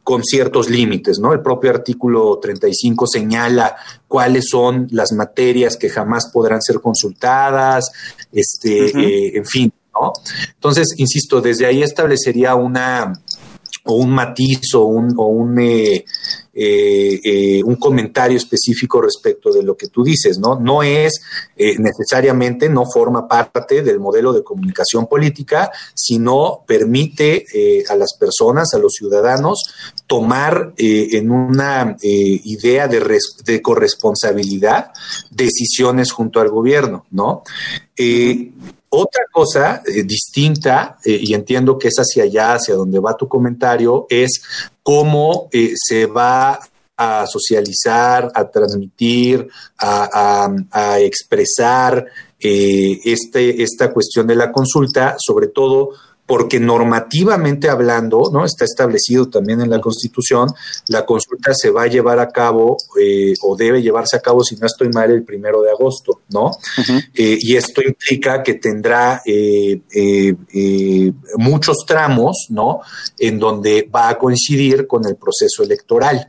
con 0.02 0.22
ciertos 0.24 0.70
límites, 0.70 1.18
¿no? 1.18 1.32
El 1.32 1.40
propio 1.40 1.70
artículo 1.70 2.38
35 2.38 3.06
señala 3.06 3.76
cuáles 4.06 4.46
son 4.48 4.88
las 4.90 5.12
materias 5.12 5.76
que 5.76 5.90
jamás 5.90 6.30
podrán 6.32 6.62
ser 6.62 6.80
consultadas, 6.80 7.90
este, 8.32 8.86
eh, 8.86 9.36
en 9.36 9.44
fin, 9.44 9.72
¿no? 9.92 10.12
Entonces, 10.54 10.88
insisto, 10.96 11.40
desde 11.40 11.66
ahí 11.66 11.82
establecería 11.82 12.54
una 12.54 13.12
o 13.90 13.94
un 13.94 14.10
matiz 14.10 14.74
o 14.74 14.84
un, 14.84 15.14
o 15.16 15.26
un, 15.28 15.58
eh, 15.60 16.04
eh, 16.52 17.20
eh, 17.24 17.62
un 17.64 17.76
comentario 17.76 18.36
específico 18.36 19.00
respecto 19.00 19.50
de 19.50 19.62
lo 19.62 19.76
que 19.76 19.88
tú 19.88 20.02
dices, 20.02 20.38
¿no? 20.38 20.60
No 20.60 20.82
es 20.82 21.20
necesariamente, 21.56 22.68
no 22.68 22.84
forma 22.84 23.26
parte 23.26 23.82
del 23.82 23.98
modelo 23.98 24.32
de 24.32 24.44
comunicación 24.44 25.06
política, 25.06 25.70
sino 25.94 26.64
permite 26.66 27.44
a 27.88 27.96
las 27.96 28.16
personas, 28.18 28.74
a 28.74 28.78
los 28.78 28.92
ciudadanos, 28.92 29.62
tomar 30.06 30.74
en 30.76 31.30
una 31.30 31.96
idea 32.00 32.86
de, 32.88 33.18
de, 33.44 33.62
corresponsabilidad 33.62 34.92
decisiones 35.30 36.12
junto 36.12 36.40
al 36.40 36.48
gobierno, 36.48 37.06
¿no? 37.10 37.42
Otra 38.90 39.24
cosa 39.30 39.82
eh, 39.84 40.02
distinta, 40.02 40.98
eh, 41.04 41.18
y 41.20 41.34
entiendo 41.34 41.78
que 41.78 41.88
es 41.88 41.96
hacia 41.96 42.24
allá, 42.24 42.54
hacia 42.54 42.74
donde 42.74 42.98
va 42.98 43.16
tu 43.16 43.28
comentario, 43.28 44.06
es 44.08 44.42
cómo 44.82 45.48
eh, 45.52 45.74
se 45.76 46.06
va 46.06 46.58
a 46.96 47.26
socializar, 47.26 48.30
a 48.34 48.50
transmitir, 48.50 49.46
a, 49.78 50.48
a 50.72 50.98
expresar 50.98 52.06
este, 52.40 53.62
esta 53.62 53.92
cuestión 53.92 54.26
de 54.26 54.34
la 54.34 54.50
consulta, 54.50 55.14
sobre 55.18 55.48
todo 55.48 55.90
porque 56.28 56.60
normativamente 56.60 57.70
hablando, 57.70 58.30
¿no? 58.30 58.44
Está 58.44 58.66
establecido 58.66 59.30
también 59.30 59.62
en 59.62 59.70
la 59.70 59.80
Constitución, 59.80 60.52
la 60.88 61.06
consulta 61.06 61.52
se 61.54 61.70
va 61.70 61.84
a 61.84 61.86
llevar 61.86 62.18
a 62.18 62.28
cabo 62.28 62.76
eh, 63.00 63.32
o 63.40 63.56
debe 63.56 63.80
llevarse 63.80 64.18
a 64.18 64.20
cabo, 64.20 64.44
si 64.44 64.54
no 64.56 64.66
estoy 64.66 64.90
mal, 64.90 65.10
el 65.10 65.24
primero 65.24 65.62
de 65.62 65.70
agosto, 65.70 66.20
¿no? 66.28 66.50
Eh, 67.14 67.38
y 67.40 67.56
esto 67.56 67.80
implica 67.80 68.42
que 68.42 68.54
tendrá 68.54 69.22
eh, 69.24 69.80
muchos 71.38 71.78
tramos, 71.86 72.48
¿no? 72.50 72.80
En 73.18 73.38
donde 73.38 73.88
va 73.92 74.10
a 74.10 74.18
coincidir 74.18 74.86
con 74.86 75.06
el 75.06 75.16
proceso 75.16 75.62
electoral. 75.62 76.28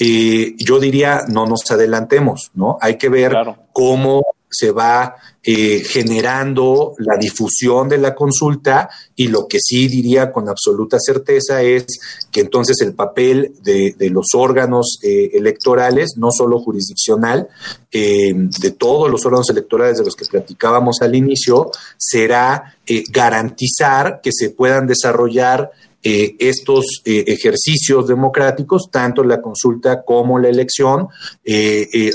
yo 0.00 0.80
diría, 0.80 1.26
no 1.28 1.46
nos 1.46 1.70
adelantemos, 1.70 2.50
¿no? 2.54 2.76
Hay 2.80 2.98
que 2.98 3.08
ver 3.08 3.36
cómo 3.72 4.24
se 4.50 4.70
va 4.70 5.16
eh, 5.42 5.82
generando 5.82 6.94
la 6.98 7.16
difusión 7.16 7.88
de 7.88 7.96
la 7.96 8.14
consulta 8.14 8.90
y 9.14 9.28
lo 9.28 9.46
que 9.46 9.58
sí 9.60 9.88
diría 9.88 10.30
con 10.30 10.48
absoluta 10.48 10.98
certeza 11.00 11.62
es 11.62 11.86
que 12.30 12.40
entonces 12.40 12.76
el 12.82 12.94
papel 12.94 13.54
de, 13.62 13.94
los 14.10 14.26
órganos 14.34 14.98
eh, 15.02 15.30
electorales, 15.32 16.14
no 16.16 16.30
solo 16.30 16.60
jurisdiccional, 16.60 17.48
eh, 17.90 18.34
de 18.34 18.70
todos 18.72 19.10
los 19.10 19.24
órganos 19.24 19.48
electorales 19.50 19.98
de 19.98 20.04
los 20.04 20.16
que 20.16 20.26
platicábamos 20.26 21.00
al 21.00 21.14
inicio, 21.14 21.70
será 21.96 22.76
garantizar 23.10 24.20
que 24.22 24.32
se 24.32 24.50
puedan 24.50 24.86
desarrollar 24.86 25.70
estos 26.02 27.02
ejercicios 27.04 28.06
democráticos, 28.06 28.88
tanto 28.90 29.22
la 29.24 29.42
consulta 29.42 30.04
como 30.04 30.38
la 30.38 30.48
elección, 30.48 31.08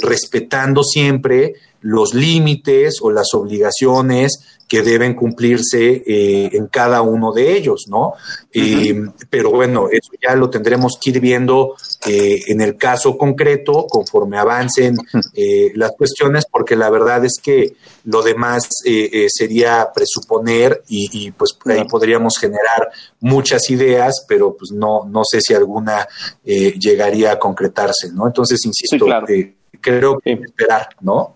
respetando 0.02 0.84
siempre 0.84 1.54
los 1.84 2.14
límites 2.14 3.00
o 3.02 3.12
las 3.12 3.34
obligaciones 3.34 4.40
que 4.68 4.82
deben 4.82 5.14
cumplirse 5.14 6.02
eh, 6.08 6.50
en 6.54 6.68
cada 6.68 7.02
uno 7.02 7.32
de 7.32 7.56
ellos, 7.56 7.86
¿no? 7.90 8.14
Eh, 8.52 8.96
pero 9.30 9.52
bueno, 9.52 9.88
eso 9.92 10.12
ya 10.20 10.36
lo 10.36 10.50
tendremos 10.50 10.98
que 11.00 11.12
ir 11.12 11.20
viendo 11.20 11.76
eh, 12.08 12.40
en 12.48 12.62
el 12.62 12.76
caso 12.78 13.18
concreto 13.18 13.86
conforme 13.88 14.38
avancen 14.40 14.96
las 15.76 15.92
cuestiones, 15.92 16.46
porque 16.50 16.76
la 16.76 16.90
verdad 16.90 17.24
es 17.26 17.40
que 17.40 17.76
lo 18.06 18.24
demás 18.24 18.68
sería 19.28 19.90
presuponer 19.94 20.84
y, 20.88 21.32
pues 21.32 21.52
ahí 21.66 21.84
podríamos 21.86 22.38
generar 22.40 22.90
muchas 23.20 23.70
ideas, 23.70 24.26
pero 24.28 24.56
pues 24.58 24.72
no, 24.72 25.06
no 25.06 25.24
sé 25.24 25.42
si 25.42 25.54
alguna 25.54 26.08
llegaría 26.44 27.34
a 27.34 27.40
concretarse, 27.40 28.12
¿no? 28.12 28.26
Entonces, 28.26 28.60
insisto, 28.66 29.06
creo 29.82 30.20
que 30.20 30.32
esperar, 30.34 30.90
¿no? 31.02 31.36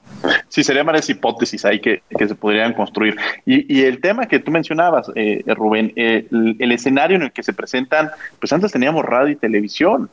Sí, 0.50 0.64
serían 0.64 0.86
varias 0.86 1.10
hipótesis 1.10 1.66
ahí 1.66 1.80
que, 1.80 2.02
se 2.18 2.36
podrían 2.36 2.74
construir. 2.74 3.16
Y, 3.46 3.84
el 3.84 4.02
tema 4.02 4.28
que 4.28 4.40
tú 4.40 4.52
mencionabas, 4.52 5.12
eh, 5.16 5.44
Rubén, 5.48 5.94
el, 5.96 6.72
escenario 6.72 7.18
en 7.18 7.24
el 7.24 7.32
que 7.32 7.44
se 7.44 7.54
presentan, 7.54 8.10
pues 8.40 8.52
antes 8.54 8.72
teníamos 8.72 9.06
radio 9.06 9.34
y 9.34 9.36
televisión. 9.36 10.10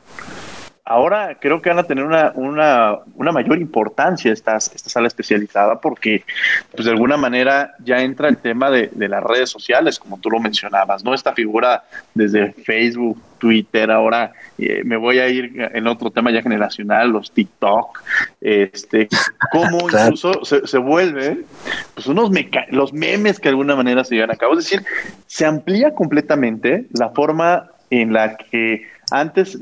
Ahora 0.87 1.37
creo 1.39 1.63
que 1.63 1.69
van 1.69 1.79
a 1.79 1.83
tener 1.83 2.05
una, 2.05 2.31
una, 2.35 2.99
una 3.15 3.31
mayor 3.31 3.57
importancia 3.57 4.31
esta, 4.31 4.57
esta 4.57 4.87
sala 4.87 5.07
especializada 5.07 5.81
porque, 5.81 6.23
pues 6.71 6.85
de 6.85 6.91
alguna 6.91 7.17
manera 7.17 7.73
ya 7.79 8.03
entra 8.03 8.29
el 8.29 8.37
tema 8.37 8.69
de, 8.69 8.91
de 8.93 9.09
las 9.09 9.23
redes 9.23 9.49
sociales, 9.49 9.97
como 9.97 10.19
tú 10.19 10.29
lo 10.29 10.39
mencionabas, 10.39 11.03
¿no? 11.03 11.15
Esta 11.15 11.33
figura 11.33 11.83
desde 12.13 12.53
Facebook, 12.53 13.19
Twitter, 13.39 13.89
ahora 13.89 14.33
eh, 14.57 14.83
me 14.83 14.97
voy 14.97 15.19
a 15.19 15.27
ir 15.27 15.51
en 15.55 15.87
otro 15.87 16.11
tema 16.11 16.31
ya 16.31 16.41
generacional, 16.41 17.09
los 17.09 17.31
TikTok, 17.31 18.03
este, 18.41 19.07
cómo 19.51 19.79
incluso 19.89 20.45
se, 20.45 20.67
se 20.67 20.77
vuelven 20.77 21.45
pues 21.93 22.07
unos 22.07 22.29
los 22.69 22.93
memes 22.93 23.39
que 23.39 23.49
de 23.49 23.53
alguna 23.53 23.75
manera 23.75 24.03
se 24.03 24.15
llevan 24.15 24.31
a 24.31 24.35
cabo, 24.35 24.53
es 24.53 24.69
decir, 24.69 24.85
se 25.25 25.45
amplía 25.45 25.95
completamente 25.95 26.85
la 26.93 27.09
forma 27.09 27.71
en 27.89 28.13
la 28.13 28.37
que 28.37 28.83
antes 29.11 29.57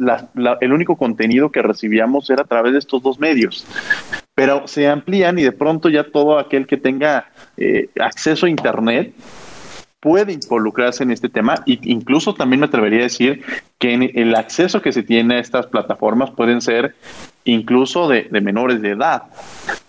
el 0.61 0.73
único 0.73 0.95
contenido 0.95 1.51
que 1.51 1.61
recibíamos 1.61 2.29
era 2.29 2.43
a 2.43 2.45
través 2.45 2.73
de 2.73 2.79
estos 2.79 3.01
dos 3.01 3.19
medios, 3.19 3.65
pero 4.35 4.67
se 4.67 4.87
amplían 4.87 5.39
y 5.39 5.43
de 5.43 5.51
pronto 5.51 5.89
ya 5.89 6.11
todo 6.11 6.39
aquel 6.39 6.67
que 6.67 6.77
tenga 6.77 7.27
eh, 7.57 7.89
acceso 7.99 8.45
a 8.45 8.49
Internet 8.49 9.13
puede 10.03 10.33
involucrarse 10.33 11.01
en 11.03 11.11
este 11.11 11.29
tema 11.29 11.55
e 11.65 11.79
incluso 11.83 12.35
también 12.35 12.59
me 12.59 12.65
atrevería 12.65 12.99
a 12.99 13.03
decir 13.03 13.41
que 13.79 14.11
el 14.13 14.35
acceso 14.35 14.81
que 14.81 14.91
se 14.91 15.01
tiene 15.01 15.35
a 15.35 15.39
estas 15.39 15.67
plataformas 15.67 16.29
pueden 16.29 16.59
ser 16.59 16.93
incluso 17.45 18.09
de, 18.09 18.27
menores 18.41 18.81
de 18.81 18.89
edad. 18.89 19.23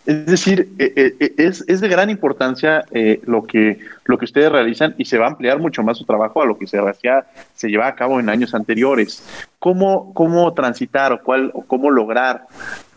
Es 0.07 0.27
decir, 0.27 0.69
e, 0.79 0.93
e, 0.95 1.17
e, 1.19 1.35
es, 1.45 1.65
es 1.67 1.81
de 1.81 1.89
gran 1.89 2.11
importancia 2.11 2.85
eh, 2.93 3.23
lo, 3.27 3.43
que, 3.43 3.81
lo 4.05 4.17
que 4.17 4.27
ustedes 4.27 4.53
realizan 4.53 4.95
y 4.99 5.05
se 5.05 5.19
va 5.19 5.27
a 5.27 5.31
ampliar 5.31 5.59
mucho 5.59 5.83
más 5.83 5.99
su 5.99 6.05
trabajo 6.05 6.41
a 6.41 6.47
lo 6.47 6.57
que 6.59 6.69
se, 6.69 6.79
hacía, 6.79 7.27
se 7.57 7.69
llevaba 7.69 7.91
a 7.91 7.97
cabo 7.97 8.21
en 8.21 8.29
años 8.29 8.55
anteriores. 8.55 9.27
¿Cómo, 9.59 10.15
cómo 10.15 10.55
transitar 10.55 11.13
o, 11.13 11.23
cuál, 11.25 11.51
o 11.55 11.63
cómo 11.63 11.91
lograr 11.91 12.47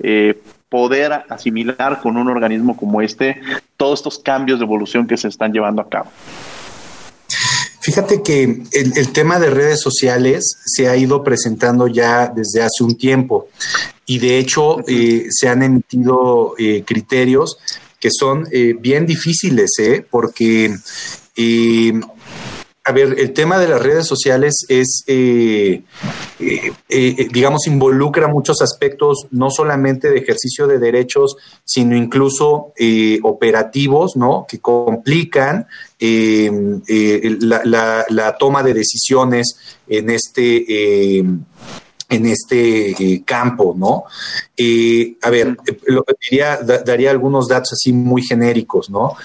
eh, 0.03 0.39
poder 0.69 1.23
asimilar 1.29 1.99
con 1.99 2.15
un 2.15 2.27
organismo 2.27 2.77
como 2.77 3.01
este 3.01 3.41
todos 3.75 4.01
estos 4.01 4.19
cambios 4.19 4.59
de 4.59 4.65
evolución 4.65 5.07
que 5.07 5.17
se 5.17 5.29
están 5.29 5.51
llevando 5.51 5.81
a 5.81 5.89
cabo? 5.89 6.11
Fíjate 7.87 8.21
que 8.21 8.63
el, 8.73 9.13
tema 9.13 9.39
de 9.39 9.49
redes 9.49 9.79
sociales 9.79 10.57
se 10.65 10.89
ha 10.89 10.97
ido 10.97 11.23
presentando 11.23 11.87
ya 11.87 12.27
desde 12.27 12.61
hace 12.61 12.83
un 12.83 12.97
tiempo. 12.97 13.47
Y 14.05 14.19
de 14.19 14.39
hecho 14.39 14.79
eh, 14.89 15.27
se 15.29 15.47
han 15.47 15.63
emitido 15.63 16.53
eh, 16.57 16.83
criterios 16.85 17.57
que 17.97 18.09
son 18.11 18.45
eh, 18.51 18.75
bien 18.77 19.05
difíciles, 19.05 19.69
porque 20.09 20.75
a 22.87 22.93
ver, 22.93 23.19
el 23.19 23.33
tema 23.33 23.59
de 23.59 23.67
las 23.67 23.81
redes 23.81 24.07
sociales 24.07 24.65
es, 24.69 25.03
eh, 25.07 25.81
eh, 26.39 26.71
eh, 26.87 27.27
digamos, 27.33 27.67
involucra 27.67 28.29
muchos 28.29 28.61
aspectos, 28.61 29.27
no 29.31 29.49
solamente 29.49 30.09
de 30.09 30.19
ejercicio 30.19 30.67
de 30.67 30.79
derechos, 30.79 31.35
sino 31.65 31.97
incluso 31.97 32.71
operativos, 33.23 34.15
¿no? 34.15 34.45
Que 34.47 34.59
complican 34.59 35.67
la, 35.99 38.05
la, 38.07 38.37
toma 38.39 38.63
de 38.63 38.73
decisiones 38.73 39.57
en 39.89 40.09
este 40.09 41.25
en 42.09 42.25
este 42.25 42.91
eh, 42.91 43.23
campo, 43.25 43.75
¿no? 43.77 44.05
Eh, 44.55 45.17
a 45.21 45.29
ver, 45.29 45.57
eh, 45.67 45.77
lo, 45.87 46.05
diría, 46.21 46.57
daría 46.57 47.11
algunos 47.11 47.47
datos 47.47 47.73
así 47.73 47.91
muy 47.91 48.21
genéricos, 48.21 48.89
¿no? 48.89 49.15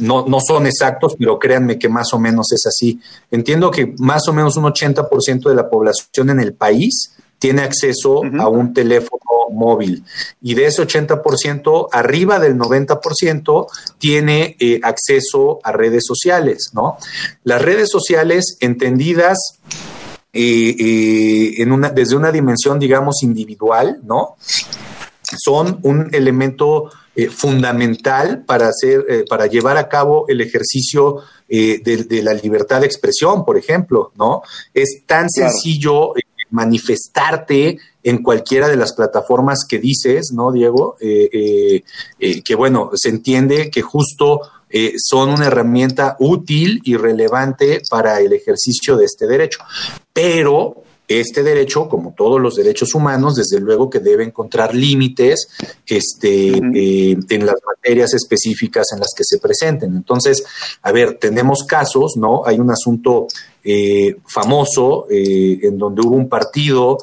¿no? 0.00 0.26
No 0.26 0.38
son 0.40 0.66
exactos, 0.66 1.14
pero 1.18 1.38
créanme 1.38 1.78
que 1.78 1.88
más 1.88 2.12
o 2.14 2.18
menos 2.18 2.50
es 2.52 2.66
así. 2.66 3.00
Entiendo 3.30 3.70
que 3.70 3.94
más 3.98 4.26
o 4.28 4.32
menos 4.32 4.56
un 4.56 4.64
80% 4.64 5.48
de 5.48 5.54
la 5.54 5.68
población 5.68 6.30
en 6.30 6.40
el 6.40 6.54
país 6.54 7.14
tiene 7.38 7.62
acceso 7.62 8.22
a 8.38 8.48
un 8.48 8.72
teléfono 8.72 9.20
móvil 9.50 10.04
y 10.40 10.54
de 10.54 10.66
ese 10.66 10.80
80%, 10.80 11.88
arriba 11.90 12.38
del 12.38 12.56
90% 12.56 13.66
tiene 13.98 14.56
acceso 14.84 15.58
a 15.64 15.72
redes 15.72 16.04
sociales, 16.06 16.70
¿no? 16.72 16.98
Las 17.42 17.60
redes 17.60 17.90
sociales 17.90 18.56
entendidas 18.60 19.58
en 20.32 21.72
una, 21.72 21.90
desde 21.90 22.16
una 22.16 22.32
dimensión, 22.32 22.78
digamos, 22.78 23.22
individual, 23.22 24.00
¿no? 24.04 24.36
Son 25.22 25.78
un 25.82 26.08
elemento 26.12 26.90
eh, 27.14 27.28
fundamental 27.28 28.42
para 28.46 28.68
hacer, 28.68 29.04
eh, 29.06 29.24
para 29.28 29.44
llevar 29.44 29.76
a 29.76 29.86
cabo 29.86 30.24
el 30.28 30.40
ejercicio 30.40 31.18
eh, 31.46 31.78
de, 31.84 32.22
la 32.22 32.32
libertad 32.32 32.80
de 32.80 32.86
expresión, 32.86 33.44
por 33.44 33.58
ejemplo, 33.58 34.12
¿no? 34.16 34.40
Es 34.72 35.02
tan 35.04 35.28
sencillo 35.28 36.14
manifestarte 36.48 37.78
en 38.02 38.22
cualquiera 38.22 38.66
de 38.66 38.76
las 38.76 38.94
plataformas 38.94 39.66
que 39.68 39.78
dices, 39.78 40.32
¿no, 40.32 40.52
Diego? 40.52 40.96
que 40.98 42.54
bueno, 42.56 42.90
se 42.94 43.10
entiende 43.10 43.70
que 43.70 43.82
justo 43.82 44.40
eh, 44.72 44.94
son 44.96 45.30
una 45.30 45.46
herramienta 45.46 46.16
útil 46.18 46.80
y 46.82 46.96
relevante 46.96 47.82
para 47.90 48.20
el 48.20 48.32
ejercicio 48.32 48.96
de 48.96 49.04
este 49.04 49.26
derecho. 49.26 49.60
Pero 50.12 50.82
este 51.06 51.42
derecho, 51.42 51.88
como 51.88 52.14
todos 52.16 52.40
los 52.40 52.54
derechos 52.54 52.94
humanos, 52.94 53.34
desde 53.34 53.60
luego 53.60 53.90
que 53.90 53.98
debe 53.98 54.24
encontrar 54.24 54.74
límites 54.74 55.48
este, 55.86 56.56
eh, 56.56 57.16
en 57.28 57.46
las 57.46 57.56
materias 57.66 58.14
específicas 58.14 58.86
en 58.94 59.00
las 59.00 59.10
que 59.14 59.24
se 59.24 59.38
presenten. 59.38 59.94
Entonces, 59.94 60.42
a 60.80 60.90
ver, 60.90 61.18
tenemos 61.18 61.64
casos, 61.68 62.14
¿no? 62.16 62.42
Hay 62.46 62.58
un 62.58 62.70
asunto 62.70 63.26
eh, 63.62 64.16
famoso 64.26 65.06
en 65.10 65.76
donde 65.76 66.00
hubo 66.00 66.16
un 66.16 66.30
partido, 66.30 66.96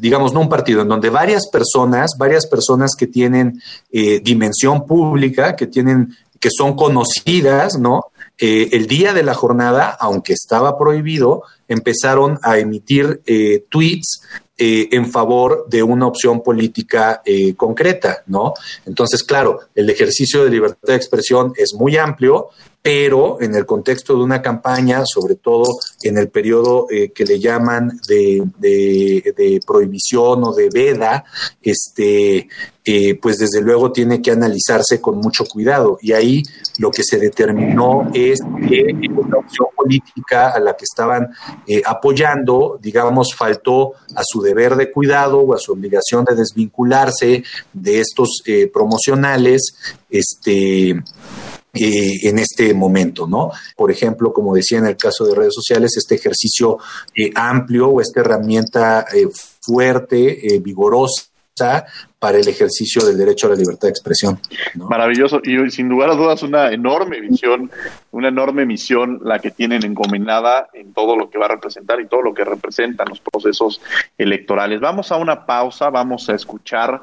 digamos, 0.00 0.32
no 0.32 0.40
un 0.40 0.48
partido, 0.48 0.82
en 0.82 0.88
donde 0.88 1.08
varias 1.08 1.48
personas, 1.48 2.12
varias 2.18 2.46
personas 2.46 2.96
que 2.96 3.06
tienen 3.06 3.62
dimensión 3.90 4.86
pública, 4.86 5.54
que 5.54 5.66
tienen 5.66 6.16
que 6.40 6.50
son 6.50 6.76
conocidas, 6.76 7.78
¿no? 7.78 8.06
Eh, 8.38 8.68
el 8.72 8.86
día 8.86 9.12
de 9.12 9.22
la 9.22 9.34
jornada, 9.34 9.96
aunque 9.98 10.32
estaba 10.32 10.78
prohibido, 10.78 11.42
empezaron 11.66 12.38
a 12.42 12.58
emitir 12.58 13.20
eh, 13.26 13.64
tweets 13.68 14.22
eh, 14.56 14.88
en 14.92 15.10
favor 15.10 15.66
de 15.68 15.82
una 15.82 16.06
opción 16.06 16.42
política 16.42 17.22
concreta, 17.56 18.22
¿no? 18.26 18.54
Entonces, 18.86 19.22
claro, 19.22 19.60
el 19.74 19.90
ejercicio 19.90 20.44
de 20.44 20.50
libertad 20.50 20.88
de 20.88 20.96
expresión 20.96 21.52
es 21.56 21.74
muy 21.74 21.96
amplio, 21.96 22.48
pero 22.82 23.40
en 23.40 23.54
el 23.54 23.66
contexto 23.66 24.16
de 24.16 24.22
una 24.22 24.40
campaña, 24.40 25.02
sobre 25.04 25.34
todo 25.34 25.64
en 26.02 26.16
el 26.16 26.30
periodo 26.30 26.86
que 26.88 27.24
le 27.24 27.38
llaman 27.38 28.00
de, 28.08 28.42
de, 28.58 29.60
prohibición 29.66 30.44
o 30.44 30.54
de 30.54 30.70
veda, 30.72 31.24
este, 31.60 32.48
eh, 32.90 33.16
pues 33.16 33.36
desde 33.36 33.60
luego 33.60 33.92
tiene 33.92 34.22
que 34.22 34.30
analizarse 34.30 34.98
con 34.98 35.18
mucho 35.18 35.44
cuidado. 35.44 35.98
Y 36.00 36.12
ahí 36.12 36.42
lo 36.78 36.90
que 36.90 37.02
se 37.02 37.18
determinó 37.18 38.08
es 38.14 38.40
que 38.66 38.86
la 39.28 39.36
opción 39.36 39.68
política 39.76 40.52
a 40.52 40.58
la 40.58 40.74
que 40.74 40.84
estaban 40.84 41.28
eh, 41.66 41.82
apoyando, 41.84 42.78
digamos, 42.80 43.34
faltó 43.34 43.92
a 44.14 44.22
su 44.24 44.40
deber 44.40 44.74
de 44.76 44.90
cuidado 44.90 45.40
o 45.40 45.52
a 45.52 45.58
su 45.58 45.72
obligación 45.72 46.24
de 46.24 46.34
desvincularse 46.34 47.44
de 47.74 48.00
estos 48.00 48.42
eh, 48.46 48.70
promocionales, 48.72 49.74
este 50.08 51.02
en 51.72 52.38
este 52.38 52.74
momento, 52.74 53.26
¿no? 53.26 53.50
Por 53.76 53.90
ejemplo, 53.90 54.32
como 54.32 54.54
decía 54.54 54.78
en 54.78 54.86
el 54.86 54.96
caso 54.96 55.24
de 55.24 55.34
redes 55.34 55.54
sociales, 55.54 55.96
este 55.96 56.14
ejercicio 56.16 56.78
amplio 57.34 57.88
o 57.88 58.00
esta 58.00 58.20
herramienta 58.20 59.06
fuerte, 59.60 60.60
vigorosa, 60.62 61.84
para 62.18 62.38
el 62.38 62.48
ejercicio 62.48 63.04
del 63.04 63.16
derecho 63.16 63.46
a 63.46 63.50
la 63.50 63.56
libertad 63.56 63.88
de 63.88 63.90
expresión. 63.90 64.40
Maravilloso 64.74 65.40
y 65.44 65.70
sin 65.70 65.88
lugar 65.88 66.10
a 66.10 66.14
dudas 66.14 66.42
una 66.42 66.72
enorme 66.72 67.20
visión, 67.20 67.70
una 68.10 68.28
enorme 68.28 68.66
misión 68.66 69.20
la 69.22 69.38
que 69.38 69.52
tienen 69.52 69.84
encomendada 69.84 70.68
en 70.72 70.92
todo 70.92 71.16
lo 71.16 71.30
que 71.30 71.38
va 71.38 71.46
a 71.46 71.50
representar 71.50 72.00
y 72.00 72.06
todo 72.06 72.22
lo 72.22 72.34
que 72.34 72.44
representan 72.44 73.08
los 73.08 73.20
procesos 73.20 73.80
electorales. 74.16 74.80
Vamos 74.80 75.12
a 75.12 75.16
una 75.16 75.46
pausa, 75.46 75.90
vamos 75.90 76.28
a 76.28 76.34
escuchar 76.34 77.02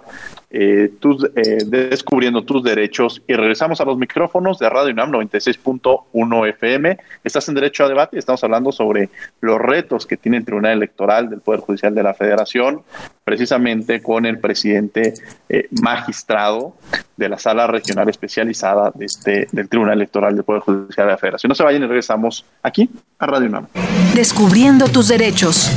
eh, 0.49 0.91
tus, 0.99 1.23
eh, 1.35 1.63
descubriendo 1.65 2.43
tus 2.43 2.63
derechos 2.63 3.21
y 3.27 3.33
regresamos 3.33 3.79
a 3.81 3.85
los 3.85 3.97
micrófonos 3.97 4.59
de 4.59 4.69
Radio 4.69 4.93
UNAM 4.93 5.11
96.1 5.11 6.49
FM. 6.49 6.97
Estás 7.23 7.47
en 7.47 7.55
Derecho 7.55 7.85
a 7.85 7.89
Debate 7.89 8.17
y 8.17 8.19
estamos 8.19 8.43
hablando 8.43 8.71
sobre 8.71 9.09
los 9.41 9.59
retos 9.59 10.05
que 10.05 10.17
tiene 10.17 10.37
el 10.37 10.45
Tribunal 10.45 10.73
Electoral 10.73 11.29
del 11.29 11.39
Poder 11.39 11.61
Judicial 11.61 11.95
de 11.95 12.03
la 12.03 12.13
Federación, 12.13 12.81
precisamente 13.23 14.01
con 14.01 14.25
el 14.25 14.39
presidente 14.39 15.04
eh, 15.49 15.67
magistrado 15.81 16.75
de 17.17 17.29
la 17.29 17.37
Sala 17.37 17.67
Regional 17.67 18.09
Especializada 18.09 18.91
de 18.93 19.05
este, 19.05 19.47
del 19.51 19.69
Tribunal 19.69 19.95
Electoral 19.95 20.35
del 20.35 20.43
Poder 20.43 20.61
Judicial 20.61 21.07
de 21.07 21.13
la 21.13 21.17
Federación. 21.17 21.49
No 21.49 21.55
se 21.55 21.63
vayan 21.63 21.83
y 21.83 21.87
regresamos 21.87 22.45
aquí 22.63 22.89
a 23.19 23.25
Radio 23.25 23.47
UNAM. 23.47 23.67
Descubriendo 24.15 24.87
tus 24.87 25.07
derechos. 25.07 25.71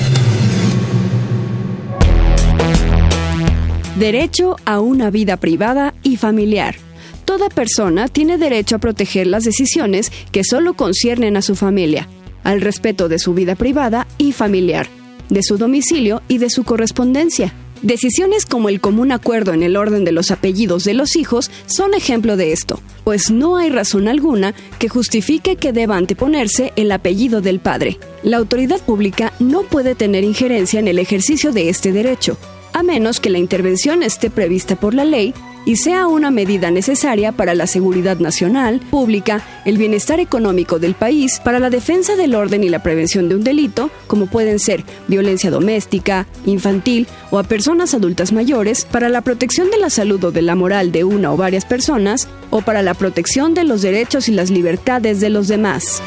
Derecho 3.98 4.56
a 4.64 4.80
una 4.80 5.10
vida 5.10 5.36
privada 5.38 5.92
y 6.02 6.16
familiar. 6.16 6.76
Toda 7.24 7.48
persona 7.48 8.08
tiene 8.08 8.38
derecho 8.38 8.76
a 8.76 8.78
proteger 8.78 9.26
las 9.26 9.44
decisiones 9.44 10.12
que 10.32 10.44
solo 10.44 10.74
conciernen 10.74 11.36
a 11.36 11.42
su 11.42 11.56
familia, 11.56 12.08
al 12.44 12.60
respeto 12.60 13.08
de 13.08 13.18
su 13.18 13.34
vida 13.34 13.54
privada 13.54 14.06
y 14.16 14.32
familiar, 14.32 14.86
de 15.28 15.42
su 15.42 15.58
domicilio 15.58 16.22
y 16.28 16.38
de 16.38 16.48
su 16.48 16.64
correspondencia 16.64 17.52
Decisiones 17.82 18.44
como 18.44 18.68
el 18.68 18.80
común 18.80 19.12
acuerdo 19.12 19.52
en 19.52 19.62
el 19.62 19.76
orden 19.76 20.04
de 20.04 20.10
los 20.10 20.32
apellidos 20.32 20.82
de 20.82 20.94
los 20.94 21.14
hijos 21.14 21.48
son 21.66 21.94
ejemplo 21.94 22.36
de 22.36 22.52
esto, 22.52 22.80
pues 23.04 23.30
no 23.30 23.56
hay 23.56 23.70
razón 23.70 24.08
alguna 24.08 24.52
que 24.80 24.88
justifique 24.88 25.54
que 25.54 25.72
deba 25.72 25.96
anteponerse 25.96 26.72
el 26.74 26.90
apellido 26.90 27.40
del 27.40 27.60
padre. 27.60 27.98
La 28.24 28.38
autoridad 28.38 28.80
pública 28.80 29.32
no 29.38 29.62
puede 29.62 29.94
tener 29.94 30.24
injerencia 30.24 30.80
en 30.80 30.88
el 30.88 30.98
ejercicio 30.98 31.52
de 31.52 31.68
este 31.68 31.92
derecho, 31.92 32.36
a 32.72 32.82
menos 32.82 33.20
que 33.20 33.30
la 33.30 33.38
intervención 33.38 34.02
esté 34.02 34.28
prevista 34.28 34.74
por 34.74 34.92
la 34.92 35.04
ley 35.04 35.32
y 35.68 35.76
sea 35.76 36.06
una 36.06 36.30
medida 36.30 36.70
necesaria 36.70 37.32
para 37.32 37.54
la 37.54 37.66
seguridad 37.66 38.16
nacional, 38.20 38.80
pública, 38.90 39.42
el 39.66 39.76
bienestar 39.76 40.18
económico 40.18 40.78
del 40.78 40.94
país, 40.94 41.42
para 41.44 41.58
la 41.58 41.68
defensa 41.68 42.16
del 42.16 42.34
orden 42.34 42.64
y 42.64 42.70
la 42.70 42.82
prevención 42.82 43.28
de 43.28 43.34
un 43.34 43.44
delito, 43.44 43.90
como 44.06 44.28
pueden 44.28 44.60
ser 44.60 44.82
violencia 45.08 45.50
doméstica, 45.50 46.26
infantil 46.46 47.06
o 47.30 47.38
a 47.38 47.42
personas 47.42 47.92
adultas 47.92 48.32
mayores, 48.32 48.86
para 48.86 49.10
la 49.10 49.20
protección 49.20 49.70
de 49.70 49.76
la 49.76 49.90
salud 49.90 50.24
o 50.24 50.30
de 50.30 50.40
la 50.40 50.54
moral 50.54 50.90
de 50.90 51.04
una 51.04 51.34
o 51.34 51.36
varias 51.36 51.66
personas, 51.66 52.28
o 52.48 52.62
para 52.62 52.80
la 52.80 52.94
protección 52.94 53.52
de 53.52 53.64
los 53.64 53.82
derechos 53.82 54.30
y 54.30 54.32
las 54.32 54.48
libertades 54.48 55.20
de 55.20 55.28
los 55.28 55.48
demás. 55.48 56.02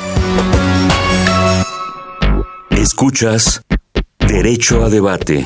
Escuchas 2.71 3.61
Derecho 4.17 4.83
a 4.83 4.89
Debate. 4.89 5.45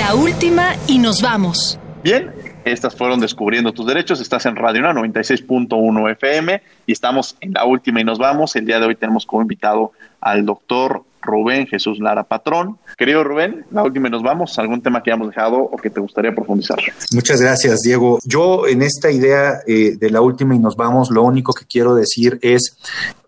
La 0.00 0.14
última 0.14 0.76
y 0.86 0.98
nos 0.98 1.20
vamos. 1.20 1.78
Bien, 2.02 2.32
estas 2.64 2.96
fueron 2.96 3.20
Descubriendo 3.20 3.74
tus 3.74 3.86
Derechos. 3.86 4.18
Estás 4.18 4.46
en 4.46 4.56
Radio 4.56 4.80
96.1 4.80 6.12
FM 6.12 6.62
y 6.86 6.92
estamos 6.92 7.36
en 7.42 7.52
la 7.52 7.66
última 7.66 8.00
y 8.00 8.04
nos 8.04 8.18
vamos. 8.18 8.56
El 8.56 8.64
día 8.64 8.80
de 8.80 8.86
hoy 8.86 8.94
tenemos 8.94 9.26
como 9.26 9.42
invitado 9.42 9.92
al 10.22 10.46
doctor 10.46 11.04
Rubén 11.20 11.66
Jesús 11.66 11.98
Lara 11.98 12.24
Patrón. 12.24 12.78
Querido 12.96 13.22
Rubén, 13.24 13.66
la 13.72 13.82
última 13.82 14.08
y 14.08 14.10
nos 14.10 14.22
vamos. 14.22 14.58
¿Algún 14.58 14.80
tema 14.80 15.02
que 15.02 15.10
hayamos 15.10 15.28
dejado 15.28 15.58
o 15.58 15.76
que 15.76 15.90
te 15.90 16.00
gustaría 16.00 16.34
profundizar? 16.34 16.78
Muchas 17.12 17.42
gracias, 17.42 17.80
Diego. 17.80 18.20
Yo 18.24 18.66
en 18.66 18.80
esta 18.80 19.10
idea 19.10 19.58
eh, 19.66 19.98
de 19.98 20.08
la 20.08 20.22
última 20.22 20.54
y 20.54 20.58
nos 20.58 20.76
vamos, 20.76 21.10
lo 21.10 21.24
único 21.24 21.52
que 21.52 21.66
quiero 21.66 21.94
decir 21.94 22.38
es 22.40 22.78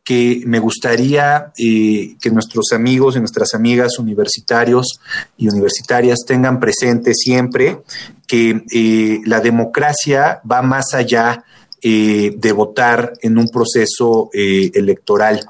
que 0.04 0.42
me 0.46 0.58
gustaría 0.58 1.52
eh, 1.56 2.16
que 2.20 2.30
nuestros 2.30 2.72
amigos 2.72 3.16
y 3.16 3.20
nuestras 3.20 3.54
amigas 3.54 3.98
universitarios 3.98 4.98
y 5.36 5.48
universitarias 5.48 6.20
tengan 6.26 6.58
presente 6.58 7.14
siempre 7.14 7.82
que 8.26 8.64
eh, 8.72 9.20
la 9.26 9.40
democracia 9.40 10.40
va 10.50 10.62
más 10.62 10.94
allá 10.94 11.44
eh, 11.84 12.34
de 12.36 12.52
votar 12.52 13.12
en 13.22 13.38
un 13.38 13.48
proceso 13.48 14.30
electoral. 14.32 15.40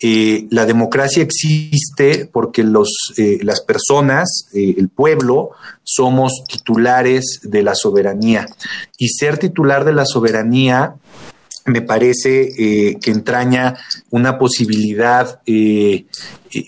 La 0.00 0.64
democracia 0.64 1.22
existe 1.22 2.28
porque 2.32 2.62
los, 2.62 3.12
las 3.16 3.60
personas, 3.60 4.48
el 4.52 4.88
pueblo, 4.88 5.50
somos 5.82 6.44
titulares 6.48 7.40
de 7.42 7.62
la 7.62 7.74
soberanía. 7.74 8.46
Y 8.96 9.08
ser 9.08 9.38
titular 9.38 9.84
de 9.84 9.92
la 9.92 10.06
soberanía 10.06 10.96
me 11.66 11.82
parece 11.82 12.98
que 13.00 13.10
entraña 13.10 13.76
una 14.10 14.38
posibilidad 14.38 15.40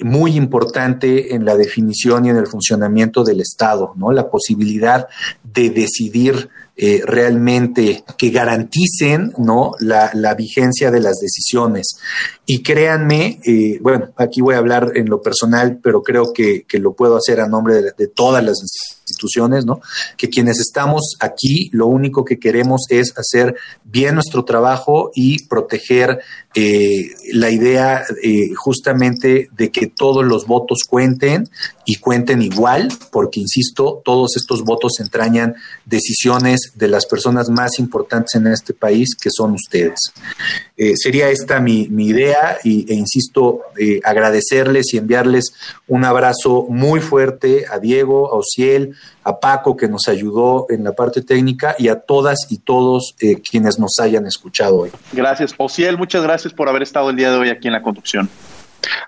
muy 0.03 0.37
importante 0.37 1.35
en 1.35 1.45
la 1.45 1.57
definición 1.57 2.25
y 2.25 2.31
en 2.31 2.37
el 2.37 2.47
funcionamiento 2.47 3.25
del 3.25 3.41
Estado, 3.41 3.93
¿no? 3.97 4.13
La 4.13 4.31
posibilidad 4.31 5.09
de 5.43 5.71
decidir 5.71 6.49
eh, 6.77 7.03
realmente 7.05 8.03
que 8.19 8.31
garanticen 8.31 9.33
¿no? 9.39 9.73
La, 9.79 10.35
vigencia 10.35 10.91
de 10.91 11.01
las 11.01 11.19
decisiones. 11.21 11.97
Y 12.47 12.63
créanme, 12.63 13.41
eh, 13.45 13.79
bueno, 13.81 14.13
aquí 14.17 14.41
voy 14.41 14.57
a 14.57 14.59
hablar 14.59 14.93
en 14.97 15.09
lo 15.09 15.23
personal, 15.23 15.79
pero 15.83 16.03
creo 16.03 16.33
que, 16.33 16.65
lo 16.73 16.95
puedo 16.95 17.17
hacer 17.17 17.41
a 17.41 17.47
nombre 17.47 17.77
de, 17.77 17.93
de 17.97 18.09
todas 18.09 18.45
las 18.45 18.61
instituciones, 19.07 19.65
¿no? 19.65 19.81
Que 20.17 20.29
quienes 20.29 20.59
estamos 20.59 21.15
aquí, 21.21 21.71
lo 21.73 21.87
único 21.87 22.25
que 22.25 22.39
queremos 22.39 22.83
es 22.89 23.15
hacer 23.17 23.55
bien 23.85 24.15
nuestro 24.15 24.45
trabajo 24.45 25.11
y 25.15 25.45
proteger 25.47 26.21
eh, 26.57 27.11
la 27.33 27.51
idea 27.51 28.05
eh, 28.23 28.55
justamente 28.55 29.49
de 29.57 29.73
que 29.73 29.89
todos 29.89 30.25
los 30.25 30.47
votos 30.47 30.85
cuenten 30.89 31.49
y 31.85 31.97
cuenten 31.97 32.43
igual, 32.43 32.93
porque 33.11 33.41
insisto, 33.41 34.01
todos 34.05 34.37
estos 34.37 34.63
votos 34.63 35.01
entrañan 35.01 35.57
decisiones 35.85 36.64
de 36.75 36.89
las 36.89 37.07
personas 37.07 37.49
más 37.49 37.79
importantes 37.79 38.35
en 38.35 38.47
este 38.47 38.75
país, 38.75 39.15
que 39.21 39.31
son 39.31 39.53
ustedes. 39.53 39.99
Eh, 40.77 40.95
sería 40.97 41.29
esta 41.29 41.61
mi, 41.61 41.83
idea 41.83 42.59
y, 42.65 42.91
e 42.91 42.95
insisto, 42.95 43.61
agradecerles 44.05 44.93
y 44.93 44.99
enviarles 44.99 45.55
un 45.87 46.05
abrazo 46.05 46.67
muy 46.69 47.01
fuerte 47.01 47.65
a 47.71 47.79
Diego, 47.79 48.33
a 48.33 48.37
Ociel, 48.37 48.95
a 49.23 49.41
Paco 49.41 49.77
que 49.77 49.89
nos 49.89 50.09
ayudó 50.09 50.67
en 50.69 50.85
la 50.85 50.93
parte 50.93 51.23
técnica 51.23 51.77
y 51.79 51.89
a 51.89 52.01
todas 52.01 52.47
y 52.51 52.59
todos 52.59 53.15
quienes 53.49 53.79
nos 53.79 53.99
hayan 54.01 54.27
escuchado 54.27 54.81
hoy. 54.81 54.91
Gracias, 55.13 55.55
Ociel, 55.57 55.97
muchas 55.97 56.23
gracias 56.23 56.53
por 56.53 56.69
haber 56.69 56.83
estado 56.83 57.11
el 57.11 57.17
día 57.17 57.31
de 57.31 57.39
hoy 57.39 57.51
aquí 57.51 57.69
en 57.69 57.73
la 57.75 57.83
conducción. 57.83 58.29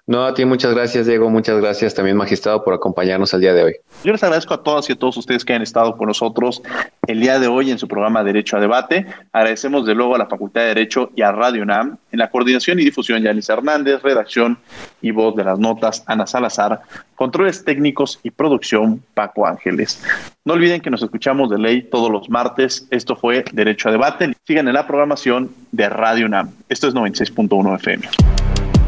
No, 0.06 0.24
a 0.24 0.34
ti 0.34 0.44
muchas 0.44 0.74
gracias, 0.74 1.06
Diego. 1.06 1.28
Muchas 1.30 1.60
gracias 1.60 1.94
también, 1.94 2.16
magistrado, 2.16 2.62
por 2.62 2.74
acompañarnos 2.74 3.34
el 3.34 3.40
día 3.40 3.52
de 3.52 3.64
hoy. 3.64 3.76
Yo 4.04 4.12
les 4.12 4.22
agradezco 4.22 4.54
a 4.54 4.62
todas 4.62 4.88
y 4.88 4.92
a 4.92 4.96
todos 4.96 5.16
ustedes 5.16 5.44
que 5.44 5.54
han 5.54 5.62
estado 5.62 5.96
con 5.96 6.08
nosotros 6.08 6.62
el 7.06 7.20
día 7.20 7.38
de 7.38 7.48
hoy 7.48 7.70
en 7.70 7.78
su 7.78 7.88
programa 7.88 8.22
Derecho 8.22 8.56
a 8.56 8.60
Debate. 8.60 9.06
Agradecemos 9.32 9.86
de 9.86 9.94
luego 9.94 10.14
a 10.14 10.18
la 10.18 10.26
Facultad 10.26 10.62
de 10.62 10.68
Derecho 10.68 11.10
y 11.16 11.22
a 11.22 11.32
Radio 11.32 11.62
UNAM. 11.62 11.98
En 12.12 12.18
la 12.18 12.30
coordinación 12.30 12.78
y 12.78 12.84
difusión, 12.84 13.22
Yanis 13.22 13.48
Hernández, 13.48 14.02
redacción 14.02 14.58
y 15.02 15.10
voz 15.10 15.34
de 15.36 15.44
las 15.44 15.58
notas, 15.58 16.04
Ana 16.06 16.26
Salazar, 16.26 16.80
controles 17.14 17.64
técnicos 17.64 18.20
y 18.22 18.30
producción, 18.30 19.02
Paco 19.14 19.46
Ángeles. 19.46 20.02
No 20.44 20.54
olviden 20.54 20.80
que 20.80 20.90
nos 20.90 21.02
escuchamos 21.02 21.50
de 21.50 21.58
ley 21.58 21.82
todos 21.82 22.10
los 22.10 22.30
martes. 22.30 22.86
Esto 22.90 23.16
fue 23.16 23.44
Derecho 23.52 23.88
a 23.88 23.92
Debate. 23.92 24.32
Sigan 24.46 24.68
en 24.68 24.74
la 24.74 24.86
programación 24.86 25.50
de 25.72 25.88
Radio 25.88 26.26
UNAM. 26.26 26.52
Esto 26.68 26.88
es 26.88 26.94
96.1 26.94 27.74
FM. 27.76 28.35